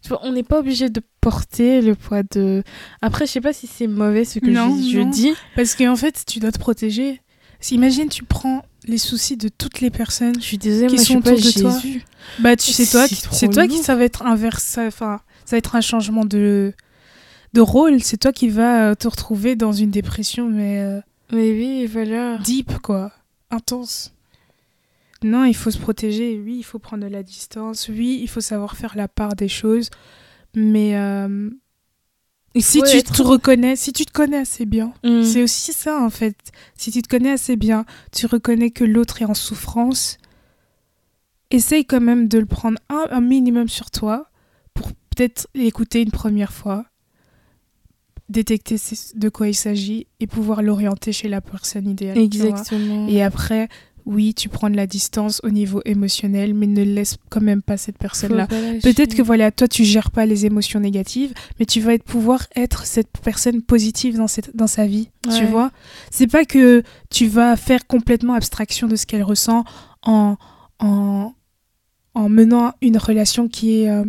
Tu 0.03 0.11
vois, 0.11 0.21
on 0.23 0.33
n'est 0.33 0.43
pas 0.43 0.59
obligé 0.59 0.91
de 0.91 1.01
porter 1.23 1.81
le 1.81 1.95
poids 1.95 2.23
de. 2.23 2.63
Après, 3.01 3.25
je 3.27 3.33
sais 3.33 3.41
pas 3.41 3.55
si 3.55 3.67
c'est 3.67 3.87
mauvais 3.87 4.25
ce 4.27 4.39
que 4.39 4.51
Non, 4.51 4.77
je, 4.77 4.91
je 4.93 4.99
non. 4.99 5.09
dis. 5.09 5.33
Parce 5.57 5.75
qu'en 5.75 5.97
fait, 5.97 6.25
tu 6.27 6.41
dois 6.41 6.53
te 6.53 6.59
protéger. 6.59 7.23
Imagine, 7.71 8.09
tu 8.09 8.23
prends 8.25 8.63
les 8.89 8.99
soucis 8.99 9.37
de 9.37 9.49
toutes 9.49 9.81
les 9.81 9.91
personnes. 9.91 10.35
Je 10.37 10.45
suis 10.45 10.59
désolée, 10.59 10.89
Qui 10.89 10.95
moi, 10.97 11.03
je 11.03 11.05
suis 11.05 11.15
sont 11.15 11.21
pas 11.21 11.33
autour 11.33 11.45
de 11.45 11.61
toi. 11.61 11.79
Jésus. 11.81 12.05
Bah, 12.41 12.57
tu 12.57 12.73
sais 12.73 12.87
toi, 12.87 13.07
C'est 13.09 13.49
toi 13.49 13.69
qui 13.69 13.79
ça 13.79 13.95
va 13.95 14.05
être 14.05 14.23
inverse, 14.27 14.65
ça- 14.65 14.87
enfin, 14.87 15.21
ça 15.45 15.53
va 15.57 15.59
être 15.59 15.77
un 15.77 15.81
changement 15.81 16.25
de 16.25 16.73
de 17.55 17.61
rôle. 17.63 18.03
C'est 18.03 18.19
toi 18.19 18.33
qui 18.33 18.49
vas 18.49 18.91
euh, 18.91 18.95
te 18.95 19.09
retrouver 19.09 19.57
dans 19.57 19.73
une 19.73 19.91
dépression, 19.91 20.49
mais 20.51 20.81
euh, 20.81 21.01
Mais 21.33 21.51
oui, 21.53 21.87
voilà. 21.87 22.39
deep 22.39 22.79
quoi, 22.83 23.13
intense. 23.51 24.13
Non, 25.23 25.45
il 25.45 25.55
faut 25.57 25.71
se 25.71 25.79
protéger. 25.79 26.39
Oui, 26.45 26.57
il 26.59 26.63
faut 26.63 26.79
prendre 26.79 27.03
de 27.05 27.09
la 27.09 27.23
distance. 27.23 27.89
Oui, 27.89 28.19
il 28.23 28.29
faut 28.29 28.41
savoir 28.41 28.77
faire 28.77 28.97
la 28.97 29.09
part 29.09 29.35
des 29.35 29.49
choses. 29.49 29.91
Mais 30.55 30.97
euh, 30.97 31.51
si 32.57 32.83
tu 32.83 33.03
te 33.03 33.23
reconnais, 33.23 33.77
si 33.77 33.93
tu 33.93 34.05
te 34.05 34.13
connais 34.13 34.39
assez 34.39 34.67
bien, 34.67 34.93
Mm. 35.05 35.23
c'est 35.23 35.43
aussi 35.43 35.73
ça 35.73 36.01
en 36.01 36.11
fait. 36.11 36.37
Si 36.77 36.91
tu 36.91 37.03
te 37.03 37.09
connais 37.09 37.31
assez 37.31 37.57
bien, 37.57 37.85
tu 38.13 38.27
reconnais 38.27 38.71
que 38.71 38.85
l'autre 38.85 39.23
est 39.23 39.27
en 39.27 39.35
souffrance. 39.35 40.19
essaye 41.51 41.85
quand 41.87 42.01
même 42.03 42.29
de 42.29 42.39
le 42.39 42.45
prendre 42.47 42.79
un, 42.91 43.07
un 43.11 43.21
minimum 43.23 43.69
sur 43.69 43.91
toi 43.91 44.31
pour 44.75 44.89
peut-être 44.93 45.47
l'écouter 45.55 46.03
une 46.03 46.11
première 46.11 46.53
fois, 46.53 46.85
détecter 48.29 48.77
de 49.15 49.29
quoi 49.31 49.49
il 49.49 49.55
s'agit 49.55 50.07
et 50.21 50.27
pouvoir 50.27 50.61
l'orienter 50.63 51.13
chez 51.13 51.29
la 51.29 51.41
personne 51.41 51.89
idéale. 51.89 52.19
Exactement. 52.19 53.09
Et 53.09 53.23
après, 53.23 53.69
oui, 54.11 54.33
tu 54.33 54.49
prends 54.49 54.71
de 54.71 54.77
la 54.77 54.87
distance 54.87 55.41
au 55.45 55.51
niveau 55.51 55.83
émotionnel, 55.85 56.55
mais 56.55 56.67
ne 56.67 56.83
laisse 56.83 57.19
quand 57.29 57.43
même 57.43 57.61
pas 57.61 57.77
cette 57.77 57.99
personne-là. 57.99 58.47
Peut-être 58.83 59.15
que 59.15 59.21
voilà, 59.21 59.51
toi 59.53 59.69
tu 59.69 59.85
gères 59.85 60.11
pas 60.11 60.25
les 60.25 60.47
émotions 60.47 60.81
négatives, 60.81 61.35
mais 61.61 61.67
tu 61.67 61.81
vas 61.81 61.93
être, 61.93 62.05
pouvoir 62.05 62.47
être 62.57 62.87
cette 62.87 63.11
personne 63.23 63.61
positive 63.61 64.17
dans, 64.17 64.27
cette, 64.27 64.57
dans 64.57 64.67
sa 64.67 64.87
vie, 64.87 65.11
tu 65.25 65.29
Ouais. 65.29 65.45
vois. 65.45 65.71
C'est 66.11 66.27
pas 66.27 66.47
que 66.47 66.83
tu 67.11 67.27
vas 67.27 67.55
faire 67.57 67.87
complètement 67.87 68.33
abstraction 68.33 68.89
de 68.89 68.97
ce 68.97 69.05
qu'elle 69.05 69.23
ressent 69.23 69.65
en, 70.03 70.37
en, 70.79 71.35
en 72.15 72.29
menant 72.31 72.73
une 72.81 72.97
relation 72.97 73.47
qui 73.47 73.83
est 73.83 73.91
euh, 73.91 74.05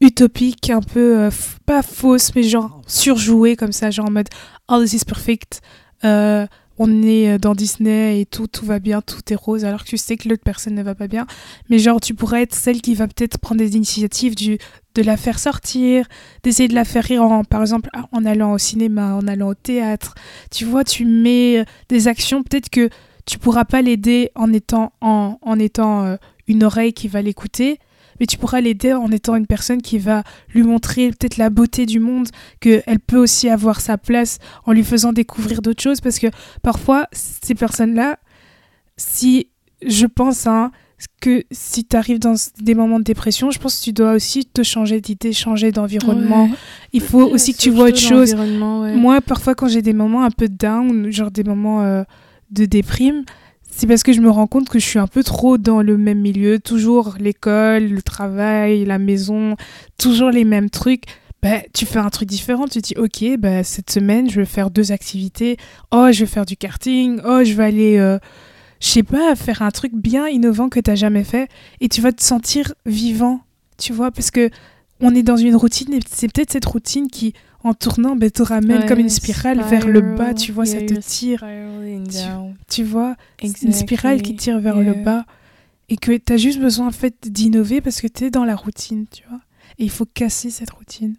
utopique, 0.00 0.70
un 0.70 0.80
peu, 0.80 1.18
euh, 1.20 1.30
pas 1.66 1.82
fausse, 1.82 2.34
mais 2.34 2.42
genre 2.42 2.82
surjouée 2.86 3.56
comme 3.56 3.72
ça, 3.72 3.90
genre 3.90 4.08
en 4.08 4.10
mode 4.10 4.28
«Oh, 4.68 4.82
this 4.82 4.92
is 4.94 5.04
perfect 5.06 5.60
euh, 6.04 6.46
on 6.78 7.02
est 7.02 7.30
euh, 7.30 7.38
dans 7.38 7.54
Disney 7.54 8.20
et 8.20 8.26
tout, 8.26 8.46
tout 8.46 8.66
va 8.66 8.78
bien, 8.78 9.00
tout 9.00 9.20
est 9.30 9.36
rose, 9.36 9.64
alors 9.64 9.84
que 9.84 9.88
tu 9.88 9.96
sais 9.96 10.16
que 10.16 10.28
l'autre 10.28 10.42
personne 10.44 10.74
ne 10.74 10.82
va 10.82 10.94
pas 10.94 11.08
bien. 11.08 11.26
Mais 11.70 11.78
genre, 11.78 12.00
tu 12.00 12.14
pourrais 12.14 12.42
être 12.42 12.54
celle 12.54 12.80
qui 12.80 12.94
va 12.94 13.06
peut-être 13.06 13.38
prendre 13.38 13.58
des 13.60 13.76
initiatives 13.76 14.34
du, 14.34 14.58
de 14.94 15.02
la 15.02 15.16
faire 15.16 15.38
sortir, 15.38 16.06
d'essayer 16.42 16.68
de 16.68 16.74
la 16.74 16.84
faire 16.84 17.04
rire, 17.04 17.22
en, 17.22 17.44
par 17.44 17.60
exemple, 17.60 17.90
ah, 17.92 18.06
en 18.12 18.24
allant 18.24 18.52
au 18.52 18.58
cinéma, 18.58 19.14
en 19.14 19.26
allant 19.26 19.48
au 19.48 19.54
théâtre. 19.54 20.14
Tu 20.50 20.64
vois, 20.64 20.84
tu 20.84 21.04
mets 21.04 21.58
euh, 21.58 21.64
des 21.88 22.08
actions, 22.08 22.42
peut-être 22.42 22.70
que 22.70 22.88
tu 23.26 23.38
pourras 23.38 23.64
pas 23.64 23.82
l'aider 23.82 24.30
en 24.34 24.52
étant, 24.52 24.92
en, 25.00 25.38
en 25.40 25.58
étant 25.58 26.04
euh, 26.04 26.16
une 26.46 26.64
oreille 26.64 26.92
qui 26.92 27.08
va 27.08 27.22
l'écouter, 27.22 27.78
mais 28.24 28.26
tu 28.26 28.38
pourras 28.38 28.62
l'aider 28.62 28.94
en 28.94 29.10
étant 29.10 29.36
une 29.36 29.46
personne 29.46 29.82
qui 29.82 29.98
va 29.98 30.22
lui 30.54 30.62
montrer 30.62 31.10
peut-être 31.10 31.36
la 31.36 31.50
beauté 31.50 31.84
du 31.84 32.00
monde, 32.00 32.28
qu'elle 32.58 32.98
peut 33.06 33.18
aussi 33.18 33.50
avoir 33.50 33.82
sa 33.82 33.98
place 33.98 34.38
en 34.64 34.72
lui 34.72 34.82
faisant 34.82 35.12
découvrir 35.12 35.60
d'autres 35.60 35.82
choses, 35.82 36.00
parce 36.00 36.18
que 36.18 36.28
parfois, 36.62 37.06
ces 37.12 37.54
personnes-là, 37.54 38.18
si 38.96 39.48
je 39.86 40.06
pense 40.06 40.46
hein, 40.46 40.70
que 41.20 41.44
si 41.50 41.84
tu 41.84 41.94
arrives 41.98 42.18
dans 42.18 42.32
des 42.62 42.74
moments 42.74 42.98
de 42.98 43.04
dépression, 43.04 43.50
je 43.50 43.58
pense 43.58 43.78
que 43.78 43.84
tu 43.84 43.92
dois 43.92 44.14
aussi 44.14 44.46
te 44.46 44.62
changer 44.62 45.02
d'idée, 45.02 45.34
changer 45.34 45.70
d'environnement. 45.70 46.46
Ouais. 46.46 46.56
Il 46.94 47.02
faut 47.02 47.28
aussi 47.28 47.52
que 47.52 47.58
tu 47.58 47.68
vois 47.68 47.88
autre 47.88 47.98
chose. 47.98 48.32
ouais. 48.32 48.96
Moi, 48.96 49.20
parfois, 49.20 49.54
quand 49.54 49.68
j'ai 49.68 49.82
des 49.82 49.92
moments 49.92 50.24
un 50.24 50.30
peu 50.30 50.48
down, 50.48 51.12
genre 51.12 51.30
des 51.30 51.44
moments 51.44 51.82
euh, 51.82 52.04
de 52.52 52.64
déprime, 52.64 53.24
c'est 53.76 53.88
parce 53.88 54.04
que 54.04 54.12
je 54.12 54.20
me 54.20 54.30
rends 54.30 54.46
compte 54.46 54.68
que 54.68 54.78
je 54.78 54.86
suis 54.86 55.00
un 55.00 55.08
peu 55.08 55.24
trop 55.24 55.58
dans 55.58 55.82
le 55.82 55.98
même 55.98 56.20
milieu, 56.20 56.60
toujours 56.60 57.16
l'école, 57.18 57.88
le 57.88 58.02
travail, 58.02 58.84
la 58.84 58.98
maison, 58.98 59.56
toujours 59.98 60.30
les 60.30 60.44
mêmes 60.44 60.70
trucs. 60.70 61.04
Bah, 61.42 61.58
tu 61.74 61.84
fais 61.84 61.98
un 61.98 62.08
truc 62.08 62.28
différent, 62.28 62.66
tu 62.68 62.80
te 62.80 62.86
dis 62.86 62.94
ok, 62.96 63.36
bah, 63.38 63.64
cette 63.64 63.90
semaine 63.90 64.30
je 64.30 64.40
vais 64.40 64.46
faire 64.46 64.70
deux 64.70 64.92
activités. 64.92 65.56
Oh, 65.90 66.08
je 66.12 66.20
vais 66.20 66.26
faire 66.26 66.46
du 66.46 66.56
karting. 66.56 67.20
Oh, 67.24 67.42
je 67.42 67.52
vais 67.54 67.64
aller, 67.64 67.98
euh, 67.98 68.18
je 68.80 68.86
sais 68.86 69.02
pas, 69.02 69.34
faire 69.34 69.60
un 69.60 69.72
truc 69.72 69.92
bien 69.92 70.28
innovant 70.28 70.68
que 70.68 70.78
t'as 70.78 70.94
jamais 70.94 71.24
fait. 71.24 71.48
Et 71.80 71.88
tu 71.88 72.00
vas 72.00 72.12
te 72.12 72.22
sentir 72.22 72.72
vivant, 72.86 73.40
tu 73.76 73.92
vois, 73.92 74.12
parce 74.12 74.30
que 74.30 74.50
on 75.00 75.12
est 75.16 75.24
dans 75.24 75.36
une 75.36 75.56
routine 75.56 75.92
et 75.94 76.00
c'est 76.08 76.32
peut-être 76.32 76.52
cette 76.52 76.64
routine 76.64 77.08
qui, 77.08 77.34
en 77.64 77.74
tournant, 77.74 78.14
bah, 78.14 78.30
te 78.30 78.42
ramène 78.42 78.82
Ouais, 78.82 78.86
comme 78.86 78.98
une 79.00 79.08
spirale 79.08 79.60
vers 79.62 79.88
le 79.88 80.00
bas, 80.16 80.34
tu 80.34 80.52
vois, 80.52 80.66
ça 80.66 80.80
te 80.80 80.94
tire, 80.94 81.44
Tu- 82.68 82.84
vois, 82.84 83.16
une 83.42 83.72
spirale 83.72 84.22
qui 84.22 84.36
tire 84.36 84.60
vers 84.60 84.76
le 84.80 84.94
bas 84.94 85.24
et 85.88 85.96
que 85.96 86.16
tu 86.16 86.32
as 86.32 86.36
juste 86.36 86.60
besoin 86.60 86.86
en 86.88 86.92
fait 86.92 87.14
d'innover 87.30 87.80
parce 87.80 88.00
que 88.00 88.06
tu 88.06 88.24
es 88.24 88.30
dans 88.30 88.44
la 88.44 88.54
routine, 88.56 89.06
tu 89.10 89.24
vois. 89.28 89.40
Et 89.78 89.84
il 89.84 89.90
faut 89.90 90.06
casser 90.06 90.50
cette 90.50 90.70
routine. 90.70 91.16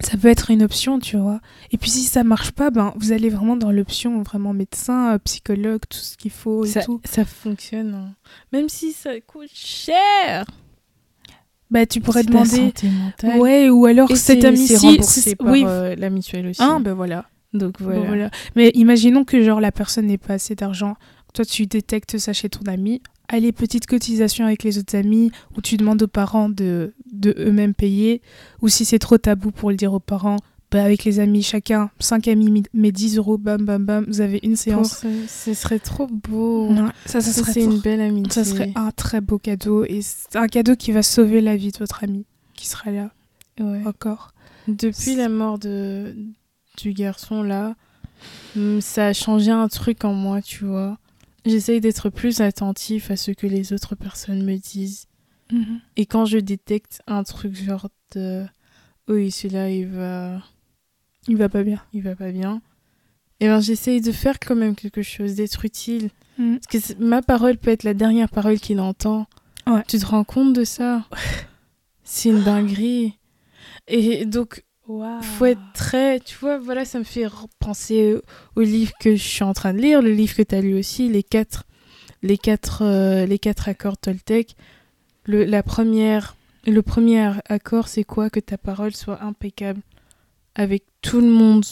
Ça 0.00 0.16
peut 0.16 0.28
être 0.28 0.50
une 0.50 0.62
option, 0.64 0.98
tu 0.98 1.16
vois. 1.16 1.40
Et 1.70 1.78
puis 1.78 1.88
si 1.90 2.02
ça 2.04 2.24
marche 2.24 2.50
pas, 2.50 2.70
ben 2.70 2.92
vous 2.96 3.12
allez 3.12 3.28
vraiment 3.30 3.56
dans 3.56 3.70
l'option 3.70 4.20
vraiment 4.22 4.52
médecin, 4.52 5.18
psychologue, 5.24 5.82
tout 5.88 5.98
ce 5.98 6.16
qu'il 6.16 6.30
faut 6.32 6.64
et 6.64 6.68
Ça, 6.68 6.82
tout. 6.82 7.00
ça 7.04 7.24
fonctionne. 7.24 7.94
hein. 7.94 8.14
Même 8.52 8.68
si 8.68 8.92
ça 8.92 9.20
coûte 9.20 9.50
cher. 9.54 10.44
Bah 11.72 11.86
tu 11.86 12.00
pourrais 12.00 12.22
demander 12.22 12.48
santé 12.66 12.88
mentale. 12.88 13.40
Ouais, 13.40 13.68
ou 13.70 13.86
alors 13.86 14.10
Et 14.10 14.14
cet 14.16 14.42
c'est 14.42 14.46
ami 14.46 14.66
c'est 14.66 15.34
par 15.36 15.48
oui. 15.50 15.64
euh, 15.66 15.96
la 15.96 16.10
mutuelle 16.10 16.46
aussi. 16.46 16.60
Ah, 16.62 16.78
ben 16.80 16.92
voilà. 16.92 17.24
Donc 17.54 17.78
Bon, 17.80 17.86
voilà. 17.86 18.06
voilà. 18.06 18.30
Mais 18.56 18.70
imaginons 18.74 19.24
que 19.24 19.42
genre 19.42 19.60
la 19.60 19.72
personne 19.72 20.06
n'ait 20.06 20.18
pas 20.18 20.34
assez 20.34 20.54
d'argent. 20.54 20.94
Toi, 21.34 21.44
tu 21.46 21.66
détectes 21.66 22.18
ça 22.18 22.32
chez 22.34 22.48
ton 22.50 22.60
ami. 22.70 23.00
Allez, 23.28 23.52
petite 23.52 23.86
cotisation 23.86 24.44
avec 24.44 24.62
les 24.64 24.76
autres 24.78 24.94
amis, 24.96 25.30
ou 25.56 25.62
tu 25.62 25.78
demandes 25.78 26.02
aux 26.02 26.06
parents 26.08 26.50
de, 26.50 26.92
de 27.10 27.34
eux-mêmes 27.38 27.72
payer. 27.72 28.20
Ou 28.60 28.68
si 28.68 28.84
c'est 28.84 28.98
trop 28.98 29.16
tabou 29.16 29.50
pour 29.50 29.70
le 29.70 29.76
dire 29.76 29.94
aux 29.94 30.00
parents, 30.00 30.36
bah 30.72 30.82
avec 30.82 31.04
les 31.04 31.20
amis, 31.20 31.42
chacun, 31.42 31.90
5 32.00 32.26
amis, 32.28 32.50
mi- 32.50 32.62
mais 32.72 32.90
10 32.92 33.18
euros, 33.18 33.38
bam, 33.38 33.64
bam, 33.64 33.84
bam, 33.84 34.04
vous 34.08 34.20
avez 34.22 34.40
une 34.42 34.52
Pour 34.52 34.58
séance. 34.58 34.98
ce, 35.00 35.08
ce 35.28 35.54
serait 35.54 35.78
trop 35.78 36.06
beau. 36.08 36.68
Ouais, 36.70 36.90
ça, 37.06 37.20
ça, 37.20 37.30
Ça, 37.32 37.42
serait 37.42 37.52
c'est 37.52 37.62
une 37.64 37.78
belle 37.80 38.00
amitié. 38.00 38.32
ça 38.32 38.44
serait 38.50 38.72
un 38.74 38.90
très 38.90 39.20
beau 39.20 39.38
cadeau. 39.38 39.84
Et 39.84 40.00
c'est 40.02 40.36
un 40.36 40.48
cadeau 40.48 40.74
qui 40.74 40.90
va 40.92 41.02
sauver 41.02 41.40
la 41.42 41.56
vie 41.56 41.70
de 41.72 41.78
votre 41.78 42.02
ami, 42.02 42.24
qui 42.54 42.66
sera 42.66 42.90
là 42.90 43.10
Ouais. 43.60 43.82
encore. 43.86 44.32
Depuis 44.66 45.14
la 45.14 45.28
mort 45.28 45.58
de, 45.58 46.16
du 46.78 46.92
garçon 46.94 47.42
là, 47.42 47.74
hum, 48.56 48.80
ça 48.80 49.08
a 49.08 49.12
changé 49.12 49.50
un 49.50 49.68
truc 49.68 50.04
en 50.04 50.14
moi, 50.14 50.40
tu 50.40 50.64
vois. 50.64 50.98
J'essaye 51.44 51.80
d'être 51.80 52.08
plus 52.08 52.40
attentif 52.40 53.10
à 53.10 53.16
ce 53.16 53.30
que 53.32 53.46
les 53.46 53.72
autres 53.72 53.94
personnes 53.96 54.42
me 54.44 54.56
disent. 54.56 55.06
Et 55.98 56.06
quand 56.06 56.24
je 56.24 56.38
détecte 56.38 57.02
un 57.06 57.24
truc 57.24 57.54
genre 57.54 57.88
de 58.14 58.44
oui, 59.08 59.30
celui-là 59.30 59.68
il 59.68 59.86
va 59.86 60.40
Il 61.28 61.36
va 61.36 61.48
pas 61.48 61.62
bien. 61.62 61.80
il 61.92 62.02
va 62.02 62.16
pas 62.16 62.30
bien, 62.30 62.60
et 63.40 63.46
ben 63.46 63.60
j'essaye 63.60 64.00
de 64.00 64.12
faire 64.12 64.38
quand 64.38 64.54
même 64.54 64.76
quelque 64.76 65.02
chose, 65.02 65.34
d'être 65.34 65.64
utile. 65.64 66.10
Mhm. 66.38 66.60
Parce 66.60 66.94
que 66.94 67.02
ma 67.02 67.22
parole 67.22 67.58
peut 67.58 67.70
être 67.70 67.82
la 67.82 67.94
dernière 67.94 68.28
parole 68.28 68.60
qu'il 68.60 68.80
entend. 68.80 69.26
Ouais. 69.66 69.82
Tu 69.88 69.98
te 69.98 70.06
rends 70.06 70.24
compte 70.24 70.52
de 70.52 70.64
ça? 70.64 71.04
C'est 72.04 72.28
une 72.28 72.42
dinguerie. 72.42 73.18
Et 73.88 74.24
donc 74.26 74.62
faut 75.22 75.46
être 75.46 75.72
très 75.72 76.20
tu 76.20 76.36
vois 76.38 76.58
voilà 76.58 76.84
ça 76.84 76.98
me 76.98 77.04
fait 77.04 77.26
penser 77.60 78.16
au 78.56 78.60
livre 78.60 78.92
que 79.00 79.16
je 79.16 79.22
suis 79.22 79.44
en 79.44 79.54
train 79.54 79.72
de 79.72 79.78
lire 79.78 80.02
le 80.02 80.12
livre 80.12 80.34
que 80.34 80.42
tu 80.42 80.54
as 80.54 80.60
lu 80.60 80.74
aussi 80.74 81.08
les 81.08 81.22
quatre 81.22 81.64
les 82.22 82.36
quatre 82.36 82.82
euh, 82.82 83.24
les 83.24 83.38
quatre 83.38 83.68
accords 83.68 83.96
Toltec 83.96 84.56
le 85.24 85.44
la 85.44 85.62
première 85.62 86.36
le 86.66 86.82
premier 86.82 87.32
accord 87.48 87.88
c'est 87.88 88.04
quoi? 88.04 88.28
Que 88.30 88.40
ta 88.40 88.58
parole 88.58 88.94
soit 88.94 89.22
impeccable 89.22 89.80
avec 90.54 90.84
tout 91.02 91.20
le 91.20 91.28
monde 91.28 91.64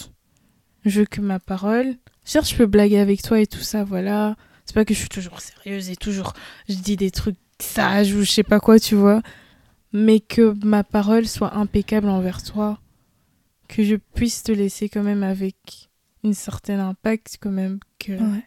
je 0.85 1.01
veux 1.01 1.07
que 1.07 1.20
ma 1.20 1.39
parole. 1.39 1.97
Certes 2.24 2.49
je 2.49 2.57
peux 2.57 2.66
blaguer 2.66 2.99
avec 2.99 3.22
toi 3.22 3.41
et 3.41 3.47
tout 3.47 3.61
ça 3.61 3.85
voilà. 3.85 4.37
C'est 4.64 4.74
pas 4.74 4.85
que 4.85 4.95
je 4.95 4.99
suis 5.01 5.09
toujours 5.09 5.41
sérieuse 5.41 5.91
et 5.91 5.97
toujours 5.97 6.33
je 6.68 6.76
dis 6.76 6.97
des 6.97 7.11
trucs 7.11 7.37
sages 7.59 8.14
ou 8.14 8.22
je 8.22 8.31
sais 8.31 8.43
pas 8.43 8.61
quoi 8.61 8.78
tu 8.78 8.95
vois. 8.95 9.22
Mais 9.93 10.20
que 10.20 10.55
ma 10.64 10.85
parole 10.85 11.26
soit 11.26 11.55
impeccable 11.57 12.09
envers 12.09 12.43
toi. 12.43 12.78
Que 13.68 13.85
je 13.85 13.97
puisse 13.97 14.43
te 14.43 14.53
laisser 14.53 14.89
quand 14.89 15.03
même 15.03 15.22
avec 15.22 15.57
une 16.24 16.35
certaine 16.35 16.81
impact 16.81 17.39
quand 17.41 17.51
même 17.51 17.78
que 17.99 18.12
Ouais. 18.12 18.45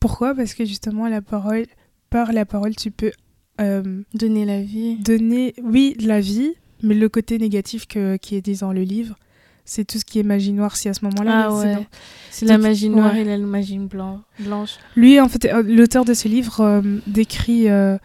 Pourquoi? 0.00 0.34
Parce 0.34 0.54
que 0.54 0.64
justement, 0.64 1.08
la 1.08 1.20
parole, 1.20 1.66
par 2.08 2.32
la 2.32 2.46
parole, 2.46 2.74
tu 2.74 2.90
peux 2.90 3.12
euh, 3.60 4.02
donner 4.14 4.46
la 4.46 4.62
vie. 4.62 4.96
donner, 4.96 5.54
oui, 5.62 5.94
la 6.00 6.20
vie, 6.20 6.54
mais 6.82 6.94
le 6.94 7.08
côté 7.10 7.38
négatif 7.38 7.86
que, 7.86 8.16
qui 8.16 8.34
est 8.34 8.40
dit 8.40 8.56
dans 8.56 8.72
le 8.72 8.82
livre, 8.82 9.16
c'est 9.64 9.84
tout 9.84 9.98
ce 9.98 10.04
qui 10.04 10.18
est 10.18 10.22
magie 10.22 10.52
noire. 10.52 10.76
Si 10.76 10.88
à 10.88 10.94
ce 10.94 11.04
moment-là, 11.04 11.48
Ah 11.48 11.60
c'est 11.62 11.74
ouais. 11.76 11.86
c'est 12.30 12.46
la 12.46 12.58
magie 12.58 12.88
noire 12.88 13.12
ouais. 13.12 13.20
et 13.20 13.24
la 13.24 13.38
magie 13.38 13.78
blanc- 13.78 14.22
blanche 14.40 14.76
Lui, 14.96 15.20
en 15.20 15.28
fait, 15.28 15.44
euh, 15.46 15.62
l'auteur 15.62 16.04
de 16.04 16.14
ce 16.14 16.28
livre 16.28 16.60
euh, 16.60 16.82
décrit 17.06 17.68
euh, 17.68 17.96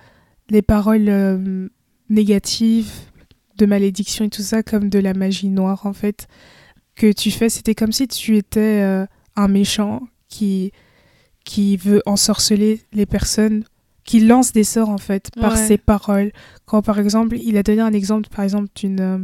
les 0.49 0.61
paroles 0.61 1.09
euh, 1.09 1.67
négatives, 2.09 2.91
de 3.57 3.65
malédiction 3.65 4.25
et 4.25 4.29
tout 4.29 4.41
ça 4.41 4.63
comme 4.63 4.89
de 4.89 4.99
la 4.99 5.13
magie 5.13 5.47
noire, 5.49 5.85
en 5.85 5.93
fait, 5.93 6.27
que 6.95 7.11
tu 7.11 7.31
fais. 7.31 7.49
C'était 7.49 7.75
comme 7.75 7.91
si 7.91 8.07
tu 8.07 8.35
étais 8.37 8.83
un 9.37 9.47
méchant 9.47 10.01
qui, 10.29 10.71
qui 11.45 11.77
veut 11.77 12.01
ensorceler 12.05 12.81
les 12.93 13.05
personnes, 13.05 13.63
qui 14.05 14.19
lance 14.21 14.53
des 14.53 14.63
sorts, 14.63 14.89
en 14.89 14.97
fait, 14.99 15.31
par 15.39 15.53
Ouais. 15.53 15.67
ses 15.67 15.77
paroles. 15.77 16.31
Quand, 16.65 16.81
par 16.81 16.99
exemple, 16.99 17.37
il 17.43 17.57
a 17.57 17.63
donné 17.63 17.81
un 17.81 17.91
exemple, 17.91 18.29
par 18.29 18.43
exemple, 18.45 18.69
d'une 18.75 19.01
euh, 19.01 19.17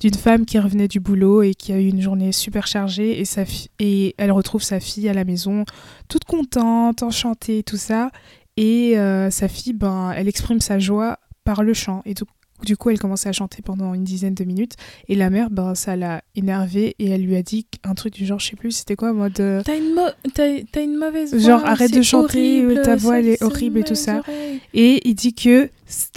d'une 0.00 0.14
femme 0.14 0.44
qui 0.46 0.58
revenait 0.58 0.88
du 0.88 1.00
boulot 1.00 1.42
et 1.42 1.54
qui 1.54 1.72
a 1.72 1.78
eu 1.78 1.88
une 1.88 2.00
journée 2.00 2.32
super 2.32 2.66
chargée 2.66 3.20
et, 3.20 3.24
sa 3.26 3.44
et 3.78 4.14
elle 4.18 4.32
retrouve 4.32 4.62
sa 4.62 4.80
fille 4.80 5.08
à 5.08 5.12
la 5.14 5.24
maison 5.24 5.64
toute 6.08 6.24
contente, 6.24 7.02
enchantée, 7.02 7.62
tout 7.62 7.76
ça. 7.76 8.10
Et 8.56 8.98
euh, 8.98 9.30
sa 9.30 9.48
fille, 9.48 9.72
ben, 9.74 10.12
elle 10.16 10.28
exprime 10.28 10.60
sa 10.60 10.78
joie 10.78 11.18
par 11.44 11.62
le 11.62 11.74
chant. 11.74 12.02
Et 12.06 12.14
du, 12.14 12.24
du 12.64 12.76
coup, 12.76 12.90
elle 12.90 12.98
commençait 12.98 13.28
à 13.28 13.32
chanter 13.32 13.62
pendant 13.62 13.94
une 13.94 14.04
dizaine 14.04 14.34
de 14.34 14.44
minutes. 14.44 14.74
Et 15.08 15.14
la 15.14 15.30
mère, 15.30 15.50
ben, 15.50 15.74
ça 15.74 15.96
l'a 15.96 16.22
énervée 16.36 16.94
et 16.98 17.10
elle 17.10 17.22
lui 17.22 17.36
a 17.36 17.42
dit 17.42 17.66
un 17.84 17.94
truc 17.94 18.14
du 18.14 18.26
genre, 18.26 18.38
je 18.38 18.48
sais 18.48 18.56
plus, 18.56 18.70
c'était 18.72 18.96
quoi, 18.96 19.10
en 19.10 19.14
mode. 19.14 19.38
euh, 19.40 19.62
t'as 19.64 19.76
une, 19.76 19.94
mo- 19.94 20.98
mauvaise 20.98 21.30
voix 21.34 21.40
Genre, 21.40 21.64
arrête 21.64 21.92
de 21.92 22.02
chanter, 22.02 22.64
horrible, 22.64 22.82
ta 22.82 22.96
voix, 22.96 23.18
elle 23.18 23.28
est 23.28 23.42
horrible 23.42 23.78
et 23.80 23.84
tout 23.84 23.94
ça. 23.94 24.18
oreilles. 24.20 24.60
Et 24.74 25.08
il 25.08 25.14
dit 25.14 25.34
que 25.34 25.68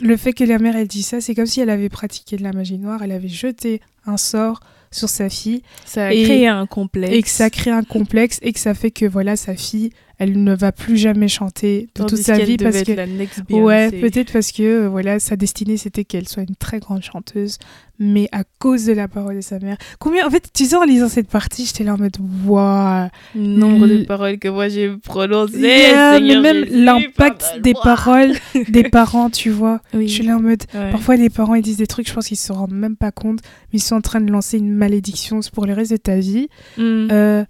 le 0.01 0.17
fait 0.17 0.33
que 0.33 0.43
la 0.43 0.57
mère 0.59 0.75
elle 0.75 0.87
dit 0.87 1.03
ça, 1.03 1.21
c'est 1.21 1.35
comme 1.35 1.45
si 1.45 1.59
elle 1.61 1.69
avait 1.69 1.89
pratiqué 1.89 2.37
de 2.37 2.43
la 2.43 2.53
magie 2.53 2.77
noire, 2.77 3.01
elle 3.03 3.11
avait 3.11 3.27
jeté 3.27 3.81
un 4.05 4.17
sort 4.17 4.59
sur 4.91 5.09
sa 5.09 5.29
fille 5.29 5.61
Ça 5.85 6.07
a 6.07 6.13
Et- 6.13 6.23
créé 6.23 6.47
un 6.47 6.65
complexe. 6.67 7.13
et 7.13 7.21
que 7.21 7.27
ça 7.29 7.49
crée 7.49 7.71
un 7.71 7.83
complexe 7.83 8.39
et 8.41 8.53
que 8.53 8.59
ça 8.59 8.73
fait 8.73 8.91
que 8.91 9.05
voilà 9.05 9.35
sa 9.35 9.55
fille, 9.55 9.89
elle 10.17 10.43
ne 10.43 10.55
va 10.55 10.71
plus 10.71 10.97
jamais 10.97 11.27
chanter 11.27 11.87
de 11.95 12.01
Tandis 12.01 12.15
toute 12.15 12.23
sa 12.23 12.37
vie 12.37 12.57
parce 12.57 12.83
que 12.83 12.93
la 12.93 13.05
next 13.05 13.41
Ouais, 13.49 13.91
peut-être 13.91 14.31
parce 14.31 14.51
que 14.51 14.63
euh, 14.63 14.89
voilà, 14.89 15.19
sa 15.19 15.35
destinée 15.35 15.77
c'était 15.77 16.05
qu'elle 16.05 16.27
soit 16.27 16.43
une 16.43 16.55
très 16.55 16.79
grande 16.79 17.03
chanteuse, 17.03 17.57
mais 17.99 18.27
à 18.31 18.43
cause 18.59 18.85
de 18.85 18.93
la 18.93 19.07
parole 19.07 19.35
de 19.35 19.41
sa 19.41 19.59
mère. 19.59 19.77
Combien 19.99 20.25
en 20.25 20.29
fait, 20.29 20.49
tu 20.53 20.65
sais 20.65 20.75
en 20.75 20.83
lisant 20.83 21.09
cette 21.09 21.27
partie, 21.29 21.65
j'étais 21.65 21.83
là 21.83 21.95
en 21.95 21.97
mode 21.97 22.17
waouh. 22.45 23.09
Nombre 23.35 23.87
de 23.87 24.03
paroles 24.03 24.39
que 24.39 24.47
moi 24.47 24.69
j'ai 24.69 24.89
prononcées. 24.97 25.59
Yeah, 25.59 26.19
mais 26.19 26.39
même 26.39 26.65
l'impact 26.69 27.61
des 27.61 27.73
paroles 27.73 28.33
des 28.69 28.83
parents, 28.83 29.29
tu 29.29 29.49
vois. 29.49 29.81
Oui. 29.93 30.07
Je 30.07 30.13
suis 30.13 30.25
là 30.25 30.37
en 30.37 30.41
mode 30.41 30.63
Ouais. 30.73 30.91
parfois 30.91 31.15
les 31.15 31.29
parents 31.29 31.55
ils 31.55 31.61
disent 31.61 31.77
des 31.77 31.87
trucs, 31.87 32.07
je 32.07 32.13
pense 32.13 32.27
qu'ils 32.27 32.37
se 32.37 32.51
rendent 32.51 32.73
même 32.73 32.95
pas 32.95 33.11
compte, 33.11 33.39
mais 33.71 33.79
ils 33.79 33.83
sont 33.83 33.95
en 33.95 34.01
train 34.01 34.21
de 34.21 34.31
lancer 34.31 34.57
une 34.57 34.73
malédiction 34.73 35.39
pour 35.53 35.65
le 35.65 35.73
reste 35.73 35.91
de 35.91 35.97
ta 35.97 36.17
vie. 36.17 36.47
Mm. 36.77 37.07
Euh, 37.11 37.45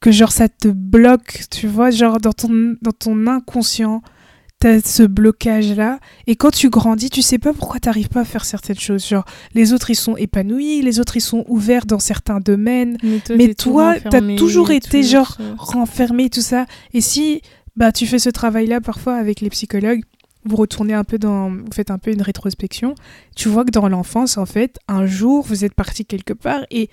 que 0.00 0.10
genre 0.10 0.32
ça 0.32 0.48
te 0.48 0.68
bloque, 0.68 1.42
tu 1.50 1.66
vois, 1.66 1.90
genre 1.90 2.18
dans 2.18 2.32
ton, 2.32 2.76
dans 2.80 2.92
ton 2.92 3.26
inconscient, 3.26 4.02
t'as 4.58 4.80
ce 4.80 5.02
blocage 5.02 5.74
là, 5.74 5.98
et 6.26 6.36
quand 6.36 6.50
tu 6.50 6.68
grandis, 6.68 7.10
tu 7.10 7.22
sais 7.22 7.38
pas 7.38 7.52
pourquoi 7.52 7.80
t'arrives 7.80 8.08
pas 8.08 8.20
à 8.20 8.24
faire 8.24 8.44
certaines 8.44 8.78
choses, 8.78 9.06
genre 9.06 9.24
les 9.54 9.72
autres 9.72 9.90
ils 9.90 9.96
sont 9.96 10.16
épanouis, 10.16 10.82
les 10.82 11.00
autres 11.00 11.16
ils 11.16 11.22
sont 11.22 11.44
ouverts 11.48 11.86
dans 11.86 11.98
certains 11.98 12.40
domaines, 12.40 12.98
mais 13.30 13.54
toi, 13.54 13.96
t'as 13.98 14.20
toujours 14.36 14.70
été 14.70 15.00
toujours 15.00 15.10
genre 15.10 15.36
ça. 15.36 15.42
renfermé 15.56 16.28
tout 16.28 16.42
ça, 16.42 16.66
et 16.92 17.00
si 17.00 17.40
bah 17.76 17.92
tu 17.92 18.06
fais 18.06 18.18
ce 18.18 18.30
travail 18.30 18.66
là 18.66 18.80
parfois 18.80 19.14
avec 19.14 19.40
les 19.40 19.50
psychologues, 19.50 20.02
vous 20.44 20.56
retournez 20.56 20.94
un 20.94 21.04
peu 21.04 21.18
dans, 21.18 21.50
vous 21.50 21.72
faites 21.72 21.90
un 21.90 21.98
peu 21.98 22.12
une 22.12 22.22
rétrospection, 22.22 22.94
tu 23.36 23.48
vois 23.48 23.64
que 23.64 23.70
dans 23.70 23.88
l'enfance 23.88 24.36
en 24.36 24.46
fait, 24.46 24.78
un 24.88 25.06
jour 25.06 25.44
vous 25.46 25.64
êtes 25.64 25.74
parti 25.74 26.04
quelque 26.04 26.34
part 26.34 26.60
et 26.70 26.90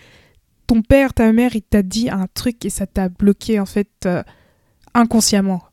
ton 0.68 0.82
père, 0.82 1.14
ta 1.14 1.32
mère, 1.32 1.56
il 1.56 1.62
t'a 1.62 1.82
dit 1.82 2.10
un 2.10 2.28
truc 2.34 2.66
et 2.66 2.70
ça 2.70 2.86
t'a 2.86 3.10
bloqué 3.10 3.60
en 3.60 3.66
fait 3.66 3.90
euh, 4.06 4.22
inconsciemment. 4.94 5.64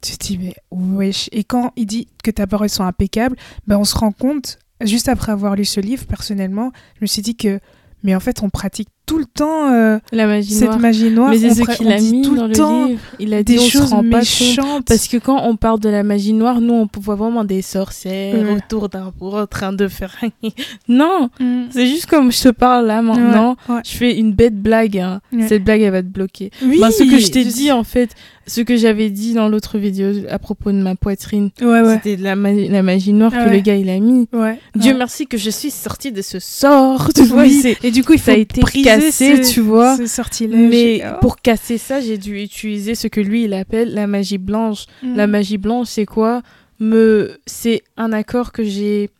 Tu 0.00 0.16
te 0.16 0.26
dis 0.26 0.38
mais 0.38 0.54
wesh. 0.70 1.28
Et 1.32 1.44
quand 1.44 1.72
il 1.76 1.86
dit 1.86 2.08
que 2.22 2.30
ta 2.30 2.46
parole 2.46 2.68
sont 2.68 2.84
impeccables, 2.84 3.36
ben 3.66 3.78
on 3.78 3.84
se 3.84 3.96
rend 3.96 4.12
compte 4.12 4.58
juste 4.80 5.08
après 5.08 5.32
avoir 5.32 5.56
lu 5.56 5.64
ce 5.64 5.80
livre 5.80 6.06
personnellement, 6.06 6.72
je 6.96 7.00
me 7.02 7.06
suis 7.06 7.22
dit 7.22 7.36
que 7.36 7.60
mais 8.02 8.14
en 8.14 8.20
fait 8.20 8.42
on 8.42 8.50
pratique 8.50 8.88
tout 9.08 9.18
le 9.18 9.24
temps 9.24 9.72
euh, 9.72 9.98
La 10.12 10.26
magie 10.26 10.52
cette 10.54 10.68
noire. 10.68 10.78
magie 10.78 11.10
noire. 11.10 11.30
mais 11.30 11.38
c'est 11.38 11.54
ce 11.54 11.62
qu'il 11.76 11.90
a 11.90 11.98
mis 12.00 12.22
tout 12.22 12.36
dans 12.36 12.46
le 12.46 12.54
temps 12.54 12.86
livre. 12.86 13.00
Il 13.18 13.34
a 13.34 13.42
dit 13.42 13.54
des 13.54 13.58
on 13.58 13.62
se 13.64 13.70
choses 13.70 13.90
rend 13.92 14.02
pas 14.02 14.20
compte. 14.20 14.40
méchantes. 14.40 14.84
Parce 14.86 15.08
que 15.08 15.16
quand 15.16 15.40
on 15.48 15.56
parle 15.56 15.80
de 15.80 15.88
la 15.88 16.02
magie 16.02 16.32
noire, 16.34 16.60
nous, 16.60 16.74
on 16.74 16.88
voit 17.00 17.14
vraiment 17.16 17.42
des 17.44 17.62
sorcières 17.62 18.34
Ouais. 18.34 18.52
autour 18.56 18.88
d'un 18.88 19.10
en 19.20 19.46
train 19.46 19.72
de 19.72 19.88
faire... 19.88 20.14
non, 20.88 21.30
Mm. 21.40 21.64
c'est 21.70 21.86
juste 21.86 22.06
comme 22.06 22.30
je 22.32 22.42
te 22.42 22.48
parle 22.50 22.86
là 22.86 23.02
maintenant. 23.02 23.56
Ouais, 23.68 23.76
ouais. 23.76 23.80
Je 23.84 23.90
fais 23.96 24.16
une 24.18 24.32
bête 24.32 24.60
blague. 24.60 24.98
hein. 24.98 25.20
Cette 25.48 25.64
blague, 25.64 25.80
elle 25.82 25.92
va 25.92 26.02
te 26.02 26.08
bloquer. 26.08 26.50
Oui, 26.62 26.78
Ben, 26.80 26.90
ce 26.90 27.02
que 27.04 27.18
je 27.18 27.28
t'ai 27.30 27.44
je- 27.44 27.48
dit, 27.48 27.72
en 27.72 27.84
fait, 27.84 28.10
ce 28.46 28.60
que 28.62 28.76
j'avais 28.76 29.10
dit 29.10 29.34
dans 29.34 29.48
l'autre 29.48 29.78
vidéo 29.78 30.12
à 30.30 30.38
propos 30.38 30.72
de 30.72 30.78
ma 30.78 30.94
poitrine, 30.94 31.50
c'était 31.58 32.16
de 32.16 32.22
la, 32.22 32.34
ma- 32.36 32.52
la 32.52 32.82
magie 32.82 33.12
noire 33.12 33.32
que 33.32 33.50
le 33.50 33.60
gars, 33.60 33.74
il 33.76 33.88
a 33.90 33.98
mis. 33.98 34.26
Dieu 34.74 34.94
merci 34.96 35.26
que 35.26 35.36
je 35.38 35.50
suis 35.50 35.70
sortie 35.70 36.12
de 36.12 36.22
ce 36.22 36.38
sort. 36.38 37.08
Tu 37.14 37.22
vois, 37.24 37.42
Oui, 37.42 37.52
c'est- 37.52 37.76
et 37.84 37.90
du 37.90 38.02
coup, 38.04 38.12
il 38.14 38.18
faut 38.18 38.26
ça 38.26 38.32
a 38.32 38.36
été 38.36 38.60
briser 38.60 38.90
cassé, 39.00 39.42
ce- 39.44 39.52
tu 39.52 39.60
vois. 39.60 39.96
ce. 39.96 40.44
Mais 40.44 41.02
Oh. 41.04 41.16
pour 41.20 41.36
casser 41.36 41.78
ça, 41.78 42.00
j'ai 42.00 42.18
dû 42.18 42.40
utiliser 42.42 42.94
ce 42.94 43.08
que 43.08 43.20
lui, 43.20 43.44
il 43.44 43.54
appelle 43.54 43.94
la 43.94 44.06
magie 44.06 44.38
blanche. 44.38 44.86
Mm. 45.02 45.14
La 45.16 45.26
magie 45.26 45.58
blanche, 45.58 45.88
c'est 45.88 46.06
quoi? 46.06 46.42
Me... 46.80 47.38
C'est 47.46 47.82
un 47.96 48.12
accord 48.12 48.52
que 48.52 48.62
j'ai 48.64 49.10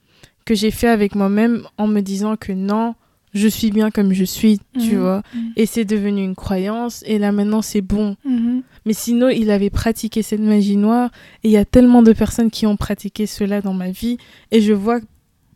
que 0.45 0.55
j'ai 0.55 0.71
fait 0.71 0.89
avec 0.89 1.15
moi-même 1.15 1.65
en 1.77 1.87
me 1.87 2.01
disant 2.01 2.37
que 2.37 2.53
non, 2.53 2.95
je 3.35 3.47
suis 3.49 3.71
bien 3.71 3.91
comme 3.91 4.15
je 4.15 4.25
suis, 4.25 4.61
tu 4.81 4.95
Mhm. 4.95 4.99
vois. 5.01 5.23
Mhm. 5.35 5.53
Et 5.57 5.67
c'est 5.67 5.85
devenu 5.85 6.23
une 6.25 6.35
croyance, 6.35 7.03
et 7.07 7.19
là 7.19 7.33
maintenant 7.33 7.61
c'est 7.61 7.83
bon. 7.83 8.17
Mhm. 8.25 8.63
Mais 8.87 8.95
sinon, 8.95 9.29
il 9.29 9.51
avait 9.51 9.69
pratiqué 9.69 10.23
cette 10.23 10.41
magie 10.41 10.79
noire, 10.79 11.11
et 11.45 11.49
il 11.49 11.51
y 11.51 11.59
a 11.59 11.67
tellement 11.67 12.01
de 12.03 12.15
personnes 12.15 12.51
qui 12.51 12.67
ont 12.67 12.79
pratiqué 12.79 13.27
cela 13.27 13.61
dans 13.61 13.75
ma 13.75 13.91
vie, 13.91 14.17
et 14.51 14.63
je 14.63 14.73
vois 14.73 15.01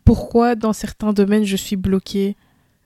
pourquoi 0.05 0.57
dans 0.57 0.75
certains 0.75 1.15
domaines 1.15 1.45
je 1.45 1.57
suis 1.57 1.77
bloquée, 1.77 2.37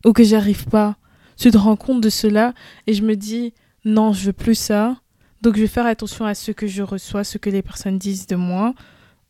ou 0.05 0.13
que 0.13 0.23
j'arrive 0.23 0.67
pas. 0.67 0.97
Tu 1.37 1.51
te 1.51 1.59
rends 1.59 1.77
compte 1.77 2.01
de 2.01 2.11
cela, 2.11 2.55
et 2.87 2.95
je 2.95 3.03
me 3.03 3.17
dis, 3.17 3.53
non, 3.85 4.13
je 4.13 4.27
veux 4.27 4.33
plus 4.33 4.55
ça, 4.55 4.97
donc 5.43 5.57
je 5.57 5.61
vais 5.61 5.67
faire 5.67 5.87
attention 5.87 6.25
à 6.25 6.35
ce 6.35 6.51
que 6.51 6.67
je 6.67 6.83
reçois, 6.83 7.25
ce 7.25 7.39
que 7.39 7.51
les 7.51 7.63
personnes 7.63 7.99
disent 7.99 8.27
de 8.27 8.37
moi. 8.37 8.75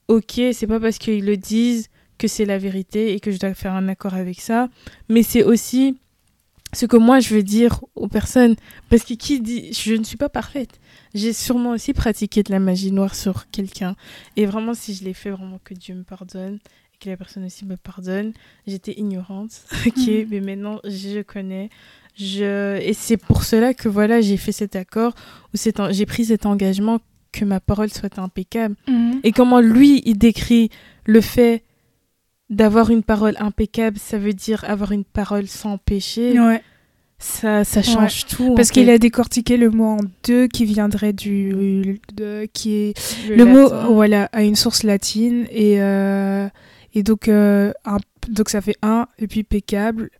Ok, 0.08 0.40
c'est 0.52 0.66
pas 0.66 0.80
parce 0.80 0.98
qu'ils 0.98 1.24
le 1.24 1.36
disent 1.36 1.88
que 2.18 2.28
c'est 2.28 2.44
la 2.44 2.58
vérité 2.58 3.12
et 3.12 3.20
que 3.20 3.30
je 3.30 3.38
dois 3.38 3.54
faire 3.54 3.74
un 3.74 3.88
accord 3.88 4.14
avec 4.14 4.40
ça, 4.40 4.68
mais 5.08 5.22
c'est 5.22 5.42
aussi 5.42 5.96
ce 6.72 6.86
que 6.86 6.96
moi 6.96 7.20
je 7.20 7.34
veux 7.34 7.42
dire 7.42 7.84
aux 7.94 8.08
personnes. 8.08 8.54
Parce 8.88 9.02
que 9.02 9.14
qui 9.14 9.40
dit, 9.40 9.72
je 9.72 9.94
ne 9.94 10.04
suis 10.04 10.16
pas 10.16 10.28
parfaite. 10.28 10.80
J'ai 11.14 11.32
sûrement 11.32 11.70
aussi 11.70 11.92
pratiqué 11.92 12.42
de 12.42 12.52
la 12.52 12.58
magie 12.58 12.92
noire 12.92 13.14
sur 13.14 13.50
quelqu'un. 13.50 13.96
Et 14.36 14.46
vraiment, 14.46 14.74
si 14.74 14.94
je 14.94 15.04
l'ai 15.04 15.14
fait, 15.14 15.30
vraiment 15.30 15.60
que 15.64 15.74
Dieu 15.74 15.94
me 15.94 16.02
pardonne 16.02 16.58
et 16.96 17.04
que 17.04 17.10
la 17.10 17.16
personne 17.16 17.44
aussi 17.44 17.64
me 17.64 17.76
pardonne. 17.76 18.32
J'étais 18.66 18.92
ignorante, 18.98 19.64
ok, 19.86 19.96
Mhm. 19.96 20.26
mais 20.30 20.40
maintenant 20.40 20.80
je 20.84 21.22
connais. 21.22 21.70
Je... 22.18 22.78
Et 22.80 22.94
c'est 22.94 23.18
pour 23.18 23.44
cela 23.44 23.74
que 23.74 23.88
voilà, 23.88 24.20
j'ai 24.20 24.36
fait 24.38 24.52
cet 24.52 24.74
accord, 24.76 25.14
ou 25.52 25.56
cet 25.56 25.80
j'ai 25.90 26.06
pris 26.06 26.26
cet 26.26 26.46
engagement 26.46 26.98
que 27.32 27.44
ma 27.44 27.60
parole 27.60 27.90
soit 27.90 28.18
impeccable. 28.18 28.74
Mhm. 28.88 29.20
Et 29.24 29.32
comment 29.32 29.60
lui, 29.60 30.02
il 30.06 30.16
décrit 30.16 30.70
le 31.04 31.20
fait 31.20 31.62
d'avoir 32.48 32.90
une 32.90 33.02
parole 33.02 33.34
impeccable, 33.38 33.98
ça 33.98 34.18
veut 34.18 34.32
dire 34.32 34.64
avoir 34.68 34.92
une 34.92 35.04
parole 35.04 35.46
sans 35.48 35.78
péché. 35.78 36.38
Ouais. 36.40 36.62
Ça, 37.18 37.64
ça 37.64 37.82
change 37.82 38.26
tout. 38.26 38.54
Parce 38.54 38.70
qu'il 38.70 38.90
a 38.90 38.98
décortiqué 38.98 39.56
le 39.56 39.70
mot 39.70 39.86
en 39.86 40.00
deux 40.24 40.48
qui 40.48 40.66
viendrait 40.66 41.14
du. 41.14 41.98
De, 42.14 42.46
qui 42.52 42.74
est. 42.74 43.28
Le, 43.30 43.44
mot, 43.46 43.68
voilà, 43.92 44.28
a 44.32 44.42
une 44.42 44.54
source 44.56 44.82
latine 44.82 45.46
et. 45.50 45.80
euh, 45.80 46.46
et 46.96 47.02
donc, 47.04 47.28
euh, 47.28 47.72
un- 47.84 47.98
donc 48.28 48.48
ça 48.48 48.60
fait 48.60 48.76
un, 48.82 49.06
et 49.18 49.28
puis 49.28 49.44
peccable. 49.44 50.10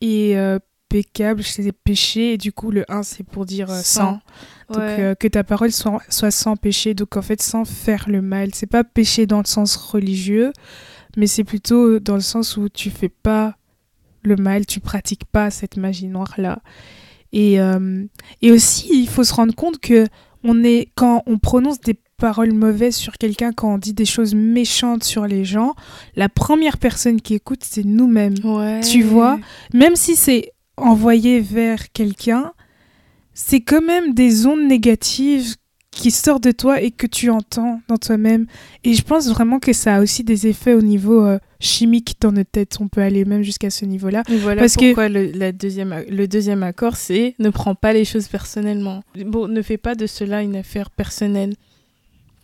Et 0.00 0.36
euh, 0.38 0.58
peccable, 0.88 1.42
c'est 1.42 1.72
péché, 1.72 2.34
et 2.34 2.38
du 2.38 2.52
coup, 2.52 2.70
le 2.70 2.84
un, 2.88 3.02
c'est 3.02 3.24
pour 3.24 3.44
dire 3.46 3.70
euh, 3.70 3.80
sans. 3.82 4.20
Donc, 4.68 4.78
Ouais. 4.78 5.00
euh, 5.00 5.14
que 5.14 5.26
ta 5.26 5.42
parole 5.42 5.72
soit, 5.72 6.00
soit 6.10 6.30
sans 6.30 6.54
péché, 6.56 6.94
donc 6.94 7.16
en 7.16 7.22
fait, 7.22 7.42
sans 7.42 7.64
faire 7.64 8.04
le 8.08 8.22
mal. 8.22 8.50
C'est 8.54 8.66
pas 8.68 8.84
péché 8.84 9.26
dans 9.26 9.38
le 9.40 9.46
sens 9.46 9.74
religieux, 9.76 10.52
mais 11.16 11.26
c'est 11.26 11.44
plutôt 11.44 11.98
dans 11.98 12.14
le 12.14 12.20
sens 12.20 12.56
où 12.56 12.68
tu 12.68 12.90
fais 12.90 13.08
pas 13.08 13.56
le 14.22 14.36
mal, 14.36 14.66
tu 14.66 14.80
pratiques 14.80 15.24
pas 15.24 15.50
cette 15.50 15.76
magie 15.76 16.08
noire-là. 16.08 16.60
Et, 17.32 17.60
euh, 17.60 18.04
et 18.42 18.52
aussi, 18.52 18.88
il 19.02 19.08
faut 19.08 19.24
se 19.24 19.34
rendre 19.34 19.54
compte 19.54 19.78
que 19.80 20.06
on 20.44 20.62
est, 20.62 20.88
quand 20.94 21.22
on 21.26 21.38
prononce 21.38 21.80
des 21.80 21.98
paroles 22.16 22.52
mauvaises 22.52 22.96
sur 22.96 23.14
quelqu'un, 23.14 23.52
quand 23.52 23.74
on 23.74 23.78
dit 23.78 23.92
des 23.92 24.04
choses 24.04 24.34
méchantes 24.34 25.04
sur 25.04 25.26
les 25.26 25.44
gens, 25.44 25.74
la 26.16 26.28
première 26.28 26.78
personne 26.78 27.20
qui 27.20 27.34
écoute, 27.34 27.60
c'est 27.62 27.84
nous-mêmes. 27.84 28.34
Ouais. 28.44 28.80
Tu 28.80 29.02
vois 29.02 29.38
Même 29.74 29.96
si 29.96 30.16
c'est 30.16 30.52
envoyé 30.76 31.40
vers 31.40 31.92
quelqu'un, 31.92 32.52
c'est 33.34 33.60
quand 33.60 33.82
même 33.82 34.14
des 34.14 34.46
ondes 34.46 34.66
négatives 34.66 35.56
qui 35.90 36.10
sortent 36.10 36.44
de 36.44 36.50
toi 36.52 36.82
et 36.82 36.90
que 36.90 37.06
tu 37.06 37.30
entends 37.30 37.80
dans 37.88 37.96
toi-même. 37.96 38.46
Et 38.84 38.92
je 38.92 39.00
pense 39.02 39.28
vraiment 39.30 39.58
que 39.58 39.72
ça 39.72 39.96
a 39.96 40.02
aussi 40.02 40.24
des 40.24 40.46
effets 40.46 40.74
au 40.74 40.82
niveau 40.82 41.24
euh, 41.24 41.38
chimique 41.58 42.16
dans 42.20 42.32
notre 42.32 42.50
tête. 42.50 42.76
On 42.80 42.88
peut 42.88 43.00
aller 43.00 43.24
même 43.24 43.42
jusqu'à 43.42 43.70
ce 43.70 43.86
niveau-là. 43.86 44.22
Voilà 44.28 44.60
Parce 44.60 44.76
que- 44.76 44.86
pourquoi 44.86 45.08
le, 45.08 45.30
la 45.32 45.52
deuxième, 45.52 46.04
le 46.10 46.28
deuxième 46.28 46.62
accord, 46.62 46.96
c'est 46.96 47.34
ne 47.38 47.48
prends 47.48 47.74
pas 47.74 47.94
les 47.94 48.04
choses 48.04 48.28
personnellement. 48.28 49.02
Bon, 49.24 49.48
ne 49.48 49.62
fais 49.62 49.78
pas 49.78 49.94
de 49.94 50.06
cela 50.06 50.42
une 50.42 50.56
affaire 50.56 50.90
personnelle. 50.90 51.54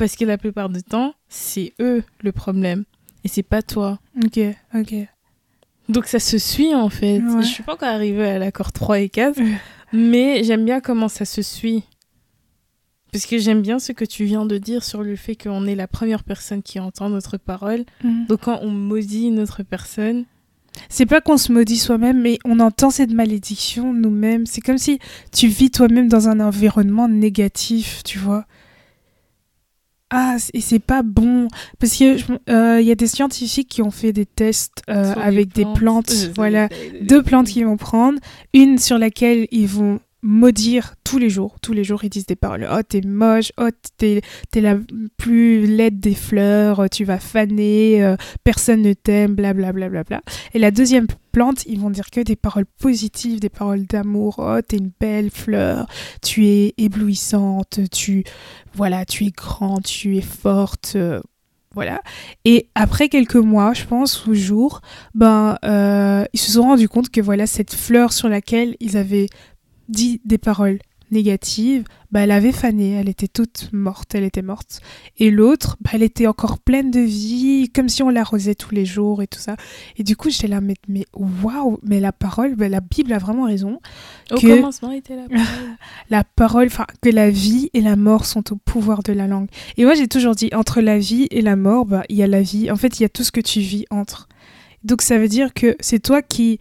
Parce 0.03 0.17
que 0.17 0.25
la 0.25 0.37
plupart 0.37 0.69
du 0.69 0.83
temps, 0.83 1.15
c'est 1.29 1.75
eux 1.81 2.03
le 2.23 2.33
problème. 2.33 2.83
Et 3.23 3.29
c'est 3.29 3.45
pas 3.45 3.63
toi. 3.63 4.01
Ok, 4.25 4.41
ok. 4.75 4.95
Donc 5.89 6.07
ça 6.07 6.19
se 6.19 6.39
suit 6.39 6.75
en 6.75 6.89
fait. 6.89 7.21
Ouais. 7.21 7.43
Je 7.43 7.47
suis 7.47 7.63
pas 7.63 7.75
encore 7.75 7.89
arrivée 7.89 8.29
à 8.29 8.39
l'accord 8.41 8.73
3 8.73 8.99
et 8.99 9.09
4, 9.09 9.39
Ouais. 9.39 9.47
mais 9.93 10.43
j'aime 10.43 10.65
bien 10.65 10.81
comment 10.81 11.07
ça 11.07 11.25
se 11.25 11.41
suit. 11.41 11.85
Parce 13.13 13.27
que 13.27 13.39
j'aime 13.39 13.63
bien 13.63 13.79
ce 13.79 13.93
que 13.93 14.05
tu 14.05 14.25
viens 14.25 14.45
de 14.45 14.59
dire 14.59 14.83
sur 14.83 15.05
le 15.05 15.15
fait 15.15 15.37
qu'on 15.37 15.67
est 15.67 15.77
la 15.77 15.87
première 15.87 16.25
personne 16.25 16.65
qui 16.65 16.81
entend 16.81 17.09
notre 17.09 17.37
parole. 17.37 17.85
Mhm. 18.03 18.27
Donc 18.27 18.41
quand 18.41 18.59
on 18.63 18.71
maudit 18.71 19.27
une 19.29 19.39
autre 19.39 19.63
personne, 19.63 20.25
C'est 20.89 21.07
pas 21.07 21.21
qu'on 21.21 21.37
se 21.37 21.53
maudit 21.53 21.77
soi-même, 21.77 22.21
mais 22.23 22.39
on 22.45 22.59
entend 22.59 22.91
cette 22.91 23.13
malédiction 23.13 23.93
nous-mêmes. 23.95 24.47
C'est 24.47 24.63
comme 24.63 24.79
si 24.79 24.99
tu 25.31 25.47
vis 25.47 25.71
toi-même 25.71 26.09
dans 26.09 26.29
un 26.29 26.41
environnement 26.41 27.07
négatif, 27.09 28.03
tu 28.05 28.19
vois. 28.19 28.47
Ah, 30.15 30.37
et 30.53 30.61
c'est 30.61 30.79
pas 30.79 31.03
bon. 31.03 31.49
Parce 31.79 31.93
qu'il 31.95 32.17
y 32.47 32.91
a 32.91 32.95
des 32.95 33.07
scientifiques 33.07 33.69
qui 33.69 33.83
ont 33.83 33.91
fait 33.91 34.13
des 34.13 34.27
tests 34.27 34.83
euh, 34.91 35.15
avec 35.17 35.55
des 35.55 35.65
plantes. 35.75 36.11
Sais, 36.11 36.31
Voilà. 36.37 36.69
sais. 36.69 37.01
Deux 37.01 37.23
plantes 37.23 37.49
qu'ils 37.49 37.65
vont 37.65 37.79
prendre. 37.79 38.19
Une 38.53 38.77
sur 38.79 38.99
laquelle 38.99 39.49
ils 39.51 39.67
vont 39.67 40.01
maudire 40.23 40.95
tous 41.05 41.19
les 41.19 41.29
jours. 41.29 41.57
Tous 41.61 41.73
les 41.73 41.85
jours, 41.85 42.05
ils 42.05 42.09
disent 42.09 42.27
des 42.27 42.37
paroles. 42.37 42.69
Oh, 42.71 42.81
t'es 42.89 43.01
moche. 43.03 43.53
Oh, 43.59 43.69
t'es, 43.99 44.23
la 44.55 44.77
plus 45.17 45.67
laide 45.67 46.01
des 46.01 46.15
fleurs. 46.15 46.79
Oh, 46.79 46.89
tu 46.89 47.05
vas 47.05 47.19
faner. 47.19 48.03
euh, 48.05 48.17
personne 48.45 48.83
ne 48.83 48.93
t'aime. 48.93 49.35
Bla, 49.35 49.53
bla, 49.53 49.73
bla, 49.73 49.89
bla. 49.89 50.21
Et 50.55 50.59
la 50.59 50.71
deuxième 50.71 51.07
plante, 51.33 51.65
ils 51.67 51.81
vont 51.81 51.91
dire 51.91 52.11
que 52.11 52.21
des 52.21 52.37
paroles 52.37 52.67
positives, 52.79 53.41
des 53.41 53.49
paroles 53.49 53.87
d'amour. 53.87 54.37
Oh, 54.39 54.61
t'es 54.67 54.77
une 54.79 54.93
belle 55.01 55.31
fleur. 55.31 55.87
Tu 56.23 56.47
es 56.47 56.75
éblouissante. 56.79 57.81
Tu, 57.91 58.25
voilà, 58.75 59.05
tu 59.05 59.25
es 59.25 59.31
grande. 59.31 59.83
Tu 59.83 60.17
es 60.17 60.23
forte. 60.23 60.93
euh, 60.97 61.21
voilà. 61.75 62.03
Et 62.45 62.69
après 62.75 63.09
quelques 63.09 63.37
mois, 63.37 63.73
je 63.73 63.85
pense, 63.87 64.27
ou 64.27 64.35
jours, 64.35 64.83
ben, 65.15 65.57
euh, 65.65 66.25
ils 66.35 66.39
se 66.41 66.53
sont 66.53 66.63
rendus 66.63 66.89
compte 66.89 67.09
que 67.09 67.21
voilà, 67.23 67.47
cette 67.47 67.73
fleur 67.73 68.13
sur 68.13 68.29
laquelle 68.29 68.77
ils 68.81 68.99
avaient 68.99 69.29
dit 69.89 70.21
des 70.25 70.39
paroles 70.39 70.79
négatives, 71.11 71.85
bah, 72.11 72.21
elle 72.21 72.31
avait 72.31 72.53
fané, 72.53 72.93
elle 72.93 73.11
était 73.11 73.29
toute 73.29 73.69
morte, 73.75 74.15
elle 74.15 74.25
était 74.25 74.41
morte. 74.41 74.81
Et 75.19 75.31
l'autre, 75.31 75.77
bah, 75.83 75.91
elle 75.93 76.03
était 76.03 76.27
encore 76.27 76.59
pleine 76.59 76.91
de 76.91 77.01
vie, 77.01 77.69
comme 77.69 77.91
si 77.91 78.03
on 78.03 78.09
l'arrosait 78.09 78.55
tous 78.55 78.75
les 78.75 78.87
jours 78.87 79.21
et 79.23 79.27
tout 79.27 79.39
ça. 79.39 79.57
Et 79.99 80.05
du 80.05 80.17
coup, 80.17 80.31
j'étais 80.31 80.47
là, 80.49 80.63
mais, 80.63 80.75
mais 80.89 81.05
waouh, 81.13 81.79
mais 81.83 82.01
la 82.01 82.13
parole, 82.13 82.55
bah, 82.55 82.71
la 82.71 82.81
Bible 82.81 83.13
a 83.13 83.19
vraiment 83.19 83.45
raison. 83.45 83.79
Au 84.31 84.37
que- 84.37 84.47
commencement 84.57 84.91
était 84.91 85.17
la 85.17 85.23
parole. 85.29 85.77
La 86.09 86.25
parole, 86.25 86.67
enfin, 86.69 86.87
que 87.03 87.11
la 87.11 87.29
vie 87.29 87.69
et 87.75 87.83
la 87.83 87.97
mort 87.97 88.25
sont 88.25 88.51
au 88.51 88.57
pouvoir 88.57 89.03
de 89.03 89.13
la 89.13 89.27
langue. 89.27 89.49
Et 89.77 89.85
moi, 89.85 89.93
j'ai 89.95 90.09
toujours 90.09 90.35
dit, 90.35 90.49
entre 90.55 90.81
la 90.81 90.99
vie 90.99 91.27
et 91.31 91.43
la 91.43 91.57
mort, 91.57 91.85
bah, 91.85 92.05
il 92.09 92.17
y 92.17 92.23
a 92.23 92.27
la 92.27 92.41
vie. 92.41 92.71
En 92.71 92.77
fait, 92.77 92.99
il 93.01 93.03
y 93.03 93.07
a 93.07 93.11
tout 93.11 93.23
ce 93.23 93.33
que 93.33 93.43
tu 93.43 93.61
vis 93.61 93.85
entre. 93.91 94.31
Donc, 94.83 95.03
ça 95.03 95.19
veut 95.19 95.29
dire 95.29 95.53
que 95.53 95.77
c'est 95.81 96.01
toi 96.01 96.23
qui. 96.23 96.59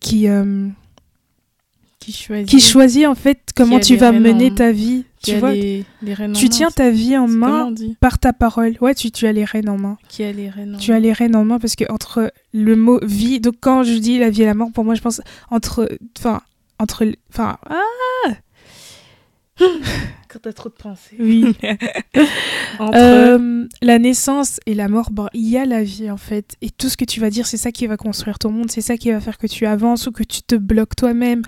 qui. 0.00 0.28
euh, 0.28 0.68
qui 2.00 2.12
choisit. 2.12 2.48
qui 2.48 2.60
choisit 2.60 3.06
en 3.06 3.14
fait 3.14 3.38
comment 3.54 3.78
tu 3.78 3.96
vas 3.96 4.10
mener 4.12 4.50
en- 4.50 4.54
ta 4.54 4.72
vie. 4.72 5.04
qui 5.22 5.32
Tu 5.32 5.38
vois, 5.38 5.52
les, 5.52 5.84
les 6.02 6.32
tu 6.32 6.48
tiens 6.48 6.70
ta 6.70 6.90
vie 6.90 7.16
en 7.16 7.28
main 7.28 7.74
par 8.00 8.18
ta 8.18 8.32
parole. 8.32 8.76
Ouais, 8.80 8.94
tu, 8.94 9.10
tu 9.10 9.26
as 9.26 9.32
les 9.32 9.44
rênes 9.44 9.68
en 9.68 9.76
main. 9.78 9.98
Qui 10.08 10.24
a 10.24 10.32
les 10.32 10.48
rênes 10.48 10.74
en 10.74 10.78
Tu 10.78 10.92
as 10.92 10.98
les 10.98 11.12
rênes 11.12 11.36
en 11.36 11.44
main 11.44 11.58
parce 11.58 11.76
que 11.76 11.84
entre 11.92 12.32
le 12.54 12.74
mot 12.74 12.98
vie, 13.02 13.38
donc 13.40 13.56
quand 13.60 13.82
je 13.84 13.92
dis 13.94 14.18
la 14.18 14.30
vie 14.30 14.42
et 14.42 14.46
la 14.46 14.54
mort, 14.54 14.70
pour 14.72 14.84
moi, 14.84 14.94
je 14.94 15.02
pense 15.02 15.20
entre, 15.50 15.88
enfin, 16.18 16.40
entre, 16.78 17.04
enfin, 17.32 17.58
ah, 17.68 18.30
Quand 20.28 20.38
t'as 20.42 20.52
trop 20.52 20.68
de 20.68 20.74
pensées. 20.74 21.16
oui, 21.18 21.44
Entre 22.78 22.96
Euh, 22.96 23.66
la 23.82 23.98
naissance 23.98 24.60
et 24.66 24.74
la 24.74 24.86
mort, 24.88 25.10
bon, 25.10 25.26
il 25.34 25.48
y 25.48 25.58
a 25.58 25.64
la 25.64 25.82
vie 25.82 26.08
en 26.08 26.16
fait. 26.16 26.54
Et 26.62 26.70
tout 26.70 26.88
ce 26.88 26.96
que 26.96 27.04
tu 27.04 27.18
vas 27.18 27.30
dire, 27.30 27.46
c'est 27.48 27.56
ça 27.56 27.72
qui 27.72 27.86
va 27.88 27.96
construire 27.96 28.38
ton 28.38 28.50
monde, 28.52 28.70
c'est 28.70 28.80
ça 28.80 28.96
qui 28.96 29.10
va 29.10 29.20
faire 29.20 29.38
que 29.38 29.48
tu 29.48 29.66
avances 29.66 30.06
ou 30.06 30.12
que 30.12 30.22
tu 30.22 30.42
te 30.42 30.54
bloques 30.54 30.94
toi-même, 30.94 31.42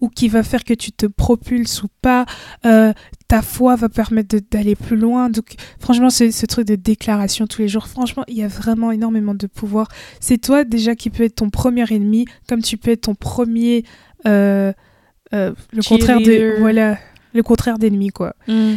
ou 0.00 0.08
qui 0.08 0.28
va 0.28 0.44
faire 0.44 0.62
que 0.62 0.74
tu 0.74 0.92
te 0.92 1.06
propulses 1.06 1.82
ou 1.82 1.88
pas. 2.00 2.26
Euh, 2.64 2.92
ta 3.26 3.42
foi 3.42 3.74
va 3.74 3.88
permettre 3.88 4.36
d'aller 4.52 4.76
plus 4.76 4.96
loin. 4.96 5.30
Donc, 5.30 5.54
franchement, 5.80 6.08
ce, 6.10 6.30
ce 6.30 6.46
truc 6.46 6.66
de 6.68 6.76
déclaration 6.76 7.48
tous 7.48 7.62
les 7.62 7.68
jours, 7.68 7.88
franchement, 7.88 8.22
il 8.28 8.36
y 8.36 8.44
a 8.44 8.48
vraiment 8.48 8.92
énormément 8.92 9.34
de 9.34 9.48
pouvoir. 9.48 9.88
C'est 10.20 10.38
toi 10.38 10.62
déjà 10.62 10.94
qui 10.94 11.10
peux 11.10 11.24
être 11.24 11.34
ton 11.36 11.50
premier 11.50 11.84
ennemi, 11.92 12.24
comme 12.48 12.62
tu 12.62 12.76
peux 12.76 12.92
être 12.92 13.02
ton 13.02 13.14
premier. 13.16 13.82
euh, 14.26 14.72
euh, 15.34 15.52
le 15.72 15.82
contraire 15.82 16.20
de. 16.20 16.58
Voilà, 16.60 16.98
le 17.34 17.42
contraire 17.42 17.78
d'ennemi, 17.78 18.08
quoi 18.10 18.34
Mm. 18.46 18.74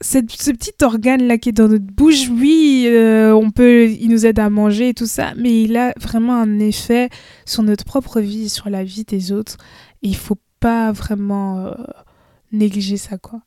cette- 0.00 0.30
ce 0.32 0.50
petit 0.50 0.72
organe 0.82 1.22
là 1.26 1.38
qui 1.38 1.48
est 1.48 1.52
dans 1.52 1.68
notre 1.68 1.84
bouche, 1.84 2.28
oui, 2.28 2.84
euh, 2.88 3.32
on 3.34 3.50
peut, 3.50 3.88
il 3.88 4.08
nous 4.10 4.26
aide 4.26 4.38
à 4.38 4.50
manger 4.50 4.90
et 4.90 4.94
tout 4.94 5.06
ça, 5.06 5.32
mais 5.36 5.62
il 5.62 5.76
a 5.78 5.94
vraiment 5.98 6.34
un 6.34 6.58
effet 6.58 7.08
sur 7.46 7.62
notre 7.62 7.84
propre 7.84 8.20
vie, 8.20 8.50
sur 8.50 8.68
la 8.68 8.84
vie 8.84 9.04
des 9.04 9.32
autres. 9.32 9.56
Et 10.02 10.08
il 10.08 10.16
faut 10.16 10.36
pas 10.60 10.92
vraiment 10.92 11.58
euh, 11.60 11.72
négliger 12.52 12.98
ça, 12.98 13.16
quoi. 13.16 13.40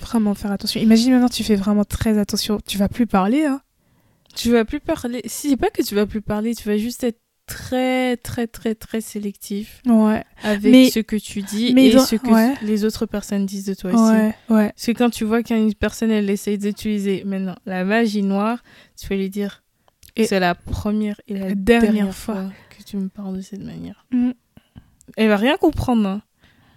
Vraiment 0.00 0.34
faire 0.34 0.52
attention. 0.52 0.80
Imagine 0.80 1.12
maintenant, 1.14 1.28
tu 1.28 1.42
fais 1.42 1.56
vraiment 1.56 1.84
très 1.84 2.18
attention. 2.18 2.60
Tu 2.64 2.78
vas 2.78 2.88
plus 2.88 3.06
parler, 3.08 3.44
hein. 3.46 3.60
Tu 4.36 4.52
vas 4.52 4.64
plus 4.64 4.80
parler. 4.80 5.22
Si, 5.24 5.48
c'est 5.48 5.56
pas 5.56 5.70
que 5.70 5.82
tu 5.82 5.94
vas 5.96 6.06
plus 6.06 6.20
parler, 6.20 6.54
tu 6.54 6.68
vas 6.68 6.76
juste 6.76 7.02
être 7.02 7.18
très, 7.46 8.16
très, 8.16 8.46
très, 8.46 8.74
très 8.74 9.00
sélectif 9.00 9.80
Ouais. 9.86 10.22
avec 10.42 10.70
Mais- 10.70 10.90
ce 10.90 10.98
que 11.00 11.16
tu 11.16 11.42
dis 11.42 11.72
mais 11.74 11.86
et 11.88 11.92
dans- 11.92 12.04
ce 12.04 12.16
que 12.16 12.28
ouais. 12.28 12.54
les 12.62 12.84
autres 12.84 13.06
personnes 13.06 13.46
disent 13.46 13.66
de 13.66 13.74
toi 13.74 13.92
aussi. 13.92 14.02
Ouais. 14.12 14.34
Parce 14.48 14.86
que 14.86 14.92
quand 14.92 15.10
tu 15.10 15.24
vois 15.24 15.42
qu'une 15.42 15.72
personne, 15.74 16.10
elle 16.10 16.28
essaye 16.28 16.58
d'utiliser 16.58 17.22
maintenant 17.24 17.54
la 17.66 17.84
magie 17.84 18.22
noire, 18.22 18.62
tu 19.00 19.06
vas 19.08 19.16
lui 19.16 19.30
dire 19.30 19.62
c'est 20.18 20.40
la 20.40 20.54
première 20.54 21.20
et 21.28 21.34
la, 21.34 21.48
La 21.50 21.54
dernière 21.54 21.92
dernière, 21.92 22.14
fois. 22.14 22.34
fois. 22.34 22.52
que 22.76 22.82
tu 22.82 22.96
me 22.96 23.08
parles 23.08 23.36
de 23.36 23.42
cette 23.42 23.62
manière. 23.62 24.06
Mm. 24.12 24.30
Elle 25.16 25.28
va 25.28 25.36
rien 25.36 25.56
comprendre. 25.56 26.08
Hein. 26.08 26.22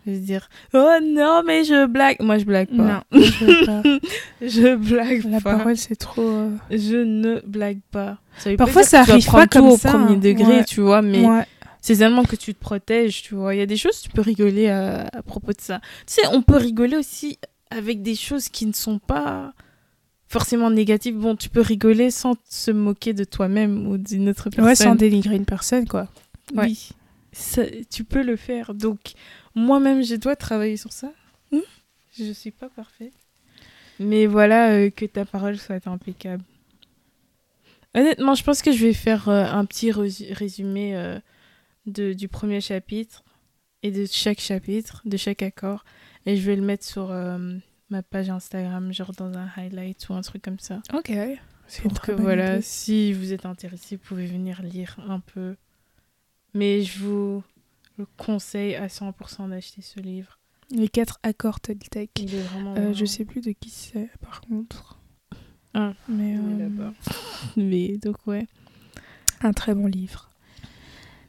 Va 0.06 0.14
se 0.14 0.20
dire 0.20 0.50
oh 0.74 0.94
non 1.04 1.44
mais 1.46 1.64
je 1.64 1.86
blague. 1.86 2.18
Moi 2.22 2.38
je 2.38 2.46
blague 2.46 2.70
pas. 2.70 2.84
Non, 2.84 3.02
je 3.12 3.46
veux 3.46 3.66
pas. 3.66 3.82
je 4.42 4.76
blague 4.76 5.24
La 5.30 5.42
pas. 5.42 5.58
parole, 5.58 5.78
c'est 5.78 5.96
trop. 5.96 6.22
euh, 6.22 6.50
Je 6.72 6.96
ne 6.98 7.42
blague 7.46 7.80
pas. 7.92 8.18
Ça 8.38 8.56
Parfois, 8.56 8.84
ça 8.84 9.02
arrive 9.02 9.26
pas 9.30 9.46
tout 9.48 9.60
comme 9.60 9.70
au 9.70 9.78
ça, 9.78 9.92
premier 9.92 10.14
hein. 10.16 10.20
degré, 10.20 10.58
Ouais. 10.60 10.64
tu 10.64 10.80
vois, 10.82 11.02
mais 11.02 11.26
Ouais. 11.26 11.46
c'est 11.82 11.96
seulement 11.96 12.24
que 12.24 12.36
tu 12.38 12.54
te 12.54 12.60
protèges, 12.60 13.22
tu 13.24 13.36
vois. 13.36 13.54
Il 13.54 13.58
y 13.58 13.62
a 13.62 13.66
des 13.66 13.76
choses, 13.78 14.00
tu 14.02 14.10
peux 14.10 14.22
rigoler 14.22 14.70
à, 14.70 15.08
à 15.12 15.22
propos 15.22 15.52
de 15.52 15.60
ça. 15.62 15.80
Tu 16.08 16.14
sais, 16.14 16.22
on 16.32 16.42
peut 16.42 16.56
rigoler 16.58 16.96
aussi 16.96 17.38
avec 17.70 18.02
des 18.02 18.16
choses 18.16 18.48
qui 18.50 18.66
ne 18.66 18.74
sont 18.74 18.98
pas 19.00 19.54
forcément 20.28 20.70
négatives. 20.70 21.16
Bon, 21.18 21.36
tu 21.36 21.50
peux 21.50 21.62
rigoler 21.62 22.12
sans 22.12 22.36
se 22.50 22.72
moquer 22.72 23.14
de 23.14 23.24
toi-même 23.26 23.88
ou 23.88 23.98
d'une 23.98 24.30
autre 24.30 24.50
personne. 24.50 24.66
Ouais, 24.66 24.76
sans 24.76 24.96
dénigrer 24.96 25.36
une 25.36 25.46
personne, 25.46 25.88
quoi. 25.88 26.08
Ouais. 26.56 26.66
Oui, 26.68 26.90
Ça- 27.32 27.64
tu 27.92 28.04
peux 28.04 28.24
le 28.24 28.36
faire. 28.38 28.74
Donc, 28.74 29.00
moi-même, 29.60 30.04
je 30.04 30.16
dois 30.16 30.36
travailler 30.36 30.78
sur 30.78 30.92
ça. 30.92 31.12
Hmm 31.52 31.60
Je 32.18 32.32
suis 32.32 32.52
pas 32.52 32.70
parfaite. 32.70 33.14
Mais 34.00 34.26
voilà, 34.26 34.72
euh, 34.72 34.90
que 34.90 35.06
ta 35.06 35.26
parole 35.26 35.58
soit 35.58 35.86
impeccable. 35.88 36.44
Honnêtement, 37.94 38.36
je 38.36 38.44
pense 38.44 38.62
que 38.62 38.72
je 38.72 38.86
vais 38.86 38.94
faire 38.94 39.28
euh, 39.28 39.46
un 39.46 39.66
petit 39.66 39.92
résumé 39.92 40.96
euh, 40.96 41.20
de, 41.86 42.14
du 42.14 42.28
premier 42.28 42.62
chapitre 42.62 43.24
et 43.84 43.92
de 43.92 44.06
chaque 44.10 44.40
chapitre, 44.40 45.02
de 45.06 45.18
chaque 45.18 45.42
accord. 45.42 45.84
Et 46.26 46.38
je 46.38 46.46
vais 46.46 46.56
le 46.56 46.62
mettre 46.62 46.86
sur 46.86 47.14
ma 47.90 48.04
page 48.04 48.30
Instagram, 48.30 48.94
genre 48.94 49.14
dans 49.14 49.38
un 49.38 49.50
highlight 49.56 50.10
ou 50.10 50.14
un 50.14 50.22
truc 50.22 50.42
comme 50.42 50.60
ça. 50.60 50.82
Ok. 50.94 51.12
Pour 51.84 52.02
que 52.02 52.12
voilà, 52.12 52.62
si 52.62 53.14
vous 53.14 53.32
êtes 53.32 53.46
intéressé, 53.46 53.96
vous 53.96 54.02
pouvez 54.04 54.26
venir 54.26 54.62
lire 54.62 54.98
un 55.08 55.22
peu. 55.22 55.56
Mais 56.54 56.82
je 56.84 57.00
vous 57.00 57.44
le 58.00 58.08
conseille 58.18 58.76
à 58.76 58.88
100% 58.88 59.50
d'acheter 59.50 59.82
ce 59.82 60.00
livre. 60.00 60.40
Les 60.72 60.88
quatre 60.88 61.20
accords 61.24 61.60
Toltec. 61.60 62.12
Il 62.20 62.34
est 62.34 62.40
vraiment. 62.42 62.76
Euh, 62.78 62.94
je 62.94 63.04
sais 63.06 63.26
plus 63.26 63.42
de 63.42 63.52
qui 63.52 63.70
c'est, 63.70 64.10
par 64.22 64.42
contre. 64.42 65.00
Ah, 65.74 65.94
Mais 66.08 66.36
euh. 66.38 66.70
Mais 67.58 67.98
donc, 67.98 68.16
ouais. 68.26 68.48
un 69.42 69.52
très 69.52 69.74
bon 69.76 69.86
livre. 69.88 70.30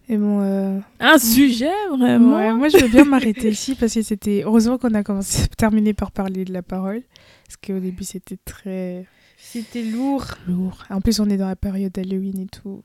Et 0.08 0.16
bon, 0.16 0.40
euh, 0.40 0.78
Un 0.98 1.18
sujet 1.18 1.70
vraiment. 1.96 2.36
ouais, 2.36 2.52
moi 2.52 2.68
je 2.68 2.78
veux 2.78 2.88
bien 2.88 3.04
m'arrêter 3.04 3.48
ici 3.50 3.76
parce 3.76 3.94
que 3.94 4.02
c'était 4.02 4.42
heureusement 4.44 4.76
qu'on 4.76 4.92
a 4.94 5.04
commencé 5.04 5.46
terminé 5.56 5.94
par 5.94 6.10
parler 6.10 6.44
de 6.44 6.52
la 6.52 6.62
parole 6.62 7.02
parce 7.46 7.56
qu'au 7.58 7.78
début 7.78 8.02
c'était 8.02 8.36
très 8.38 9.06
C'était 9.36 9.84
lourd. 9.84 10.24
lourd. 10.48 10.82
En 10.90 11.00
plus 11.00 11.20
on 11.20 11.30
est 11.30 11.36
dans 11.36 11.46
la 11.46 11.54
période 11.54 11.92
d'Halloween 11.92 12.40
et 12.40 12.46
tout, 12.46 12.82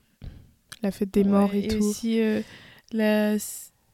la 0.83 0.91
fête 0.91 1.11
des 1.15 1.23
morts 1.23 1.49
Ouais, 1.51 1.61
et, 1.63 1.67
tout. 1.67 1.83
aussi 1.83 2.21
euh, 2.21 2.41
la 2.91 3.37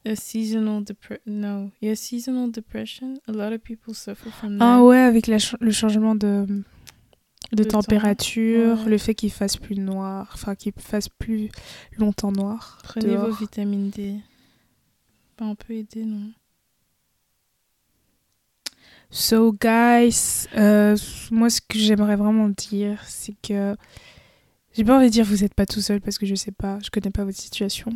a 0.06 0.16
seasonal 0.16 0.84
depression. 0.84 1.22
No, 1.28 1.72
yeah, 1.82 1.95
seasonal 1.95 2.49
depression. 2.52 3.16
A 3.28 3.32
lot 3.32 3.54
of 3.54 3.62
people 3.62 3.93
suffer 3.93 4.30
from 4.32 4.58
that. 4.58 4.66
Ah 4.66 4.84
ouais, 4.84 4.97
avec 4.97 5.28
la 5.28 5.39
ch- 5.39 5.56
le 5.60 5.72
changement 5.72 6.16
de 6.16 6.45
de 7.52 7.56
De 7.58 7.64
temps, 7.64 7.82
température, 7.82 8.80
ouais. 8.84 8.89
le 8.89 8.97
fait 8.97 9.14
qu'il 9.14 9.32
fasse 9.32 9.58
plus 9.58 9.76
noir, 9.76 10.32
enfin 10.34 10.56
qu'il 10.56 10.72
fasse 10.78 11.10
plus 11.10 11.49
longtemps 11.97 12.32
noir. 12.32 12.80
Prenez 12.84 13.16
vos 13.16 13.26
dehors. 13.28 13.38
vitamines 13.39 13.89
D. 13.89 14.16
Pas 15.38 15.45
un 15.45 15.56
peu 15.56 15.74
aider, 15.74 16.06
non? 16.06 16.32
So 19.10 19.52
guys, 19.52 20.47
euh, 20.56 20.95
moi 21.32 21.49
ce 21.49 21.60
que 21.60 21.78
j'aimerais 21.78 22.16
vraiment 22.16 22.47
dire, 22.47 23.02
c'est 23.06 23.36
que 23.45 23.76
j'ai 24.72 24.86
pas 24.86 24.95
envie 24.97 25.08
de 25.08 25.12
dire 25.12 25.26
vous 25.26 25.43
êtes 25.43 25.54
pas 25.54 25.66
tout 25.66 25.82
seul 25.82 25.99
parce 25.99 26.18
que 26.18 26.26
je 26.26 26.36
sais 26.36 26.54
pas, 26.54 26.80
je 26.82 26.89
connais 26.89 27.12
pas 27.12 27.26
votre 27.26 27.38
situation, 27.38 27.91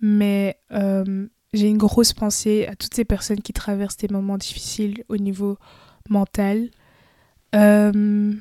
mais 0.00 0.58
euh, 0.72 1.28
j'ai 1.52 1.68
une 1.68 1.78
grosse 1.78 2.12
pensée 2.12 2.66
à 2.66 2.76
toutes 2.76 2.94
ces 2.94 3.04
personnes 3.04 3.40
qui 3.40 3.52
traversent 3.52 3.96
des 3.96 4.08
moments 4.08 4.38
difficiles 4.38 5.04
au 5.08 5.16
niveau 5.16 5.56
mental. 6.08 6.70
Euh, 7.54 8.32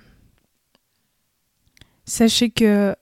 sachez 2.06 2.50
que 2.50 2.96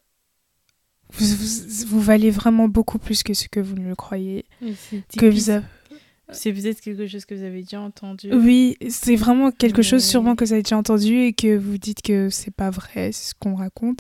vous, 1.14 1.26
vous, 1.26 1.86
vous 1.88 2.02
valez 2.02 2.30
vraiment 2.30 2.68
beaucoup 2.68 3.00
plus 3.00 3.24
que 3.24 3.34
ce 3.34 3.48
que 3.48 3.60
vous 3.60 3.76
ne 3.76 3.88
le 3.88 3.96
croyez. 3.96 4.46
Que 5.18 5.26
vous 5.28 5.50
avez... 5.50 5.66
C'est 6.32 6.52
peut-être 6.52 6.82
quelque 6.82 7.06
chose 7.06 7.24
que 7.26 7.36
vous 7.36 7.44
avez 7.44 7.62
déjà 7.62 7.80
entendu. 7.80 8.34
Oui, 8.34 8.78
c'est 8.90 9.16
vraiment 9.16 9.52
quelque 9.52 9.84
chose 9.84 10.04
Mais- 10.04 10.10
sûrement 10.10 10.36
que 10.36 10.44
vous 10.44 10.54
avez 10.54 10.64
déjà 10.64 10.76
entendu 10.78 11.20
et 11.20 11.34
que 11.34 11.56
vous 11.56 11.78
dites 11.78 12.02
que 12.02 12.30
c'est 12.32 12.50
pas 12.54 12.72
vrai, 12.72 13.12
c'est 13.12 13.30
ce 13.30 13.34
qu'on 13.36 13.54
raconte. 13.56 14.00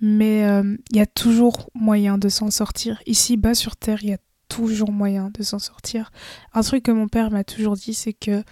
Mais 0.00 0.44
euh, 0.44 0.76
il 0.90 0.96
y 0.96 1.00
a 1.00 1.06
toujours 1.06 1.68
moyen 1.74 2.18
de 2.18 2.28
s'en 2.28 2.50
sortir. 2.52 3.02
Ici, 3.06 3.36
bas 3.36 3.54
sur 3.54 3.76
Terre, 3.76 3.98
il 4.02 4.10
y 4.10 4.12
a 4.12 4.18
toujours 4.50 4.92
moyen 4.92 5.30
de 5.32 5.42
s'en 5.42 5.58
sortir. 5.58 6.12
Un 6.52 6.62
truc 6.62 6.82
que 6.82 6.90
mon 6.90 7.08
père 7.08 7.30
m'a 7.30 7.44
toujours 7.44 7.76
dit, 7.76 7.94
c'est 7.94 8.12
que 8.12 8.42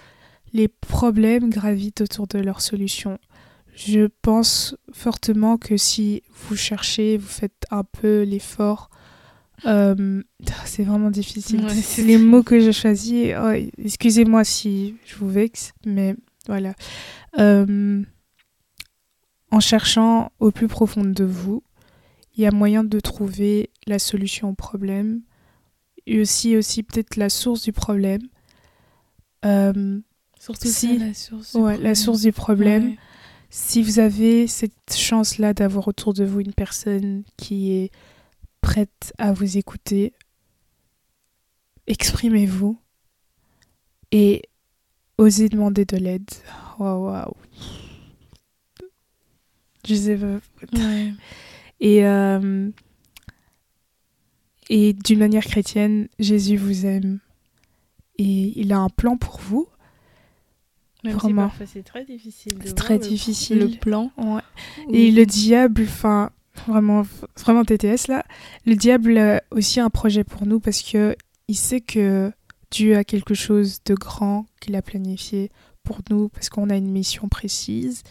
les 0.55 0.69
problèmes 0.69 1.51
gravitent 1.51 2.01
autour 2.01 2.27
de 2.27 2.39
leurs 2.39 2.63
solutions. 2.63 3.19
Je 3.75 4.09
pense 4.23 4.77
fortement 4.93 5.59
que 5.59 5.77
si 5.77 6.23
vous 6.33 6.57
cherchez, 6.57 7.19
vous 7.19 7.29
faites 7.29 7.67
un 7.71 7.85
peu 7.85 8.23
l'effort, 8.23 8.91
euh, 9.67 10.23
c'est 10.65 10.85
vraiment 10.85 11.11
difficile. 11.11 11.65
Ouais, 11.65 11.75
c'est 11.75 12.03
les 12.03 12.19
mots 12.19 12.43
que 12.43 12.61
je 12.61 12.71
choisis. 12.71 13.35
Oh, 13.41 13.53
Excusez-moi 13.79 14.45
si 14.45 14.97
je 15.05 15.17
vous 15.17 15.29
vexe, 15.29 15.73
mais 15.85 16.17
voilà. 16.47 16.75
Euh, 17.39 18.03
en 19.51 19.61
cherchant 19.61 20.31
au 20.41 20.51
plus 20.51 20.69
profond 20.69 21.05
de 21.05 21.25
vous, 21.25 21.63
il 22.37 22.43
y 22.43 22.47
a 22.47 22.53
moyen 22.53 22.85
de 22.85 23.01
trouver 23.01 23.71
la 23.87 23.99
solution 23.99 24.51
au 24.51 24.55
problème 24.55 25.23
et 26.11 26.21
aussi, 26.21 26.57
aussi 26.57 26.83
peut-être 26.83 27.17
la 27.17 27.29
source 27.29 27.63
du 27.63 27.73
problème. 27.73 28.23
Euh, 29.45 30.01
Surtout 30.39 30.69
Si. 30.69 30.99
ça, 30.99 31.05
la 31.07 31.15
source. 31.15 31.53
du 31.55 31.61
ouais, 31.61 31.71
la 31.73 31.75
problème. 31.77 31.95
source 31.95 32.21
du 32.23 32.33
problème. 32.33 32.87
Ouais. 32.91 32.99
Si 33.51 33.83
vous 33.83 33.99
avez 33.99 34.47
cette 34.47 34.95
chance-là 34.95 35.55
d'avoir 35.55 35.89
autour 35.89 36.13
de 36.15 36.25
vous 36.25 36.41
une 36.41 36.53
personne 36.53 37.23
qui 37.37 37.73
est 37.73 37.91
prête 38.61 39.13
à 39.19 39.33
vous 39.33 39.57
écouter, 39.57 40.13
exprimez-vous 41.87 42.79
et 44.13 44.43
osez 45.19 45.49
demander 45.49 45.85
de 45.85 45.97
l'aide. 45.97 46.29
Waouh, 46.79 47.07
waouh. 47.07 47.35
Je 49.87 49.95
sais 49.95 50.17
pas. 50.17 50.39
Ouais. 50.75 51.13
Et, 51.81 52.05
euh, 52.05 52.71
et 54.69 54.93
d'une 54.93 55.19
manière 55.21 55.45
chrétienne, 55.45 56.09
Jésus 56.19 56.57
vous 56.57 56.87
aime. 56.87 57.21
Et 58.19 58.53
il 58.59 58.73
a 58.73 58.79
un 58.79 58.89
plan 58.89 59.17
pour 59.17 59.39
vous. 59.41 59.69
Même 61.05 61.15
si 61.15 61.19
Vraiment. 61.21 61.43
parfois 61.49 61.67
c'est 61.67 61.85
très 61.85 62.05
difficile. 62.05 62.53
C'est 62.65 62.75
très 62.75 62.95
le- 62.99 63.01
difficile. 63.09 63.59
Le 63.59 63.69
plan. 63.79 64.11
Ouais. 64.17 64.41
ou- 64.89 64.95
Et 64.95 65.11
le 65.13 65.25
diable, 65.27 65.83
enfin, 65.85 66.31
vraiment, 66.67 67.03
vraiment 67.39 67.65
TTS 67.65 68.09
là, 68.09 68.25
le 68.67 68.75
diable 68.75 69.17
a 69.17 69.43
aussi 69.53 69.79
un 69.79 69.91
projet 69.91 70.25
pour 70.25 70.45
nous 70.47 70.59
parce 70.59 70.83
que 70.83 71.15
il 71.47 71.57
sait 71.57 71.81
que 71.81 72.33
Dieu 72.73 72.97
a 72.97 73.05
quelque 73.05 73.35
chose 73.35 73.79
de 73.85 73.95
grand 73.95 74.47
qu'il 74.61 74.75
a 74.75 74.83
planifié 74.83 75.51
pour 75.85 76.01
nous 76.11 76.29
parce 76.31 76.49
qu'on 76.51 76.69
a 76.69 76.77
une 76.77 76.91
mission 76.91 77.29
précise. 77.29 78.03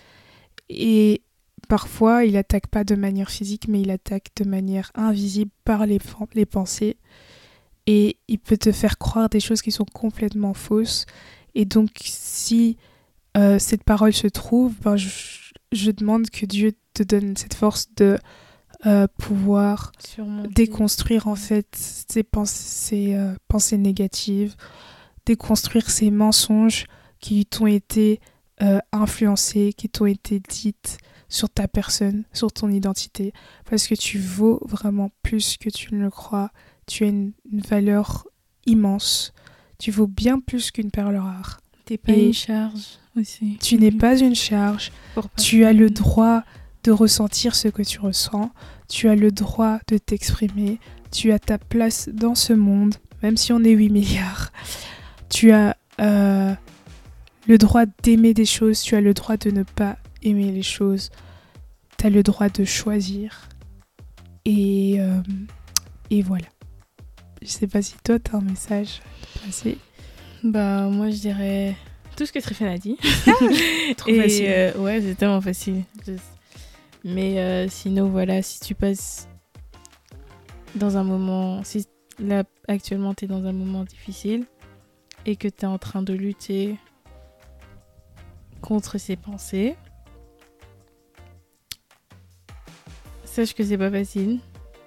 Et 0.70 1.22
parfois, 1.68 2.26
il 2.26 2.38
attaque 2.38 2.68
pas 2.68 2.84
de 2.84 2.96
manière 2.96 3.30
physique, 3.30 3.68
mais 3.68 3.82
il 3.82 3.92
attaque 3.92 4.30
de 4.36 4.44
manière 4.44 4.92
invisible 4.96 5.52
par 5.64 5.86
les, 5.86 6.00
pen- 6.00 6.28
les 6.34 6.46
pensées. 6.46 6.98
Et 7.86 8.18
il 8.28 8.40
peut 8.40 8.58
te 8.58 8.72
faire 8.72 8.98
croire 8.98 9.30
des 9.30 9.40
choses 9.40 9.62
qui 9.62 9.72
sont 9.72 9.86
complètement 9.86 10.54
fausses. 10.54 11.06
Et 11.56 11.66
donc, 11.66 11.90
si 12.04 12.78
euh, 13.38 13.60
cette 13.60 13.84
parole 13.84 14.14
se 14.14 14.28
trouve, 14.28 14.74
ben, 14.82 14.98
je, 14.98 15.10
je 15.72 15.92
demande 15.92 16.30
que 16.30 16.46
Dieu 16.46 16.74
te 16.94 17.04
donne 17.04 17.38
cette 17.38 17.54
force 17.54 17.88
de 17.96 18.18
euh, 18.86 19.08
pouvoir 19.18 19.92
surmonter. 20.00 20.50
déconstruire 20.54 21.28
en 21.28 21.36
fait 21.36 21.68
ces 21.76 22.24
pensées, 22.24 23.16
euh, 23.16 23.36
pensées 23.48 23.78
négatives, 23.78 24.56
déconstruire 25.26 25.90
ces 25.90 26.12
mensonges 26.12 26.86
qui 27.20 27.46
t'ont 27.46 27.68
été 27.68 28.20
influencés, 28.92 29.72
qui 29.78 29.88
t'ont 29.88 30.08
été 30.08 30.40
dites 30.40 30.98
sur 31.30 31.50
ta 31.50 31.68
personne, 31.68 32.24
sur 32.34 32.52
ton 32.52 32.70
identité, 32.70 33.34
parce 33.70 33.88
que 33.88 33.96
tu 33.96 34.18
vaux 34.20 34.60
vraiment 34.68 35.12
plus 35.24 35.58
que 35.58 35.70
tu 35.70 35.94
ne 35.96 36.02
le 36.02 36.10
crois. 36.10 36.52
Tu 36.86 37.04
as 37.04 37.08
une, 37.08 37.34
une 37.52 37.62
valeur 37.62 38.28
immense. 38.66 39.34
Tu 39.80 39.92
vaux 39.92 40.08
bien 40.08 40.40
plus 40.40 40.72
qu'une 40.72 40.92
perle 40.92 41.18
rare. 41.18 41.60
T'es 41.86 41.98
pas 41.98 42.14
Et- 42.14 42.28
une 42.28 42.34
charge 42.34 43.00
aussi. 43.20 43.58
Tu 43.62 43.78
n'es 43.78 43.92
pas 44.06 44.18
une 44.18 44.36
charge. 44.36 44.92
Tu 45.38 45.66
as 45.66 45.74
le 45.74 45.90
droit 45.90 46.44
de 46.84 46.92
ressentir 46.92 47.56
ce 47.56 47.68
que 47.68 47.82
tu 47.84 48.00
ressens. 48.00 48.52
Tu 48.88 49.10
as 49.10 49.16
le 49.16 49.32
droit 49.32 49.80
de 49.88 49.98
t'exprimer. 49.98 50.80
Tu 51.12 51.32
as 51.32 51.40
ta 51.40 51.58
place 51.58 52.10
dans 52.10 52.36
ce 52.36 52.54
monde, 52.54 52.96
même 53.22 53.36
si 53.38 53.52
on 53.52 53.64
est 53.64 53.72
8 53.72 53.90
milliards. 53.90 54.52
Tu 55.30 55.52
as 55.52 55.76
euh, 56.00 56.54
le 57.48 57.58
droit 57.58 57.86
d'aimer 58.04 58.34
des 58.34 58.46
choses. 58.46 58.82
Tu 58.82 58.96
as 58.96 59.02
le 59.02 59.14
droit 59.14 59.36
de 59.38 59.52
ne 59.52 59.64
pas 59.64 59.98
aimer 60.28 60.52
les 60.52 60.64
choses. 60.64 61.10
Tu 61.98 62.06
as 62.08 62.10
le 62.10 62.24
droit 62.24 62.50
de 62.50 62.64
choisir. 62.64 63.50
Et, 64.46 64.96
euh, 65.00 65.20
et 66.10 66.22
voilà. 66.22 66.48
Je 67.42 67.48
sais 67.48 67.68
pas 67.68 67.82
si 67.82 67.96
toi, 68.04 68.20
tu 68.20 68.32
as 68.32 68.38
un 68.38 68.42
message 68.42 69.02
à 69.36 69.46
passer. 69.46 69.78
Bah, 70.44 70.88
moi, 70.90 71.10
je 71.10 71.18
dirais 71.18 71.76
tout 72.16 72.26
ce 72.26 72.32
que 72.32 72.40
Tréphane 72.40 72.68
a 72.70 72.78
dit. 72.78 72.98
Trop 73.98 74.10
Et, 74.10 74.22
facile. 74.22 74.46
euh, 74.48 74.78
ouais, 74.78 75.02
c'est 75.02 75.16
tellement 75.16 75.42
facile. 75.42 75.84
Mais 77.04 77.40
euh, 77.40 77.68
sinon, 77.70 78.10
voilà, 78.10 78.42
si 78.42 78.60
tu 78.60 78.74
passes 78.76 79.28
dans 80.76 80.98
un 80.98 81.04
moment. 81.04 81.64
Si 81.64 81.86
là, 82.20 82.44
actuellement, 82.68 83.14
tu 83.14 83.26
es 83.26 83.28
dans 83.28 83.46
un 83.46 83.54
moment 83.54 83.84
difficile 83.84 84.46
et 85.26 85.36
que 85.36 85.48
tu 85.48 85.62
es 85.64 85.66
en 85.68 85.78
train 85.78 86.02
de 86.02 86.14
lutter 86.14 86.78
contre 88.62 88.98
ces 88.98 89.16
pensées, 89.16 89.76
sache 93.46 93.54
que 93.56 93.64
c'est 93.64 93.78
pas 93.78 93.92
facile 93.92 94.40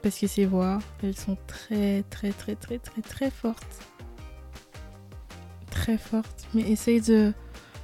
parce 0.03 0.19
que 0.19 0.27
ces 0.27 0.47
voix, 0.47 0.79
elles 1.03 1.17
sont 1.17 1.37
très, 1.47 2.03
très, 2.11 2.31
très, 2.33 2.55
très, 2.55 2.79
très, 2.79 3.03
très 3.03 3.31
fortes. 3.31 3.79
Très 5.71 5.99
fortes. 5.99 6.47
Mais 6.55 6.63
essaye 6.63 7.01
de 7.01 7.33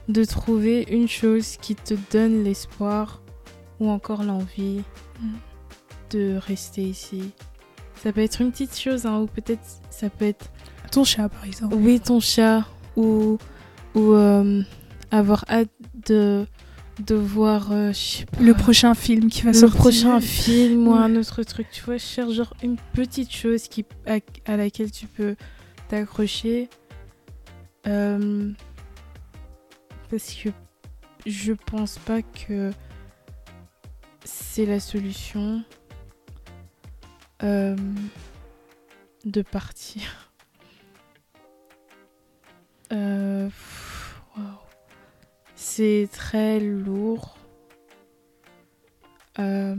de 0.08 0.24
trouver 0.24 0.86
une 0.88 1.08
chose 1.08 1.56
qui 1.56 1.74
te 1.74 1.94
donne 2.12 2.44
l'espoir 2.44 3.20
ou 3.80 3.88
encore 3.90 4.22
l'envie 4.22 4.82
Mm. 5.20 5.32
de 6.10 6.36
rester 6.36 6.82
ici. 6.82 7.30
Ça 8.02 8.12
peut 8.12 8.20
être 8.20 8.40
une 8.42 8.52
petite 8.52 8.78
chose, 8.78 9.06
hein, 9.06 9.18
ou 9.20 9.26
peut-être 9.26 9.62
ça 9.90 10.10
peut 10.10 10.26
être 10.26 10.50
Ton 10.92 11.04
chat, 11.04 11.28
par 11.30 11.44
exemple. 11.44 11.74
oui 11.74 11.98
ton 11.98 12.20
chat 12.20 12.64
ou 12.96 13.38
ou 13.94 14.12
euh, 14.12 14.62
avoir 15.10 15.44
hâte 15.48 15.70
de 16.06 16.46
de 17.00 17.14
voir 17.14 17.72
euh, 17.72 17.92
pas, 18.32 18.40
Le 18.40 18.54
prochain 18.54 18.94
film 18.94 19.28
qui 19.28 19.42
va 19.42 19.50
le 19.52 19.58
sortir. 19.58 19.78
prochain 19.78 20.20
film 20.20 20.88
ou 20.88 20.92
Ouais. 20.92 20.98
un 20.98 21.14
autre 21.16 21.42
truc. 21.42 21.66
Tu 21.70 21.82
vois, 21.82 21.96
je 21.98 22.04
cherche 22.04 22.32
genre 22.32 22.54
une 22.62 22.76
petite 22.94 23.30
chose 23.32 23.68
qui, 23.68 23.84
à, 24.06 24.18
à 24.46 24.56
laquelle 24.56 24.90
tu 24.90 25.06
peux 25.06 25.36
t'accrocher. 25.88 26.68
Euh, 27.86 28.50
parce 30.10 30.32
que 30.34 30.48
je 31.26 31.52
pense 31.52 31.98
pas 31.98 32.22
que 32.22 32.72
c'est 34.24 34.64
la 34.66 34.80
solution 34.80 35.62
euh, 37.42 37.76
de 39.24 39.42
partir. 39.42 40.32
Euh. 42.92 43.48
C'est 45.76 46.08
très 46.10 46.58
lourd. 46.58 47.36
Euh, 49.38 49.76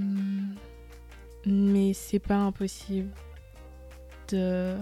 mais 1.48 1.93
c'est 1.93 2.20
pas 2.20 2.36
impossible 2.36 3.12
de 4.30 4.76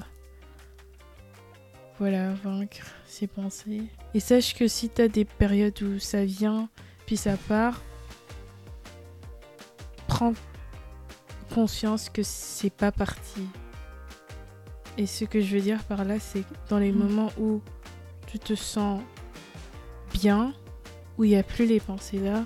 voilà 1.97 2.34
vaincre 2.34 2.86
ses 3.05 3.28
pensées 3.28 3.84
et 4.13 4.20
sache 4.20 4.53
que 4.55 4.68
si 4.68 4.89
t'as 4.89 5.07
des 5.07 5.24
périodes 5.24 5.82
où 5.84 5.99
ça 5.99 6.26
vient 6.26 6.68
puis 7.05 7.16
ça 7.16 7.38
part 7.47 7.82
prends 10.07 10.34
conscience 11.53 12.09
que 12.09 12.24
c'est 12.24 12.70
pas 12.74 12.91
parti 12.91 13.47
et 14.97 15.05
ce 15.05 15.24
que 15.24 15.39
je 15.39 15.55
veux 15.55 15.61
dire 15.61 15.82
par 15.86 16.03
là 16.03 16.20
c'est 16.20 16.41
que 16.41 16.53
dans 16.68 16.80
les 16.80 16.91
Mm. 16.91 16.97
moments 16.97 17.32
où 17.39 17.61
tu 18.28 18.38
te 18.38 18.55
sens 18.55 19.01
bien 20.13 20.53
où 21.18 21.24
il 21.24 21.30
n'y 21.30 21.36
a 21.36 21.43
plus 21.43 21.66
les 21.66 21.80
pensées 21.80 22.20
là 22.20 22.45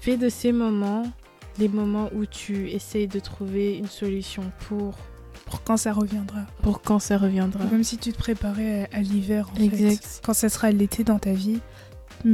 fais 0.00 0.16
de 0.16 0.28
ces 0.28 0.52
moments 0.52 1.02
les 1.58 1.68
moments 1.68 2.08
où 2.14 2.24
tu 2.26 2.70
essayes 2.70 3.08
de 3.08 3.18
trouver 3.20 3.76
une 3.76 3.86
solution 3.88 4.42
pour, 4.68 4.94
Pour 5.44 5.62
quand 5.62 5.76
ça 5.76 5.92
reviendra. 5.92 6.40
pour 6.62 6.80
quand 6.80 6.98
ça 7.00 7.18
reviendra. 7.18 7.66
Comme 7.66 7.84
si 7.84 7.98
tu 7.98 8.12
te 8.12 8.16
préparais 8.18 8.88
à, 8.92 8.96
à 8.98 9.00
l'hiver, 9.02 9.50
en 9.58 9.60
Exact. 9.62 10.02
fait. 10.02 10.20
Quand 10.24 10.32
ça 10.32 10.48
sera 10.48 10.70
l'été 10.70 11.04
dans 11.04 11.18
ta 11.18 11.32
vie, 11.32 11.58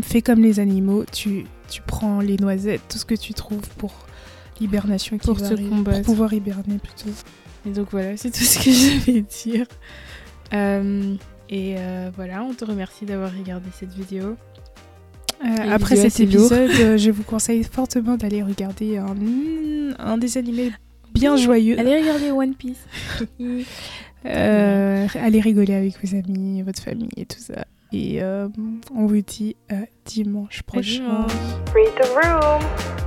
fais 0.02 0.22
comme 0.22 0.40
les 0.42 0.60
animaux. 0.60 1.04
Tu, 1.12 1.44
tu 1.68 1.82
prends 1.82 2.20
les 2.20 2.36
noisettes, 2.36 2.82
tout 2.88 2.98
ce 2.98 3.04
que 3.04 3.16
tu 3.16 3.34
trouves 3.34 3.68
pour 3.78 3.92
l'hibernation 4.60 5.18
qui 5.18 5.26
Pour 5.26 5.36
va 5.38 5.46
arriver. 5.46 5.70
Pour 5.82 6.02
pouvoir 6.02 6.32
hiberner 6.32 6.78
plutôt. 6.78 7.10
Et 7.66 7.70
donc 7.70 7.88
voilà, 7.90 8.16
c'est 8.16 8.30
tout 8.30 8.44
ce 8.44 8.58
que 8.58 8.70
je 8.70 9.10
vais 9.10 9.22
dire. 9.22 9.66
Euh, 10.52 11.16
et 11.48 11.74
euh, 11.78 12.10
voilà, 12.14 12.44
on 12.44 12.54
te 12.54 12.64
remercie 12.64 13.06
d'avoir 13.06 13.32
regardé 13.36 13.68
cette 13.76 13.92
vidéo. 13.92 14.36
Euh, 15.44 15.70
après 15.70 15.96
cet 15.96 16.20
épisode, 16.20 16.70
euh, 16.80 16.96
je 16.96 17.10
vous 17.10 17.22
conseille 17.22 17.62
fortement 17.64 18.16
d'aller 18.16 18.42
regarder 18.42 18.96
un, 18.96 19.14
un 19.98 20.18
des 20.18 20.38
animés 20.38 20.72
bien 21.12 21.36
joyeux. 21.36 21.78
Allez 21.78 22.00
regarder 22.00 22.30
One 22.30 22.54
Piece. 22.54 22.84
Euh, 24.24 25.06
allez 25.14 25.38
rigoler 25.38 25.74
avec 25.74 25.94
vos 26.02 26.16
amis, 26.16 26.60
votre 26.62 26.82
famille 26.82 27.10
et 27.16 27.26
tout 27.26 27.38
ça. 27.38 27.64
Et 27.92 28.20
euh, 28.22 28.48
on 28.92 29.06
vous 29.06 29.20
dit 29.20 29.54
à 29.70 29.76
dimanche 30.04 30.62
prochain. 30.62 31.26
Read 31.72 31.94
the 31.94 32.08
room. 32.12 33.05